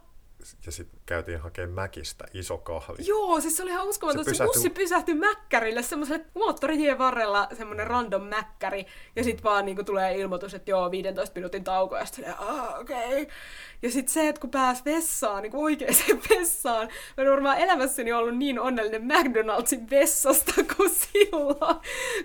ja 0.67 0.73
sitten 0.73 0.98
käytiin 1.09 1.41
hakemaan 1.41 1.75
Mäkistä 1.75 2.25
iso 2.35 2.59
kahvi. 2.59 3.07
Joo, 3.07 3.41
siis 3.41 3.57
se 3.57 3.63
oli 3.63 3.71
ihan 3.71 3.89
uskomaton. 3.89 4.25
Se, 4.25 4.31
pysähtyi... 4.31 4.55
se 4.55 4.59
bussi 4.59 4.71
pysähtyi 4.71 5.15
Mäkkärille, 5.15 5.83
semmoiselle 5.83 6.25
moottoritien 6.35 6.99
varrella 6.99 7.49
semmoinen 7.59 7.87
random 7.87 8.23
Mäkkäri. 8.23 8.87
Ja 9.17 9.25
sitten 9.25 9.45
vaan 9.45 9.65
niinku 9.65 9.85
tulee 9.85 10.19
ilmoitus, 10.19 10.55
että 10.55 10.71
joo, 10.71 10.91
15 10.91 11.35
minuutin 11.35 11.65
tauko. 11.65 11.97
Ja 11.97 12.05
sitten 12.05 12.35
okei. 12.81 13.23
Okay. 13.23 13.35
Ja 13.83 13.91
sitten 13.91 14.13
se, 14.13 14.29
että 14.29 14.41
kun 14.41 14.51
pääsi 14.51 14.85
vessaan, 14.85 15.43
niin 15.43 15.57
oikeaan 15.57 15.95
vessaan. 16.31 16.89
Mä 17.17 17.25
en 17.25 17.31
varmaan 17.31 17.59
elämässäni 17.59 18.13
ollut 18.13 18.37
niin 18.37 18.61
onnellinen 18.61 19.05
McDonaldsin 19.05 19.91
vessasta 19.91 20.53
kuin 20.77 20.91
silloin. 20.91 21.77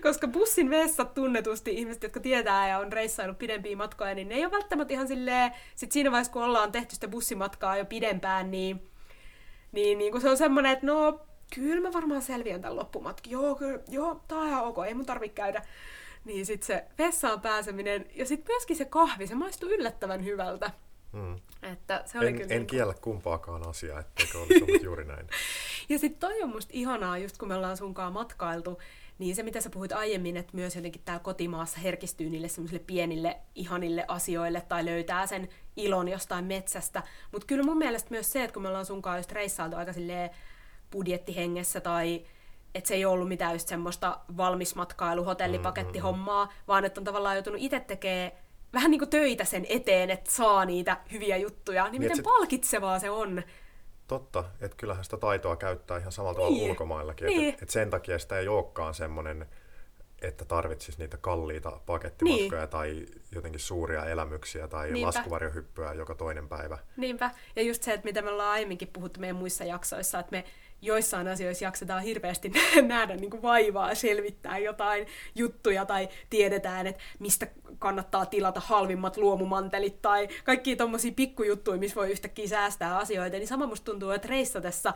Koska 0.01 0.27
bussin 0.27 0.69
vessat 0.69 1.13
tunnetusti 1.13 1.71
ihmiset, 1.71 2.03
jotka 2.03 2.19
tietää 2.19 2.69
ja 2.69 2.79
on 2.79 2.93
reissailut 2.93 3.37
pidempiä 3.37 3.75
matkoja, 3.75 4.15
niin 4.15 4.29
ne 4.29 4.35
ei 4.35 4.45
ole 4.45 4.51
välttämättä 4.51 4.93
ihan 4.93 5.07
silleen, 5.07 5.51
sit 5.75 5.91
siinä 5.91 6.11
vaiheessa 6.11 6.33
kun 6.33 6.43
ollaan 6.43 6.71
tehty 6.71 6.95
sitä 6.95 7.07
bussimatkaa 7.07 7.77
jo 7.77 7.85
pidempään, 7.85 8.51
niin, 8.51 8.72
niin, 9.73 9.97
niin 9.97 10.11
kun 10.11 10.21
se 10.21 10.29
on 10.29 10.37
semmoinen, 10.37 10.71
että 10.71 10.85
no, 10.85 11.19
kyllä 11.55 11.81
mä 11.81 11.93
varmaan 11.93 12.21
selviän 12.21 12.61
tämän 12.61 12.75
loppumatkin. 12.75 13.31
Joo, 13.31 13.55
kyllä, 13.55 13.79
joo, 13.87 14.21
tää 14.27 14.37
on 14.37 14.47
ihan 14.47 14.63
ok, 14.63 14.77
ei 14.87 14.93
mun 14.93 15.05
tarvitse 15.05 15.35
käydä. 15.35 15.61
Niin 16.25 16.45
sit 16.45 16.63
se 16.63 16.85
vessaan 16.97 17.41
pääseminen 17.41 18.05
ja 18.15 18.25
sitten 18.25 18.53
myöskin 18.53 18.75
se 18.75 18.85
kahvi, 18.85 19.27
se 19.27 19.35
maistuu 19.35 19.69
yllättävän 19.69 20.25
hyvältä. 20.25 20.71
Mm. 21.11 21.35
Että 21.63 22.03
se 22.05 22.19
oli 22.19 22.27
en, 22.27 22.33
kyllä 22.33 22.47
en 22.49 22.59
niin 22.59 22.67
kiellä 22.67 22.93
kumpaakaan 23.01 23.67
asiaa, 23.67 23.99
etteikö 23.99 24.39
olisi 24.39 24.63
ollut 24.63 24.83
juuri 24.89 25.05
näin. 25.05 25.27
ja 25.89 25.99
sitten 25.99 26.19
toi 26.19 26.43
on 26.43 26.49
musta 26.49 26.71
ihanaa, 26.73 27.17
just 27.17 27.37
kun 27.37 27.47
me 27.47 27.55
ollaan 27.55 27.77
sunkaan 27.77 28.13
matkailtu, 28.13 28.79
niin 29.19 29.35
se 29.35 29.43
mitä 29.43 29.61
sä 29.61 29.69
puhuit 29.69 29.91
aiemmin, 29.91 30.37
että 30.37 30.55
myös 30.55 30.75
jotenkin 30.75 31.01
täällä 31.05 31.23
kotimaassa 31.23 31.79
herkistyy 31.79 32.29
niille 32.29 32.47
semmoisille 32.47 32.83
pienille 32.87 33.37
ihanille 33.55 34.05
asioille 34.07 34.61
tai 34.61 34.85
löytää 34.85 35.27
sen 35.27 35.49
ilon 35.75 36.07
jostain 36.07 36.45
metsästä. 36.45 37.03
Mutta 37.31 37.47
kyllä 37.47 37.63
mun 37.63 37.77
mielestä 37.77 38.11
myös 38.11 38.31
se, 38.31 38.43
että 38.43 38.53
kun 38.53 38.63
me 38.63 38.67
ollaan 38.67 38.85
sunkaan 38.85 39.19
just 39.19 39.31
reissailtu 39.31 39.77
aika 39.77 39.91
budjettihengessä 40.91 41.81
tai 41.81 42.25
että 42.75 42.87
se 42.87 42.93
ei 42.93 43.05
ollut 43.05 43.27
mitään 43.27 43.53
just 43.53 43.67
semmoista 43.67 44.19
valmismatkailu, 44.37 45.23
hotellipakettihommaa, 45.23 46.45
mm-hmm. 46.45 46.63
vaan 46.67 46.85
että 46.85 47.01
on 47.01 47.05
tavallaan 47.05 47.35
joutunut 47.35 47.61
itse 47.61 47.79
tekemään 47.79 48.31
vähän 48.73 48.91
niin 48.91 48.99
kuin 48.99 49.09
töitä 49.09 49.45
sen 49.45 49.65
eteen, 49.69 50.09
että 50.09 50.31
saa 50.31 50.65
niitä 50.65 50.97
hyviä 51.11 51.37
juttuja, 51.37 51.83
niin, 51.83 51.91
niin 51.91 52.01
miten 52.01 52.17
se... 52.17 52.23
palkitsevaa 52.23 52.99
se 52.99 53.09
on. 53.09 53.43
Totta, 54.07 54.43
että 54.61 54.77
kyllähän 54.77 55.03
sitä 55.03 55.17
taitoa 55.17 55.55
käyttää 55.55 55.97
ihan 55.97 56.11
samalla 56.11 56.33
tavalla 56.33 56.57
niin. 56.57 56.69
ulkomaillakin. 56.69 57.27
Niin. 57.27 57.49
Että 57.49 57.63
et 57.63 57.69
sen 57.69 57.89
takia 57.89 58.19
sitä 58.19 58.39
ei 58.39 58.47
olekaan 58.47 58.93
semmoinen, 58.93 59.45
että 60.23 60.45
tarvitsisi 60.45 60.99
niitä 60.99 61.17
kalliita 61.17 61.79
pakettimatkoja 61.85 62.61
niin. 62.61 62.69
tai 62.69 63.05
jotenkin 63.35 63.59
suuria 63.59 64.05
elämyksiä 64.05 64.67
tai 64.67 64.91
Niinpä. 64.91 65.07
laskuvarjohyppyä 65.07 65.93
joka 65.93 66.15
toinen 66.15 66.47
päivä. 66.47 66.77
Niinpä. 66.97 67.31
Ja 67.55 67.61
just 67.61 67.83
se, 67.83 67.93
että 67.93 68.05
mitä 68.05 68.21
me 68.21 68.29
ollaan 68.29 68.51
aiemminkin 68.51 68.87
puhuttu 68.87 69.19
meidän 69.19 69.35
muissa 69.35 69.63
jaksoissa, 69.63 70.19
että 70.19 70.31
me 70.31 70.43
joissain 70.81 71.27
asioissa 71.27 71.65
jaksetaan 71.65 72.03
hirveästi 72.03 72.51
nähdä 72.81 73.15
niin 73.15 73.29
kuin 73.29 73.41
vaivaa 73.41 73.95
selvittää 73.95 74.57
jotain 74.57 75.07
juttuja 75.35 75.85
tai 75.85 76.09
tiedetään, 76.29 76.87
että 76.87 77.01
mistä 77.19 77.47
kannattaa 77.79 78.25
tilata 78.25 78.59
halvimmat 78.59 79.17
luomumantelit 79.17 80.01
tai 80.01 80.27
kaikki 80.43 80.75
tommosia 80.75 81.11
pikkujuttuja, 81.15 81.77
missä 81.77 81.95
voi 81.95 82.11
yhtäkkiä 82.11 82.47
säästää 82.47 82.97
asioita, 82.97 83.37
niin 83.37 83.47
sama 83.47 83.67
musta 83.67 83.91
tuntuu, 83.91 84.09
että 84.09 84.27
reissatessa 84.27 84.93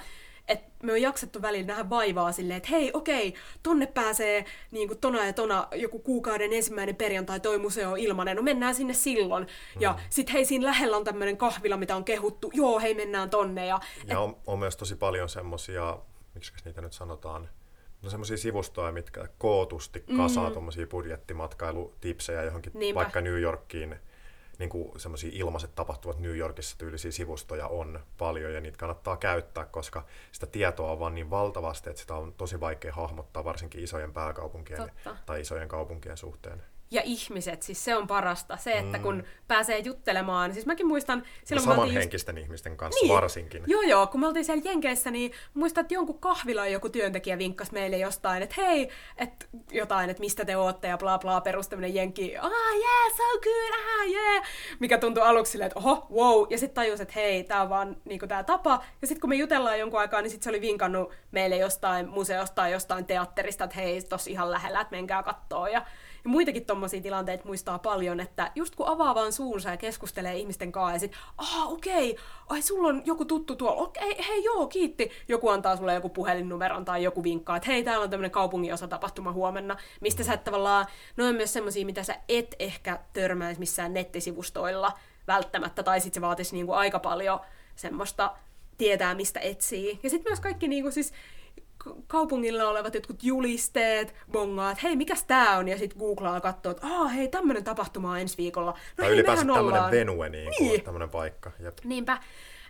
että 0.48 0.68
me 0.84 0.92
on 0.92 1.02
jaksettu 1.02 1.42
välillä 1.42 1.68
nähdä 1.68 1.90
vaivaa 1.90 2.32
silleen, 2.32 2.58
että 2.58 2.70
hei, 2.70 2.92
okei, 2.94 3.34
tonne 3.64 3.86
pääsee 3.86 4.46
niin 4.72 4.88
kuin 4.88 5.00
tona 5.00 5.26
ja 5.26 5.34
tona 5.34 5.68
joku 5.76 6.00
kuukauden 6.00 6.54
ensimmäinen 6.54 6.96
perjantai 6.96 7.40
toi 7.40 7.58
museo 7.58 7.96
ilmanen, 7.96 8.36
no 8.36 8.42
mennään 8.42 8.76
sinne 8.76 8.94
silloin. 8.94 9.44
Mm. 9.44 9.82
Ja 9.82 10.00
sit 10.10 10.34
hei, 10.34 10.46
siinä 10.46 10.66
lähellä 10.66 10.98
on 10.98 11.04
tämmöinen 11.04 11.38
kahvila, 11.38 11.78
mitä 11.78 11.96
on 11.96 12.04
kehuttu, 12.04 12.52
joo, 12.54 12.80
hei, 12.80 12.94
mennään 12.94 13.30
tonne. 13.30 13.66
Ja, 13.66 13.80
ja 14.08 14.14
et... 14.14 14.18
on, 14.18 14.38
on, 14.48 14.60
myös 14.60 14.78
tosi 14.78 14.96
paljon 14.96 15.30
semmosia, 15.30 15.98
miksi 16.34 16.54
niitä 16.66 16.82
nyt 16.82 16.94
sanotaan, 16.94 17.50
no 18.02 18.10
semmoisia 18.10 18.38
sivustoja, 18.38 18.92
mitkä 18.92 19.28
kootusti 19.38 20.04
kasaa 20.18 20.48
mm. 20.48 20.54
tuommoisia 20.54 20.88
budjettimatkailutipsejä 20.88 22.44
johonkin 22.44 22.72
Niinpä. 22.76 23.00
vaikka 23.00 23.22
New 23.22 23.42
Yorkiin 23.42 23.96
niin 24.60 24.70
kuin 24.70 25.00
semmoisia 25.00 25.30
ilmaiset 25.34 25.76
tapahtuvat 25.76 26.20
New 26.20 26.38
Yorkissa 26.38 26.78
tyylisiä 26.78 27.12
sivustoja 27.12 27.68
on 27.68 28.00
paljon 28.18 28.54
ja 28.54 28.62
niitä 28.62 28.78
kannattaa 28.78 29.18
käyttää, 29.18 29.66
koska 29.66 30.06
sitä 30.32 30.46
tietoa 30.46 30.92
on 30.92 31.00
vaan 31.00 31.16
niin 31.16 31.30
valtavasti, 31.30 31.90
että 31.90 32.02
sitä 32.02 32.16
on 32.16 32.34
tosi 32.34 32.60
vaikea 32.60 32.94
hahmottaa 32.94 33.44
varsinkin 33.44 33.84
isojen 33.84 34.14
pääkaupunkien 34.14 34.80
Totta. 34.80 35.16
tai 35.26 35.42
isojen 35.42 35.68
kaupunkien 35.68 36.18
suhteen 36.18 36.64
ja 36.92 37.02
ihmiset, 37.06 37.64
siis 37.64 37.86
se 37.86 37.96
on 37.96 38.08
parasta. 38.08 38.58
Se, 38.58 38.72
että 38.72 38.98
mm. 38.98 39.04
kun 39.04 39.24
pääsee 39.48 39.80
juttelemaan, 39.80 40.54
siis 40.54 40.66
mäkin 40.66 40.88
muistan... 40.88 41.24
Silloin, 41.44 41.68
no 41.68 41.76
samanhenkisten 41.76 42.36
just... 42.36 42.46
ihmisten 42.46 42.78
kanssa 42.78 43.06
niin. 43.06 43.14
varsinkin. 43.14 43.64
Joo, 43.68 43.82
joo, 43.82 44.08
kun 44.08 44.20
me 44.20 44.28
oltiin 44.28 44.46
siellä 44.46 44.62
Jenkeissä, 44.66 45.12
niin 45.12 45.32
muistan, 45.54 45.82
että 45.82 45.94
jonkun 45.94 46.20
kahvila 46.20 46.68
joku 46.68 46.90
työntekijä 46.90 47.38
vinkkasi 47.38 47.74
meille 47.74 47.98
jostain, 47.98 48.44
että 48.44 48.56
hei, 48.58 48.90
että 49.18 49.46
jotain, 49.72 50.10
että 50.10 50.22
mistä 50.22 50.46
te 50.46 50.58
ootte 50.58 50.88
ja 50.88 50.98
bla 50.98 51.20
bla, 51.20 51.42
perus 51.42 51.68
tämmönen 51.68 51.96
jenki, 51.96 52.38
ah 52.38 52.52
yeah, 52.76 53.18
so 53.18 53.40
good, 53.44 53.74
ah 53.74 54.10
yeah, 54.12 54.44
mikä 54.80 54.98
tuntui 54.98 55.24
aluksi 55.24 55.52
silleen, 55.52 55.68
että 55.68 55.80
oho, 55.80 56.08
wow, 56.14 56.48
ja 56.50 56.58
sitten 56.58 56.76
tajus, 56.76 57.02
että 57.02 57.14
hei, 57.16 57.44
tää 57.44 57.62
on 57.62 57.70
vaan 57.70 57.98
niinku 58.06 58.28
tää 58.28 58.44
tapa, 58.44 58.84
ja 59.02 59.08
sitten 59.08 59.22
kun 59.22 59.30
me 59.30 59.36
jutellaan 59.36 59.80
jonkun 59.80 60.00
aikaa, 60.00 60.22
niin 60.22 60.32
sitten 60.32 60.44
se 60.44 60.50
oli 60.50 60.62
vinkannut 60.62 61.12
meille 61.32 61.58
jostain 61.58 62.10
museosta 62.10 62.56
tai 62.56 62.72
jostain 62.72 63.06
teatterista, 63.06 63.64
että 63.64 63.76
hei, 63.76 64.02
tossa 64.02 64.30
ihan 64.30 64.52
lähellä, 64.52 64.82
että 64.82 64.96
menkää 64.96 65.24
kattoo, 65.24 65.68
ja 65.68 65.86
ja 66.24 66.30
muitakin 66.30 66.66
tommosia 66.66 67.02
tilanteita 67.02 67.46
muistaa 67.46 67.80
paljon, 67.80 68.20
että 68.20 68.52
just 68.56 68.76
kun 68.76 68.88
avaa 68.88 69.16
vaan 69.16 69.34
suunsa 69.34 69.70
ja 69.70 69.78
keskustelee 69.78 70.38
ihmisten 70.38 70.72
kanssa 70.72 70.96
ja 70.96 71.00
sit, 71.00 71.12
ah 71.38 71.72
okei, 71.72 72.12
okay, 72.12 72.24
ai 72.50 72.62
sulla 72.62 72.88
on 72.88 73.02
joku 73.06 73.26
tuttu 73.26 73.56
tuolla, 73.56 73.82
okei, 73.82 74.12
okay, 74.12 74.26
hei 74.28 74.44
joo, 74.44 74.68
kiitti. 74.68 75.12
Joku 75.28 75.50
antaa 75.50 75.76
sulle 75.76 75.94
joku 75.94 76.10
puhelinnumeron 76.10 76.86
tai 76.86 77.04
joku 77.04 77.24
vinkkaa, 77.24 77.58
että 77.58 77.72
hei, 77.72 77.84
täällä 77.84 78.04
on 78.04 78.10
tämmöinen 78.10 78.32
kaupungin 78.32 78.74
osa 78.74 78.88
tapahtuma 78.88 79.32
huomenna, 79.32 79.78
mistä 80.02 80.24
sä 80.24 80.34
et 80.34 80.44
tavallaan, 80.44 80.86
ne 81.18 81.24
on 81.24 81.36
myös 81.36 81.54
semmosia, 81.54 81.86
mitä 81.86 82.04
sä 82.04 82.16
et 82.30 82.56
ehkä 82.60 83.00
törmäisi 83.14 83.60
missään 83.60 83.94
nettisivustoilla 83.94 84.92
välttämättä, 85.28 85.84
tai 85.84 86.02
sit 86.02 86.14
se 86.14 86.22
vaatisi 86.22 86.56
niinku 86.56 86.72
aika 86.72 87.00
paljon 87.00 87.40
semmoista 87.76 88.36
tietää, 88.78 89.16
mistä 89.16 89.40
etsii. 89.40 90.00
Ja 90.04 90.10
sitten 90.10 90.32
myös 90.32 90.40
kaikki 90.40 90.68
niinku 90.68 90.92
siis 90.92 91.14
kaupungilla 92.08 92.70
olevat 92.70 92.94
jotkut 92.94 93.24
julisteet, 93.24 94.16
bongaa, 94.32 94.72
että 94.72 94.82
hei, 94.84 94.96
mikäs 94.96 95.24
tää 95.24 95.58
on, 95.58 95.68
ja 95.68 95.78
sitten 95.78 96.00
googlaa 96.00 96.42
katsoo, 96.42 96.72
että 96.72 96.88
aa, 96.88 97.08
hei, 97.08 97.28
tämmönen 97.28 97.64
tapahtuma 97.64 98.12
on 98.12 98.20
ensi 98.20 98.38
viikolla. 98.38 98.72
No 98.72 98.78
tai 98.96 99.06
hei, 99.06 99.14
ylipäänsä 99.14 99.46
tämmönen 99.46 99.92
venue, 99.92 100.30
niin, 100.30 100.52
niin. 100.60 100.84
tämmönen 100.84 101.10
paikka. 101.10 101.52
Jep. 101.60 101.78
Niinpä. 101.84 102.18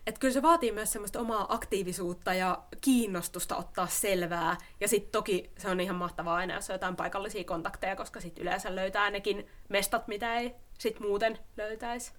Että 0.08 0.20
kyllä 0.20 0.34
se 0.34 0.42
vaatii 0.42 0.72
myös 0.72 0.92
semmoista 0.92 1.20
omaa 1.20 1.54
aktiivisuutta 1.54 2.34
ja 2.34 2.64
kiinnostusta 2.82 3.56
ottaa 3.56 3.88
selvää. 3.88 4.58
Ja 4.80 4.88
sitten 4.88 5.12
toki 5.12 5.52
se 5.58 5.70
on 5.70 5.80
ihan 5.80 5.96
mahtavaa 5.96 6.36
aina, 6.36 6.54
jos 6.54 6.70
on 6.70 6.74
jotain 6.74 6.96
paikallisia 6.96 7.44
kontakteja, 7.44 7.96
koska 7.96 8.22
sitten 8.22 8.42
yleensä 8.42 8.76
löytää 8.76 9.12
nekin 9.12 9.48
mestat, 9.70 10.08
mitä 10.08 10.36
ei 10.36 10.56
sit 10.80 11.00
muuten 11.00 11.40
löytäisi. 11.58 12.14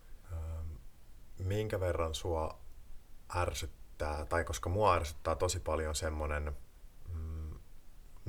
Minkä 1.39 1.81
verran 1.81 2.15
sua 2.15 2.59
ärsyttää, 3.37 4.25
tai 4.25 4.45
koska 4.45 4.69
mua 4.69 4.95
ärsyttää 4.95 5.35
tosi 5.35 5.61
paljon 5.61 5.95
semmoinen 5.95 6.57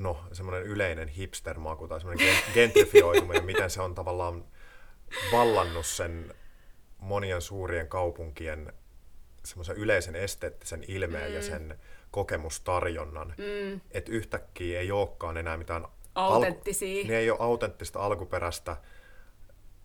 no, 0.00 0.20
semmoinen 0.32 0.62
yleinen 0.62 1.08
hipster-maku 1.08 1.88
tai 1.88 2.00
semmoinen 2.00 2.36
gentrifioituminen, 2.54 3.44
miten 3.44 3.70
se 3.70 3.82
on 3.82 3.94
tavallaan 3.94 4.44
vallannut 5.32 5.86
sen 5.86 6.34
monien 6.98 7.42
suurien 7.42 7.88
kaupunkien 7.88 8.72
semmoisen 9.44 9.76
yleisen 9.76 10.16
esteettisen 10.16 10.84
ilmeen 10.88 11.28
mm. 11.28 11.34
ja 11.34 11.42
sen 11.42 11.78
kokemustarjonnan. 12.10 13.34
Mm. 13.38 13.80
Että 13.90 14.12
yhtäkkiä 14.12 14.80
ei 14.80 14.92
olekaan 14.92 15.36
enää 15.36 15.56
mitään... 15.56 15.86
Autenttisia. 16.14 16.96
Alku, 16.96 17.08
ne 17.08 17.18
ei 17.18 17.30
ole 17.30 17.38
autenttista 17.40 18.00
alkuperäistä 18.00 18.76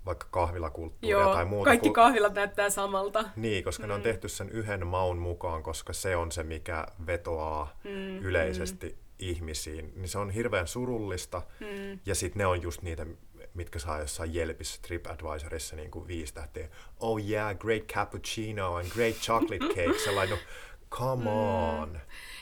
vaikka 0.05 0.28
kahvilakulttuuria 0.32 1.20
Joo, 1.20 1.34
tai 1.34 1.45
muuta. 1.45 1.70
kaikki 1.70 1.89
kahvilat 1.89 2.34
näyttää 2.34 2.70
samalta. 2.70 3.26
Niin, 3.36 3.63
koska 3.63 3.84
mm. 3.84 3.88
ne 3.88 3.93
on 3.93 4.01
tehty 4.01 4.30
sen 4.30 4.49
yhden 4.49 4.88
maun 4.88 5.18
mukaan, 5.18 5.63
koska 5.63 5.93
se 5.93 6.16
on 6.16 6.32
se, 6.32 6.43
mikä 6.43 6.88
vetoaa 7.07 7.80
mm. 7.84 8.18
yleisesti 8.18 8.89
mm 8.89 9.05
ihmisiin, 9.20 9.93
niin 9.95 10.09
se 10.09 10.18
on 10.18 10.30
hirveän 10.30 10.68
surullista. 10.68 11.41
Mm. 11.59 11.99
Ja 12.05 12.16
sitten 12.16 12.39
ne 12.39 12.45
on 12.45 12.61
just 12.61 12.82
niitä, 12.82 13.05
mitkä 13.53 13.80
saa 13.80 13.99
jossain 13.99 14.34
Jelpissä 14.34 14.82
TripAdvisorissa 14.82 15.76
niin 15.76 15.91
kuin 15.91 16.07
viisi 16.07 16.34
tähteä. 16.34 16.70
Oh 16.99 17.20
yeah, 17.30 17.57
great 17.57 17.84
cappuccino 17.84 18.76
and 18.76 18.88
great 18.89 19.16
chocolate 19.16 19.66
cake. 19.76 19.99
Sellainen, 20.03 20.38
no, 20.38 20.43
come 20.91 21.24
mm. 21.24 21.28
on. 21.28 21.89
Mm. 21.89 21.99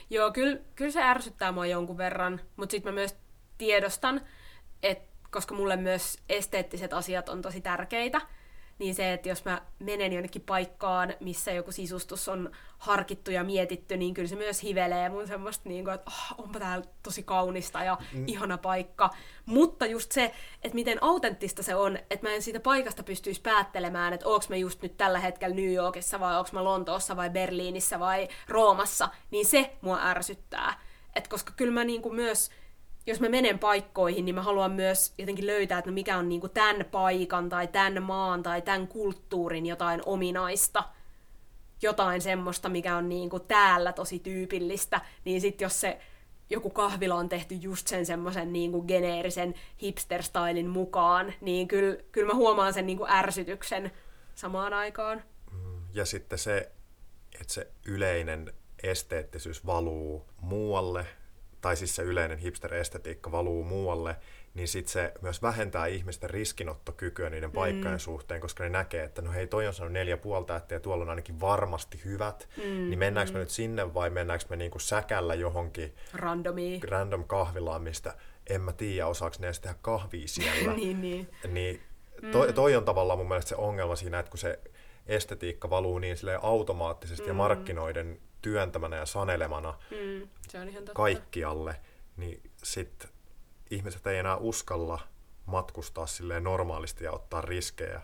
Joo, 0.10 0.32
kyllä, 0.32 0.58
kyllä 0.76 0.92
se 0.92 1.04
ärsyttää 1.04 1.52
mua 1.52 1.66
jonkun 1.66 1.98
verran, 1.98 2.42
mutta 2.56 2.72
sitten 2.72 2.94
mä 2.94 2.96
myös 2.96 3.16
tiedostan, 3.58 4.22
että 4.84 5.14
koska 5.32 5.56
mulle 5.56 5.76
myös 5.76 6.20
esteettiset 6.30 6.94
asiat 6.94 7.30
on 7.30 7.42
tosi 7.42 7.62
tärkeitä, 7.62 8.22
niin 8.80 8.96
se, 8.96 9.14
että 9.14 9.30
jos 9.30 9.46
mä 9.46 9.62
menen 9.80 10.14
jonnekin 10.14 10.42
paikkaan, 10.42 11.14
missä 11.20 11.52
joku 11.52 11.72
sisustus 11.72 12.28
on 12.28 12.52
harkittu 12.78 13.32
ja 13.32 13.44
mietitty, 13.44 13.98
niin 13.98 14.14
kyllä 14.14 14.28
se 14.28 14.36
myös 14.36 14.64
hivelee 14.64 15.10
mun 15.10 15.28
semmoista, 15.28 15.70
niin 15.70 15.84
kuin, 15.84 15.94
että 15.94 16.12
oh, 16.12 16.40
onpa 16.46 16.60
täällä 16.60 16.86
tosi 17.04 17.24
kaunista 17.24 17.84
ja 17.84 17.98
mm. 18.14 18.24
ihana 18.28 18.58
paikka. 18.58 19.10
Mutta 19.46 19.86
just 19.86 20.12
se, 20.12 20.34
että 20.64 20.76
miten 20.76 21.04
autenttista 21.04 21.64
se 21.64 21.76
on, 21.76 21.98
että 21.98 22.28
mä 22.28 22.34
en 22.34 22.42
siitä 22.42 22.60
paikasta 22.60 23.04
pystyisi 23.04 23.42
päättelemään, 23.42 24.14
että 24.14 24.28
onko 24.28 24.46
mä 24.50 24.56
just 24.56 24.82
nyt 24.82 24.98
tällä 24.98 25.20
hetkellä 25.20 25.56
New 25.56 25.74
Yorkissa 25.74 26.20
vai 26.20 26.38
onko 26.38 26.50
mä 26.54 26.64
Lontoossa 26.64 27.16
vai 27.16 27.30
Berliinissä 27.30 28.00
vai 28.00 28.28
Roomassa, 28.48 29.10
niin 29.32 29.46
se 29.46 29.74
mua 29.82 30.00
ärsyttää. 30.04 30.80
Et 31.16 31.28
koska 31.28 31.54
kyllä 31.56 31.74
mä 31.74 31.84
niin 31.84 32.02
kuin 32.02 32.16
myös 32.16 32.52
jos 33.06 33.20
mä 33.20 33.30
menen 33.30 33.60
paikkoihin, 33.60 34.26
niin 34.26 34.36
mä 34.36 34.42
haluan 34.42 34.72
myös 34.72 35.14
jotenkin 35.18 35.48
löytää, 35.48 35.80
että 35.80 35.92
no 35.92 35.94
mikä 35.94 36.18
on 36.18 36.30
niinku 36.30 36.50
tämän 36.50 36.86
paikan 36.92 37.50
tai 37.50 37.68
tämän 37.68 38.04
maan 38.04 38.44
tai 38.44 38.62
tämän 38.62 38.88
kulttuurin 38.88 39.66
jotain 39.66 40.02
ominaista. 40.06 40.84
Jotain 41.82 42.22
semmoista, 42.22 42.70
mikä 42.70 42.98
on 42.98 43.10
niinku 43.10 43.40
täällä 43.40 43.94
tosi 43.94 44.20
tyypillistä. 44.20 45.02
Niin 45.26 45.42
sit 45.42 45.62
jos 45.62 45.82
se 45.82 46.00
joku 46.50 46.70
kahvila 46.70 47.16
on 47.16 47.30
tehty 47.30 47.56
just 47.56 47.88
sen 47.88 48.06
semmoisen 48.06 48.54
niinku 48.54 48.82
geneerisen 48.82 49.54
hipster-stylin 49.82 50.68
mukaan, 50.68 51.34
niin 51.42 51.68
kyllä, 51.68 51.98
kyllä 52.12 52.28
mä 52.28 52.34
huomaan 52.34 52.74
sen 52.74 52.86
niinku 52.86 53.06
ärsytyksen 53.10 53.92
samaan 54.36 54.74
aikaan. 54.74 55.24
Mm, 55.52 55.82
ja 55.94 56.06
sitten 56.06 56.40
se, 56.40 56.72
että 57.42 57.54
se 57.54 57.68
yleinen 57.86 58.54
esteettisyys 58.84 59.66
valuu 59.66 60.26
muualle 60.42 61.08
tai 61.64 61.76
siis 61.76 61.96
se 61.96 62.04
yleinen 62.04 62.38
hipster-estetiikka 62.38 63.32
valuu 63.32 63.64
muualle, 63.64 64.16
niin 64.54 64.68
sitten 64.68 64.92
se 64.92 65.14
myös 65.22 65.42
vähentää 65.42 65.86
ihmisten 65.86 66.30
riskinottokykyä 66.30 67.30
niiden 67.30 67.50
mm. 67.50 67.54
paikkojen 67.54 68.00
suhteen, 68.00 68.42
koska 68.42 68.64
ne 68.64 68.70
näkee, 68.70 69.04
että 69.04 69.22
no 69.22 69.32
hei, 69.32 69.48
toi 69.48 69.68
on 69.68 69.74
sanonut 69.74 69.94
neljä 69.94 70.18
puoli 70.18 70.46
tähteä 70.46 70.76
ja 70.76 70.80
tuolla 70.80 71.04
on 71.04 71.10
ainakin 71.10 71.40
varmasti 71.40 72.02
hyvät, 72.06 72.50
mm. 72.58 72.64
niin 72.64 73.00
mennäänkö 73.00 73.32
mm. 73.32 73.34
me 73.34 73.40
nyt 73.40 73.50
sinne 73.50 73.94
vai 73.94 74.10
mennäänkö 74.10 74.46
me 74.50 74.56
niinku 74.56 74.80
säkällä 74.80 75.34
johonkin 75.34 75.96
Randomi. 76.14 76.80
random 76.84 77.24
kahvilaan, 77.24 77.82
mistä 77.82 78.16
en 78.50 78.62
mä 78.62 78.74
tiedä, 78.74 79.08
osaako 79.08 79.36
ne 79.40 79.48
edes 79.48 79.60
tehdä 79.60 79.76
kahvia 79.82 80.28
siellä. 80.28 80.74
niin, 80.84 81.02
niin. 81.02 81.30
niin 81.48 81.82
toi, 82.32 82.48
mm. 82.48 82.54
toi 82.54 82.76
on 82.76 82.86
tavallaan 82.86 83.20
mun 83.20 83.28
mielestä 83.28 83.50
se 83.50 83.56
ongelma 83.56 83.96
siinä, 83.96 84.20
että 84.20 84.30
kun 84.30 84.40
se 84.40 84.60
estetiikka 85.08 85.70
valuu 85.70 86.00
niin 86.00 86.18
automaattisesti 86.42 87.24
mm. 87.24 87.28
ja 87.28 87.34
markkinoiden 87.34 88.20
työntämänä 88.44 88.96
ja 88.96 89.06
sanelemana 89.06 89.74
mm, 89.92 90.28
se 90.50 90.60
on 90.60 90.70
ihan 90.70 90.84
totta. 90.84 90.94
kaikkialle, 90.94 91.76
niin 92.18 92.52
sitten 92.64 93.10
ihmiset 93.72 94.08
ei 94.08 94.18
enää 94.18 94.38
uskalla 94.38 95.00
matkustaa 95.46 96.08
silleen 96.08 96.44
normaalisti 96.44 97.04
ja 97.04 97.12
ottaa 97.12 97.42
riskejä. 97.42 98.02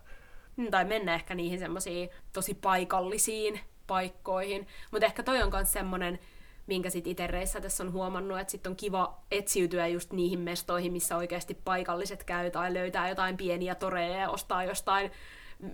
Mm, 0.55 0.71
tai 0.71 0.85
mennä 0.85 1.15
ehkä 1.15 1.35
niihin 1.35 1.59
semmoisiin 1.59 2.09
tosi 2.33 2.53
paikallisiin 2.53 3.59
paikkoihin. 3.87 4.67
Mutta 4.91 5.05
ehkä 5.05 5.23
toi 5.23 5.41
on 5.41 5.51
myös 5.51 5.73
semmoinen, 5.73 6.19
minkä 6.67 6.89
sit 6.89 7.07
itse 7.07 7.29
tässä 7.61 7.83
on 7.83 7.91
huomannut, 7.91 8.39
että 8.39 8.51
sitten 8.51 8.69
on 8.69 8.75
kiva 8.75 9.21
etsiytyä 9.31 9.87
just 9.87 10.13
niihin 10.13 10.39
mestoihin, 10.39 10.91
missä 10.91 11.17
oikeasti 11.17 11.53
paikalliset 11.53 12.23
käy 12.23 12.51
tai 12.51 12.73
löytää 12.73 13.09
jotain 13.09 13.37
pieniä 13.37 13.75
toreja 13.75 14.17
ja 14.17 14.29
ostaa 14.29 14.63
jostain 14.63 15.11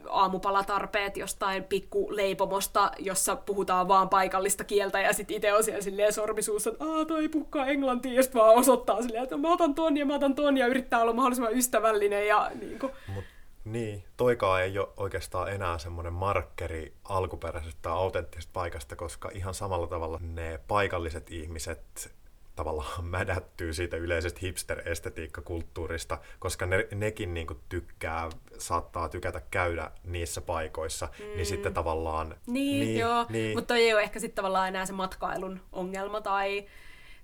aamupalatarpeet 0.09 1.17
jostain 1.17 1.63
pikkuleipomosta, 1.63 2.91
jossa 2.99 3.35
puhutaan 3.35 3.87
vaan 3.87 4.09
paikallista 4.09 4.63
kieltä 4.63 5.01
ja 5.01 5.13
sitten 5.13 5.35
itse 5.35 5.53
on 5.53 5.63
siellä 5.63 5.81
silleen 5.81 6.13
sormisuussa, 6.13 6.69
että 6.69 6.85
aah 6.85 7.05
toi 7.07 7.29
puhkaa 7.29 7.65
englantia 7.65 8.13
ja 8.13 8.23
sitten 8.23 8.41
vaan 8.41 8.55
osoittaa 8.55 9.01
silleen, 9.01 9.23
että 9.23 9.37
mä 9.37 9.53
otan 9.53 9.75
ton 9.75 9.97
ja 9.97 10.05
mä 10.05 10.15
otan 10.15 10.35
ton 10.35 10.57
ja 10.57 10.67
yrittää 10.67 11.01
olla 11.01 11.13
mahdollisimman 11.13 11.53
ystävällinen 11.57 12.27
ja 12.27 12.51
niin 12.61 12.79
kuin. 12.79 12.91
Mut 13.07 13.23
niin, 13.65 14.03
toikaa 14.17 14.61
ei 14.61 14.79
ole 14.79 14.87
oikeastaan 14.97 15.53
enää 15.53 15.77
semmoinen 15.77 16.13
markkeri 16.13 16.93
alkuperäisestä 17.03 17.91
autenttisesta 17.91 18.51
paikasta, 18.53 18.95
koska 18.95 19.29
ihan 19.33 19.53
samalla 19.53 19.87
tavalla 19.87 20.19
ne 20.21 20.59
paikalliset 20.67 21.31
ihmiset 21.31 22.15
tavallaan 22.55 23.05
mädättyy 23.05 23.73
siitä 23.73 23.97
yleisestä 23.97 24.39
hipster-estetiikkakulttuurista, 24.39 26.17
koska 26.39 26.65
ne, 26.65 26.87
nekin 26.95 27.33
niin 27.33 27.47
kuin 27.47 27.59
tykkää, 27.69 28.29
saattaa 28.57 29.09
tykätä 29.09 29.41
käydä 29.51 29.91
niissä 30.03 30.41
paikoissa, 30.41 31.09
niin 31.19 31.29
mm. 31.29 31.35
niin 31.35 31.45
sitten 31.45 31.73
tavallaan... 31.73 32.35
Niin, 32.47 32.79
niin 32.79 32.99
joo, 32.99 33.25
niin. 33.29 33.57
mutta 33.57 33.75
ei 33.75 33.93
ole 33.93 34.01
ehkä 34.01 34.19
sitten 34.19 34.35
tavallaan 34.35 34.67
enää 34.67 34.85
se 34.85 34.93
matkailun 34.93 35.61
ongelma, 35.71 36.21
tai, 36.21 36.65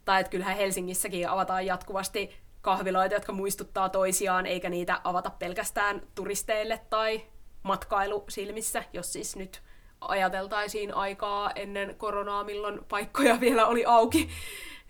tai 0.06 0.22
että 0.22 0.32
kyllähän 0.32 0.58
Helsingissäkin 0.58 1.30
avataan 1.30 1.66
jatkuvasti 1.66 2.38
kahviloita, 2.62 3.16
jotka 3.16 3.32
muistuttaa 3.34 3.90
toisiaan, 3.90 4.46
eikä 4.46 4.70
niitä 4.70 5.02
avata 5.04 5.30
pelkästään 5.30 6.02
turisteille 6.16 6.82
tai 6.90 7.22
matkailusilmissä, 7.64 8.84
jos 8.94 9.14
siis 9.14 9.36
nyt 9.36 9.62
ajateltaisiin 10.02 10.94
aikaa 10.94 11.52
ennen 11.52 11.96
koronaa, 11.98 12.44
milloin 12.44 12.80
paikkoja 12.90 13.40
vielä 13.40 13.68
oli 13.68 13.86
auki, 13.86 14.30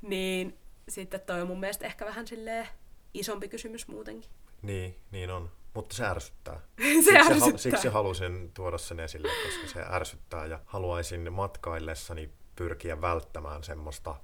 niin 0.01 0.57
sitten 0.89 1.21
toi 1.21 1.41
on 1.41 1.47
mun 1.47 1.59
mielestä 1.59 1.85
ehkä 1.85 2.05
vähän 2.05 2.27
silleen 2.27 2.67
isompi 3.13 3.47
kysymys 3.47 3.87
muutenkin. 3.87 4.31
Niin, 4.61 4.95
niin 5.11 5.29
on. 5.29 5.51
Mutta 5.73 5.95
se 5.95 6.05
ärsyttää. 6.05 6.59
se 6.77 6.91
siksi, 7.03 7.17
ärsyttää. 7.17 7.57
siksi 7.57 7.87
halusin 7.87 8.51
tuoda 8.53 8.77
sen 8.77 8.99
esille, 8.99 9.27
koska 9.27 9.67
se 9.79 9.85
ärsyttää 9.95 10.45
ja 10.45 10.59
haluaisin 10.65 11.33
matkaillessani 11.33 12.29
pyrkiä 12.55 13.01
välttämään 13.01 13.63
semmoista 13.63 14.15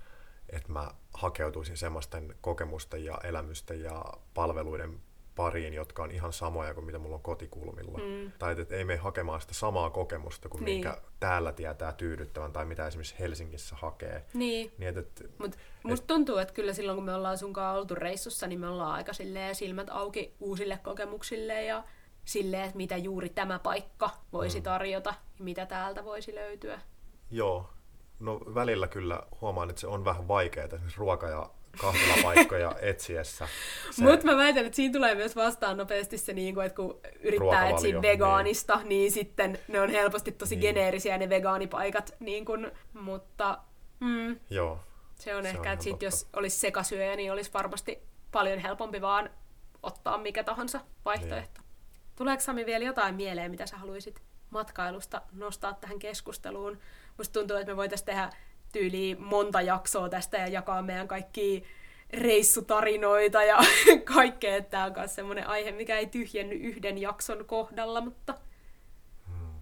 että 0.50 0.72
mä 0.72 0.92
hakeutuisin 1.14 1.78
semmoisten 1.78 2.36
kokemusten 2.42 3.06
ja 3.06 3.20
elämysten 3.24 3.82
ja 3.82 4.06
palveluiden 4.34 5.02
pariin, 5.38 5.74
jotka 5.74 6.04
on 6.04 6.12
ihan 6.12 6.34
samoja 6.34 6.74
kuin 6.74 6.86
mitä 6.86 7.00
mulla 7.00 7.16
on 7.16 7.22
kotikulmilla. 7.22 7.98
Mm. 7.98 8.32
Tai 8.40 8.56
että 8.62 8.76
ei 8.76 8.84
mene 8.84 9.00
hakemaan 9.00 9.42
sitä 9.42 9.54
samaa 9.54 9.90
kokemusta 9.90 10.50
kuin 10.50 10.66
niin. 10.66 10.76
minkä 10.76 10.98
täällä 11.20 11.52
tietää 11.52 11.94
tyydyttävän 11.94 12.54
tai 12.54 12.66
mitä 12.66 12.88
esimerkiksi 12.88 13.16
Helsingissä 13.20 13.76
hakee. 13.76 14.26
Niin. 14.34 14.72
niin 14.78 14.90
et, 14.90 14.98
et, 14.98 15.40
Mut 15.40 15.56
musta 15.84 16.04
et, 16.04 16.08
tuntuu, 16.08 16.38
että 16.38 16.54
kyllä 16.54 16.74
silloin 16.74 16.96
kun 16.96 17.06
me 17.06 17.14
ollaan 17.14 17.38
sunkaan 17.38 17.78
oltu 17.78 17.96
reissussa, 17.96 18.48
niin 18.48 18.60
me 18.60 18.68
ollaan 18.68 18.92
aika 18.92 19.12
silmät 19.54 19.88
auki 19.90 20.36
uusille 20.40 20.80
kokemuksille 20.84 21.64
ja 21.64 21.84
silleen, 22.26 22.64
että 22.64 22.78
mitä 22.78 22.98
juuri 22.98 23.30
tämä 23.30 23.60
paikka 23.60 24.10
voisi 24.34 24.60
mm. 24.60 24.64
tarjota 24.64 25.14
ja 25.40 25.44
mitä 25.44 25.66
täältä 25.66 26.06
voisi 26.06 26.36
löytyä. 26.36 26.82
Joo, 27.32 27.70
No 28.20 28.40
välillä 28.56 28.88
kyllä 28.88 29.24
huomaan, 29.42 29.70
että 29.70 29.80
se 29.80 29.88
on 29.88 30.06
vähän 30.06 30.28
vaikeaa 30.28 30.66
esimerkiksi 30.66 31.00
ruoka- 31.00 31.30
ja 31.30 31.50
kahvilapaikkoja 31.78 32.76
etsiessä. 32.82 33.48
Se... 33.92 34.04
Mutta 34.04 34.26
mä 34.26 34.38
väitän, 34.38 34.66
että 34.66 34.76
siinä 34.76 34.94
tulee 34.94 35.16
myös 35.16 35.36
vastaan 35.36 35.78
nopeasti 35.78 36.18
se, 36.18 36.34
niin 36.34 36.54
kuin, 36.54 36.66
että 36.66 36.76
kun 36.76 37.00
yrittää 37.20 37.70
etsiä 37.70 38.02
vegaanista, 38.02 38.76
niin. 38.76 38.90
niin 38.90 39.12
sitten 39.12 39.60
ne 39.68 39.82
on 39.82 39.90
helposti 39.90 40.32
tosi 40.32 40.56
niin. 40.56 40.62
geneerisiä 40.62 41.18
ne 41.18 41.30
vegaanipaikat. 41.30 42.16
Niin 42.20 42.46
kuin, 42.46 42.72
mutta 42.94 43.58
mm, 44.00 44.40
Joo, 44.50 44.80
se 45.16 45.36
on 45.36 45.44
se 45.44 45.50
ehkä, 45.50 45.62
on 45.62 45.68
että 45.68 45.84
sit, 45.84 46.02
jos 46.02 46.28
olisi 46.34 46.58
sekasyöjä, 46.58 47.16
niin 47.16 47.32
olisi 47.32 47.54
varmasti 47.54 48.00
paljon 48.32 48.60
helpompi 48.60 49.02
vaan 49.02 49.30
ottaa 49.84 50.18
mikä 50.18 50.44
tahansa 50.44 50.80
vaihtoehto. 51.06 51.62
Niin. 51.62 51.68
Tuleeko 52.16 52.42
Sami 52.42 52.66
vielä 52.66 52.86
jotain 52.86 53.16
mieleen, 53.16 53.52
mitä 53.52 53.66
sä 53.66 53.78
haluaisit 53.78 54.22
matkailusta 54.50 55.22
nostaa 55.32 55.74
tähän 55.74 56.00
keskusteluun? 56.00 56.80
musta 57.18 57.34
tuntuu, 57.34 57.58
että 57.58 57.72
me 57.72 57.78
voitaisiin 57.78 58.06
tehdä 58.06 58.30
tyyliin 58.78 59.22
monta 59.22 59.62
jaksoa 59.62 60.10
tästä 60.10 60.38
ja 60.38 60.48
jakaa 60.48 60.82
meidän 60.82 61.08
kaikki 61.08 61.64
reissutarinoita 62.14 63.44
ja 63.44 63.58
kaikkea, 64.16 64.56
että 64.56 64.70
tämä 64.70 64.86
on 64.86 64.94
myös 64.98 65.16
semmoinen 65.16 65.48
aihe, 65.48 65.72
mikä 65.72 65.98
ei 65.98 66.08
tyhjenny 66.08 66.56
yhden 66.56 66.98
jakson 66.98 67.46
kohdalla, 67.46 68.02
mutta... 68.02 68.36
Hmm. 69.28 69.54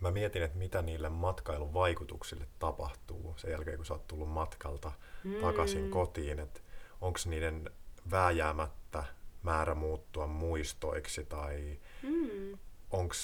Mä 0.00 0.10
mietin, 0.10 0.42
että 0.42 0.58
mitä 0.58 0.82
niille 0.82 1.08
matkailun 1.08 1.74
vaikutuksille 1.74 2.46
tapahtuu 2.58 3.34
sen 3.36 3.50
jälkeen, 3.50 3.76
kun 3.76 3.86
sä 3.86 3.94
oot 3.94 4.06
tullut 4.06 4.30
matkalta 4.30 4.92
hmm. 5.24 5.34
takaisin 5.34 5.90
kotiin, 5.90 6.38
että 6.38 6.60
onko 7.00 7.18
niiden 7.24 7.70
vääjäämättä 8.10 9.04
määrä 9.42 9.74
muuttua 9.74 10.26
muistoiksi 10.26 11.24
tai 11.24 11.78
hmm. 12.02 12.58
onko, 12.90 13.14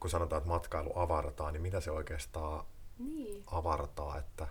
kun 0.00 0.10
sanotaan, 0.10 0.38
että 0.38 0.50
matkailu 0.50 0.92
avartaa, 0.98 1.52
niin 1.52 1.62
mitä 1.62 1.80
se 1.80 1.90
oikeastaan 1.90 2.64
niin. 2.98 3.44
avartaa, 3.46 4.18
että 4.18 4.48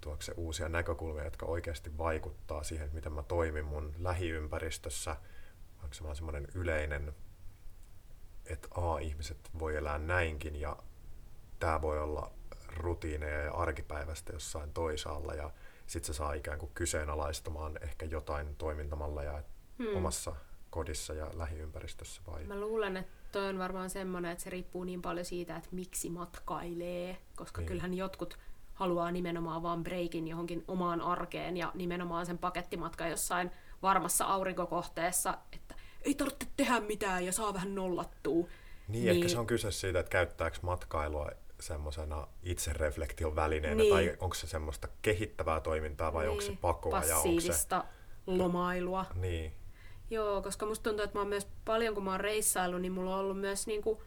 tuoko 0.00 0.22
se 0.22 0.32
uusia 0.36 0.68
näkökulmia, 0.68 1.24
jotka 1.24 1.46
oikeasti 1.46 1.98
vaikuttaa 1.98 2.62
siihen, 2.62 2.90
miten 2.92 3.12
mä 3.12 3.22
toimin 3.22 3.64
mun 3.64 3.94
lähiympäristössä. 3.98 5.16
Onko 5.82 5.94
se 5.94 6.04
vaan 6.04 6.16
semmoinen 6.16 6.48
yleinen, 6.54 7.14
että 8.46 8.68
A, 8.70 8.98
ihmiset 8.98 9.50
voi 9.58 9.76
elää 9.76 9.98
näinkin 9.98 10.56
ja 10.56 10.76
tämä 11.58 11.82
voi 11.82 12.00
olla 12.00 12.30
rutiineja 12.76 13.38
ja 13.38 13.52
arkipäivästä 13.52 14.32
jossain 14.32 14.72
toisaalla 14.72 15.34
ja 15.34 15.50
sitten 15.86 16.14
se 16.14 16.16
saa 16.16 16.32
ikään 16.32 16.58
kuin 16.58 16.72
kyseenalaistamaan 16.74 17.78
ehkä 17.82 18.06
jotain 18.06 18.56
toimintamalleja 18.56 19.42
hmm. 19.78 19.96
omassa 19.96 20.34
kodissa 20.70 21.14
ja 21.14 21.30
lähiympäristössä 21.34 22.22
vai? 22.26 22.44
Mä 22.44 22.60
luulen, 22.60 22.96
että 22.96 23.17
toi 23.32 23.48
on 23.48 23.58
varmaan 23.58 23.90
semmoinen, 23.90 24.30
että 24.30 24.44
se 24.44 24.50
riippuu 24.50 24.84
niin 24.84 25.02
paljon 25.02 25.24
siitä, 25.24 25.56
että 25.56 25.68
miksi 25.72 26.10
matkailee, 26.10 27.18
koska 27.36 27.60
niin. 27.60 27.68
kyllähän 27.68 27.94
jotkut 27.94 28.38
haluaa 28.74 29.10
nimenomaan 29.10 29.62
vaan 29.62 29.84
breikin 29.84 30.28
johonkin 30.28 30.64
omaan 30.68 31.00
arkeen 31.00 31.56
ja 31.56 31.72
nimenomaan 31.74 32.26
sen 32.26 32.38
pakettimatka 32.38 33.08
jossain 33.08 33.50
varmassa 33.82 34.24
aurinkokohteessa, 34.24 35.38
että 35.52 35.74
ei 36.02 36.14
tarvitse 36.14 36.46
tehdä 36.56 36.80
mitään 36.80 37.26
ja 37.26 37.32
saa 37.32 37.54
vähän 37.54 37.74
nollattua. 37.74 38.46
Niin, 38.88 39.04
niin. 39.04 39.08
ehkä 39.08 39.28
se 39.28 39.38
on 39.38 39.46
kyse 39.46 39.70
siitä, 39.70 39.98
että 39.98 40.10
käyttääkö 40.10 40.58
matkailua 40.62 41.30
semmoisena 41.60 42.26
itsereflektion 42.42 43.36
välineenä, 43.36 43.76
niin. 43.76 43.94
tai 43.94 44.16
onko 44.20 44.34
se 44.34 44.46
semmoista 44.46 44.88
kehittävää 45.02 45.60
toimintaa 45.60 46.12
vai 46.12 46.24
niin. 46.24 46.30
onko 46.30 46.42
se 46.42 46.52
pakoa? 46.60 46.90
Passiivista 46.90 47.76
ja 47.76 47.82
onko 48.26 48.32
se... 48.32 48.42
lomailua. 48.42 49.06
Niin, 49.14 49.52
Joo, 50.10 50.42
koska 50.42 50.66
musta 50.66 50.82
tuntuu, 50.82 51.04
että 51.04 51.16
mä 51.16 51.20
oon 51.20 51.28
myös 51.28 51.46
paljon, 51.64 51.94
kun 51.94 52.04
mä 52.04 52.10
oon 52.10 52.20
reissailu, 52.20 52.78
niin 52.78 52.92
mulla 52.92 53.14
on 53.14 53.20
ollut 53.20 53.40
myös 53.40 53.66
niinku, 53.66 54.02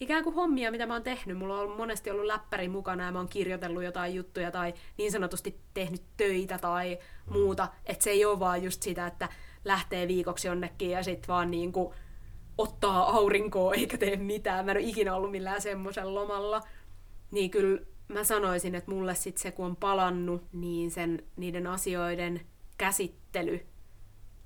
ikään 0.00 0.24
kuin 0.24 0.34
hommia, 0.34 0.70
mitä 0.70 0.86
mä 0.86 0.92
oon 0.92 1.02
tehnyt. 1.02 1.38
Mulla 1.38 1.54
on 1.54 1.60
ollut, 1.60 1.76
monesti 1.76 2.10
ollut 2.10 2.26
läppäri 2.26 2.68
mukana 2.68 3.04
ja 3.04 3.12
mä 3.12 3.18
oon 3.18 3.28
kirjoitellut 3.28 3.84
jotain 3.84 4.14
juttuja 4.14 4.50
tai 4.50 4.74
niin 4.98 5.12
sanotusti 5.12 5.58
tehnyt 5.74 6.02
töitä 6.16 6.58
tai 6.58 6.98
mm. 7.26 7.32
muuta. 7.32 7.68
Että 7.86 8.04
se 8.04 8.10
ei 8.10 8.24
ole 8.24 8.40
vaan 8.40 8.62
just 8.62 8.82
sitä, 8.82 9.06
että 9.06 9.28
lähtee 9.64 10.08
viikoksi 10.08 10.48
jonnekin 10.48 10.90
ja 10.90 11.02
sitten 11.02 11.28
vaan 11.28 11.50
niinku 11.50 11.94
ottaa 12.58 13.16
aurinkoa 13.16 13.74
eikä 13.74 13.98
tee 13.98 14.16
mitään. 14.16 14.64
Mä 14.64 14.70
en 14.70 14.76
ole 14.76 14.86
ikinä 14.86 15.14
ollut 15.14 15.30
millään 15.30 15.62
semmoisella 15.62 16.14
lomalla. 16.14 16.60
Niin 17.30 17.50
kyllä 17.50 17.80
mä 18.08 18.24
sanoisin, 18.24 18.74
että 18.74 18.90
mulle 18.90 19.14
sitten 19.14 19.42
se, 19.42 19.50
kun 19.50 19.66
on 19.66 19.76
palannut, 19.76 20.42
niin 20.52 20.90
sen, 20.90 21.22
niiden 21.36 21.66
asioiden 21.66 22.40
käsittely 22.78 23.66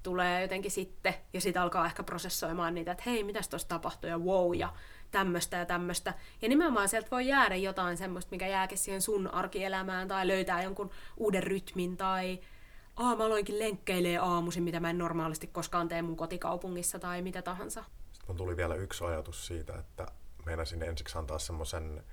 tulee 0.02 0.42
jotenkin 0.42 0.70
sitten, 0.70 1.14
ja 1.32 1.40
sitten 1.40 1.62
alkaa 1.62 1.86
ehkä 1.86 2.02
prosessoimaan 2.02 2.74
niitä, 2.74 2.92
että 2.92 3.04
hei, 3.06 3.24
mitäs 3.24 3.48
tuossa 3.48 3.68
tapahtui, 3.68 4.10
ja 4.10 4.18
wow, 4.18 4.54
ja 4.54 4.72
tämmöistä 5.10 5.56
ja 5.56 5.66
tämmöistä. 5.66 6.14
Ja 6.42 6.48
nimenomaan 6.48 6.88
sieltä 6.88 7.08
voi 7.10 7.26
jäädä 7.26 7.56
jotain 7.56 7.96
semmoista, 7.96 8.30
mikä 8.30 8.46
jääkin 8.46 8.78
siihen 8.78 9.02
sun 9.02 9.34
arkielämään, 9.34 10.08
tai 10.08 10.28
löytää 10.28 10.62
jonkun 10.62 10.90
uuden 11.16 11.42
rytmin, 11.42 11.96
tai 11.96 12.40
aa, 12.96 13.16
mä 13.16 13.24
aloinkin 13.24 13.58
lenkkeilee 13.58 14.18
aamuisin, 14.18 14.62
mitä 14.62 14.80
mä 14.80 14.90
en 14.90 14.98
normaalisti 14.98 15.46
koskaan 15.46 15.88
tee 15.88 16.02
mun 16.02 16.16
kotikaupungissa, 16.16 16.98
tai 16.98 17.22
mitä 17.22 17.42
tahansa. 17.42 17.84
Sitten 18.12 18.26
mun 18.28 18.36
tuli 18.36 18.56
vielä 18.56 18.74
yksi 18.74 19.04
ajatus 19.04 19.46
siitä, 19.46 19.78
että 19.78 20.06
meinasin 20.46 20.82
ensiksi 20.82 21.18
antaa 21.18 21.38
semmoisen 21.38 22.04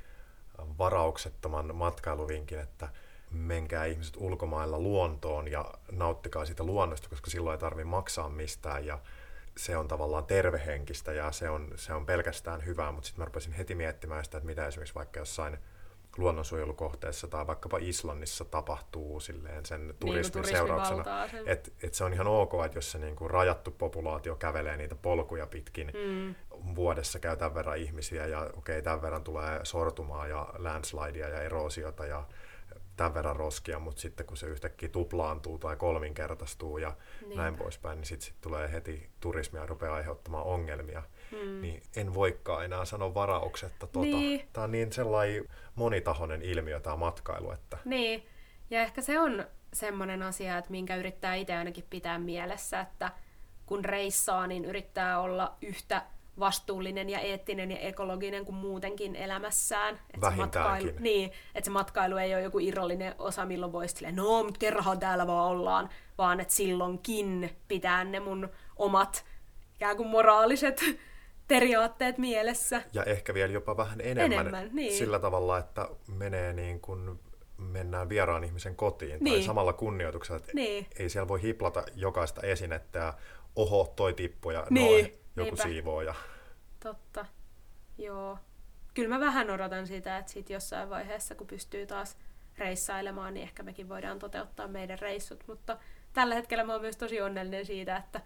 varauksettoman 0.77 1.75
matkailuvinkin, 1.75 2.59
että 2.59 2.89
menkää 3.31 3.85
ihmiset 3.85 4.17
ulkomailla 4.17 4.79
luontoon 4.79 5.47
ja 5.47 5.73
nauttikaa 5.91 6.45
siitä 6.45 6.63
luonnosta, 6.63 7.09
koska 7.09 7.29
silloin 7.29 7.53
ei 7.53 7.59
tarvitse 7.59 7.89
maksaa 7.89 8.29
mistään 8.29 8.85
ja 8.85 8.99
se 9.57 9.77
on 9.77 9.87
tavallaan 9.87 10.25
tervehenkistä 10.25 11.13
ja 11.13 11.31
se 11.31 11.49
on, 11.49 11.71
se 11.75 11.93
on 11.93 12.05
pelkästään 12.05 12.65
hyvää, 12.65 12.91
mutta 12.91 13.07
sitten 13.07 13.21
mä 13.21 13.25
rupesin 13.25 13.53
heti 13.53 13.75
miettimään 13.75 14.23
sitä, 14.23 14.37
että 14.37 14.47
mitä 14.47 14.67
esimerkiksi 14.67 14.95
vaikka 14.95 15.19
jossain 15.19 15.57
luonnonsuojelukohteessa 16.17 17.27
tai 17.27 17.47
vaikkapa 17.47 17.77
Islannissa 17.81 18.45
tapahtuu 18.45 19.19
silleen 19.19 19.65
sen 19.65 19.87
niin, 19.87 19.95
turismin 19.99 20.41
niin, 20.41 20.51
seurauksena. 20.51 21.03
Että 21.45 21.71
et 21.83 21.93
se 21.93 22.03
on 22.03 22.13
ihan 22.13 22.27
ok, 22.27 22.53
että 22.65 22.77
jos 22.77 22.91
se 22.91 22.97
niinku 22.97 23.27
rajattu 23.27 23.71
populaatio 23.71 24.35
kävelee 24.35 24.77
niitä 24.77 24.95
polkuja 24.95 25.47
pitkin, 25.47 25.91
mm. 25.93 26.35
vuodessa 26.75 27.19
käy 27.19 27.37
tämän 27.37 27.55
verran 27.55 27.77
ihmisiä 27.77 28.25
ja 28.25 28.39
okei, 28.39 28.53
okay, 28.57 28.81
tämän 28.81 29.01
verran 29.01 29.23
tulee 29.23 29.59
sortumaa 29.63 30.27
ja 30.27 30.47
landslidea 30.57 31.29
ja 31.29 31.41
erosiota 31.41 32.05
ja 32.05 32.23
tämän 32.99 33.13
verran 33.13 33.35
roskia, 33.35 33.79
mutta 33.79 34.01
sitten 34.01 34.25
kun 34.25 34.37
se 34.37 34.47
yhtäkkiä 34.47 34.89
tuplaantuu 34.89 35.57
tai 35.57 35.75
kolminkertaistuu 35.75 36.77
ja 36.77 36.93
Niinpä. 37.21 37.41
näin 37.41 37.57
poispäin, 37.57 37.97
niin 37.97 38.05
sitten 38.05 38.25
sit 38.27 38.41
tulee 38.41 38.71
heti 38.71 39.09
turismia 39.19 39.65
rupeaa 39.65 39.95
aiheuttamaan 39.95 40.45
ongelmia. 40.45 41.03
Mm. 41.31 41.61
Niin 41.61 41.83
en 41.95 42.13
voikaan 42.13 42.65
enää 42.65 42.85
sanoa 42.85 43.13
varauksetta. 43.13 43.87
Tota. 43.87 44.05
Niin. 44.05 44.47
Tämä 44.53 44.63
on 44.63 44.71
niin 44.71 44.91
sellainen 44.91 45.45
monitahoinen 45.75 46.41
ilmiö 46.41 46.79
tämä 46.79 46.95
matkailu, 46.95 47.51
että 47.51 47.77
Niin, 47.85 48.23
ja 48.69 48.81
ehkä 48.81 49.01
se 49.01 49.19
on 49.19 49.45
semmoinen 49.73 50.23
asia, 50.23 50.57
että 50.57 50.71
minkä 50.71 50.95
yrittää 50.95 51.35
itse 51.35 51.55
ainakin 51.55 51.85
pitää 51.89 52.19
mielessä, 52.19 52.79
että 52.79 53.11
kun 53.65 53.85
reissaa, 53.85 54.47
niin 54.47 54.65
yrittää 54.65 55.19
olla 55.19 55.55
yhtä 55.61 56.03
vastuullinen 56.39 57.09
ja 57.09 57.19
eettinen 57.19 57.71
ja 57.71 57.77
ekologinen 57.79 58.45
kuin 58.45 58.55
muutenkin 58.55 59.15
elämässään. 59.15 59.99
Että 60.13 60.29
se 60.29 60.35
matkailu, 60.35 60.91
niin, 60.99 61.31
että 61.55 61.65
se 61.65 61.71
matkailu 61.71 62.17
ei 62.17 62.33
ole 62.33 62.41
joku 62.41 62.59
irrallinen 62.59 63.15
osa, 63.17 63.45
milloin 63.45 63.71
voisi 63.71 63.95
silleen, 63.95 64.15
no, 64.15 64.49
kerranhan 64.59 64.99
täällä 64.99 65.27
vaan 65.27 65.47
ollaan, 65.47 65.89
vaan 66.17 66.39
että 66.39 66.53
silloinkin 66.53 67.57
pitää 67.67 68.03
ne 68.03 68.19
mun 68.19 68.49
omat 68.75 69.25
ikään 69.75 69.97
kuin 69.97 70.09
moraaliset 70.09 70.81
periaatteet 71.47 72.17
mielessä. 72.17 72.81
ja 72.93 73.03
ehkä 73.03 73.33
vielä 73.33 73.53
jopa 73.53 73.77
vähän 73.77 74.01
enemmän, 74.01 74.31
Enemmän, 74.39 74.69
niin. 74.73 74.93
sillä 74.93 75.19
tavalla, 75.19 75.57
että 75.57 75.89
menee 76.07 76.53
niin 76.53 76.79
kuin 76.79 77.19
mennään 77.57 78.09
vieraan 78.09 78.43
ihmisen 78.43 78.75
kotiin 78.75 79.11
tai 79.11 79.19
Niin. 79.19 79.43
samalla 79.43 79.73
kunnioituksella, 79.73 80.37
että 80.37 80.51
Niin. 80.53 80.87
ei 80.99 81.09
siellä 81.09 81.27
voi 81.27 81.41
hiplata 81.41 81.83
jokaista 81.95 82.41
esinettä 82.41 82.99
ja 82.99 83.13
oho, 83.55 83.93
toi 83.95 84.13
tippu 84.13 84.51
ja 84.51 84.67
Niin, 84.69 84.91
noin, 84.91 85.18
joku 85.39 85.55
niinpä. 85.55 85.63
siivoo 85.63 86.01
ja 86.01 86.15
Totta. 86.79 87.25
Joo. 87.97 88.37
Kyllä 88.93 89.09
mä 89.09 89.19
vähän 89.19 89.49
odotan 89.49 89.87
sitä, 89.87 90.17
että 90.17 90.31
sit 90.31 90.49
jossain 90.49 90.89
vaiheessa, 90.89 91.35
kun 91.35 91.47
pystyy 91.47 91.85
taas 91.85 92.17
reissailemaan, 92.57 93.33
niin 93.33 93.43
ehkä 93.43 93.63
mekin 93.63 93.89
voidaan 93.89 94.19
toteuttaa 94.19 94.67
meidän 94.67 94.99
reissut. 94.99 95.43
Mutta 95.47 95.77
tällä 96.13 96.35
hetkellä 96.35 96.63
mä 96.63 96.73
oon 96.73 96.81
myös 96.81 96.97
tosi 96.97 97.21
onnellinen 97.21 97.65
siitä, 97.65 97.97
että 97.97 98.21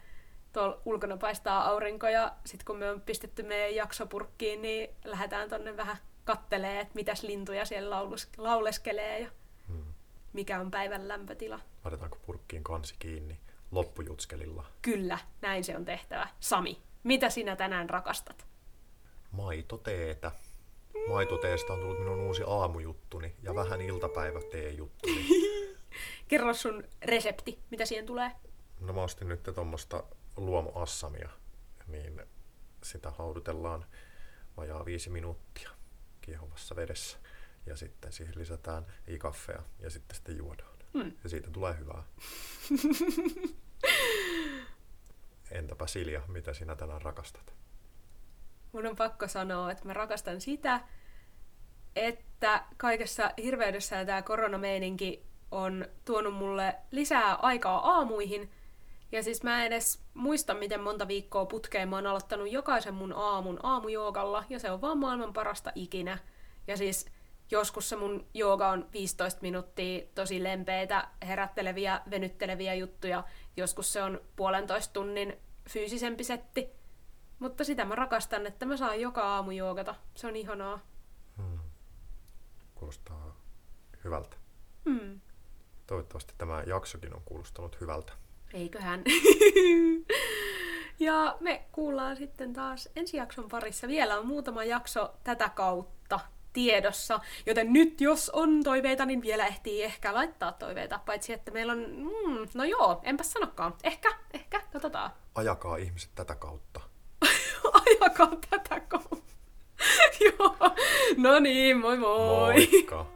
tuolla 0.54 0.82
ulkona 0.86 1.18
paistaa 1.18 1.68
aurinko 1.70 2.08
ja 2.08 2.36
sitten 2.46 2.66
kun 2.66 2.78
me 2.78 2.92
on 2.92 3.02
pistetty 3.02 3.44
meidän 3.44 3.76
jaksopurkkiin, 3.76 4.62
niin 4.62 4.90
lähdetään 5.06 5.50
tonne 5.50 5.78
vähän 5.78 5.98
kattelee, 6.26 6.80
että 6.80 6.96
mitäs 6.96 7.24
lintuja 7.24 7.66
siellä 7.66 7.90
laulus, 7.90 8.30
lauleskelee 8.38 9.20
ja 9.20 9.30
hmm. 9.68 9.94
mikä 10.34 10.60
on 10.60 10.72
päivän 10.72 11.08
lämpötila. 11.08 11.60
laitetaanko 11.84 12.18
purkkiin 12.26 12.64
kansi 12.64 12.96
kiinni 13.00 13.40
loppujutskelilla. 13.72 14.66
Kyllä, 14.82 15.20
näin 15.42 15.64
se 15.64 15.78
on 15.78 15.86
tehtävä. 15.86 16.28
Sami, 16.40 16.82
mitä 17.04 17.30
sinä 17.30 17.56
tänään 17.56 17.90
rakastat? 17.90 18.46
Maitoteetä. 19.32 20.32
Maitoteestä 21.08 21.74
on 21.74 21.80
tullut 21.80 22.00
minun 22.00 22.20
uusi 22.20 22.44
aamujuttuni 22.48 23.36
ja 23.42 23.56
vähän 23.56 23.82
iltapäiväteejuttuni. 23.82 25.28
Kerro 26.28 26.54
sun 26.54 26.84
resepti, 27.06 27.60
mitä 27.72 27.86
siihen 27.86 28.06
tulee. 28.06 28.32
No 28.80 28.94
mä 28.94 29.02
ostin 29.02 29.28
nyt 29.28 29.44
tuommoista 29.56 30.04
luomuassamia, 30.38 31.30
niin 31.88 32.22
sitä 32.84 33.12
haudutellaan 33.12 33.86
vajaa 34.58 34.86
viisi 34.86 35.10
minuuttia 35.10 35.70
kiehuvassa 36.22 36.76
vedessä. 36.76 37.18
Ja 37.66 37.76
sitten 37.76 38.14
siihen 38.14 38.34
lisätään 38.38 38.86
ikaffea 39.08 39.64
ja 39.80 39.90
sitten 39.90 40.16
sitten 40.16 40.38
juodaan. 40.38 40.78
Mm. 40.94 41.12
Ja 41.24 41.30
siitä 41.30 41.52
tulee 41.52 41.76
hyvää. 41.80 42.04
Entäpä 45.64 45.88
Silja, 45.88 46.22
mitä 46.28 46.54
sinä 46.54 46.76
tänään 46.76 47.02
rakastat? 47.02 47.54
Mun 48.72 48.86
on 48.86 48.96
pakko 48.96 49.28
sanoa, 49.28 49.72
että 49.72 49.86
mä 49.86 49.94
rakastan 49.94 50.42
sitä, 50.42 50.82
että 51.96 52.64
kaikessa 52.78 53.32
hirveydessä 53.44 54.06
tämä 54.06 54.22
koronameininki 54.22 55.26
on 55.52 55.86
tuonut 56.06 56.34
mulle 56.34 56.76
lisää 56.92 57.36
aikaa 57.36 57.92
aamuihin. 57.94 58.52
Ja 59.12 59.24
siis 59.24 59.44
mä 59.44 59.66
en 59.66 59.74
edes 59.74 60.02
muista, 60.14 60.54
miten 60.54 60.82
monta 60.82 61.08
viikkoa 61.08 61.46
putkeen 61.46 61.90
mä 61.90 61.96
oon 61.96 62.08
aloittanut 62.08 62.52
jokaisen 62.52 62.94
mun 62.94 63.14
aamun 63.14 63.60
aamujoogalla, 63.64 64.44
ja 64.50 64.60
se 64.60 64.72
on 64.72 64.82
vaan 64.82 64.98
maailman 64.98 65.34
parasta 65.34 65.72
ikinä. 65.76 66.18
Ja 66.68 66.78
siis 66.78 67.06
joskus 67.52 67.90
se 67.90 67.96
mun 67.96 68.26
jooga 68.34 68.70
on 68.70 68.90
15 68.94 69.42
minuuttia 69.42 70.06
tosi 70.16 70.44
lempeitä, 70.44 71.08
herätteleviä, 71.28 72.02
venytteleviä 72.10 72.74
juttuja. 72.74 73.24
Joskus 73.58 73.94
se 73.94 74.04
on 74.04 74.22
puolentoista 74.36 74.94
tunnin 74.94 75.38
fyysisempi 75.70 76.24
setti. 76.24 76.70
Mutta 77.40 77.64
sitä 77.64 77.86
mä 77.86 77.96
rakastan, 77.96 78.48
että 78.48 78.66
mä 78.66 78.78
saan 78.78 79.02
joka 79.02 79.22
aamu 79.22 79.52
joogata. 79.52 79.96
Se 80.16 80.28
on 80.28 80.36
ihanaa. 80.36 80.80
Hmm. 81.38 81.60
Kuulostaa 82.76 83.42
hyvältä. 84.04 84.38
Mm. 84.86 85.22
Toivottavasti 85.88 86.34
tämä 86.38 86.64
jaksokin 86.68 87.16
on 87.16 87.22
kuulostanut 87.26 87.82
hyvältä. 87.82 88.14
Eiköhän. 88.54 89.04
ja 91.00 91.38
me 91.40 91.66
kuullaan 91.72 92.18
sitten 92.18 92.54
taas 92.54 92.90
ensi 92.96 93.18
jakson 93.18 93.50
parissa. 93.50 93.88
Vielä 93.88 94.20
on 94.20 94.28
muutama 94.28 94.64
jakso 94.64 95.14
tätä 95.24 95.50
kautta 95.50 96.03
tiedossa, 96.54 97.20
joten 97.46 97.74
nyt 97.74 98.02
jos 98.02 98.30
on 98.30 98.64
toiveita, 98.64 99.06
niin 99.06 99.22
vielä 99.22 99.48
ehtii 99.48 99.84
ehkä 99.84 100.14
laittaa 100.14 100.52
toiveita, 100.52 101.00
paitsi 101.06 101.34
että 101.34 101.52
meillä 101.52 101.74
on, 101.74 101.80
mm, 101.80 102.48
no 102.54 102.64
joo, 102.64 103.02
enpä 103.04 103.24
sanokaan, 103.24 103.74
ehkä, 103.84 104.12
ehkä, 104.34 104.62
katsotaan. 104.72 105.12
Ajakaa 105.36 105.78
ihmiset 105.78 106.12
tätä 106.16 106.36
kautta. 106.36 106.82
Ajakaa 107.86 108.32
tätä 108.50 108.80
kautta. 108.80 109.34
joo, 110.26 110.58
no 111.18 111.40
niin, 111.40 111.78
moi 111.78 111.98
moi. 111.98 112.20
Moikka! 112.20 113.13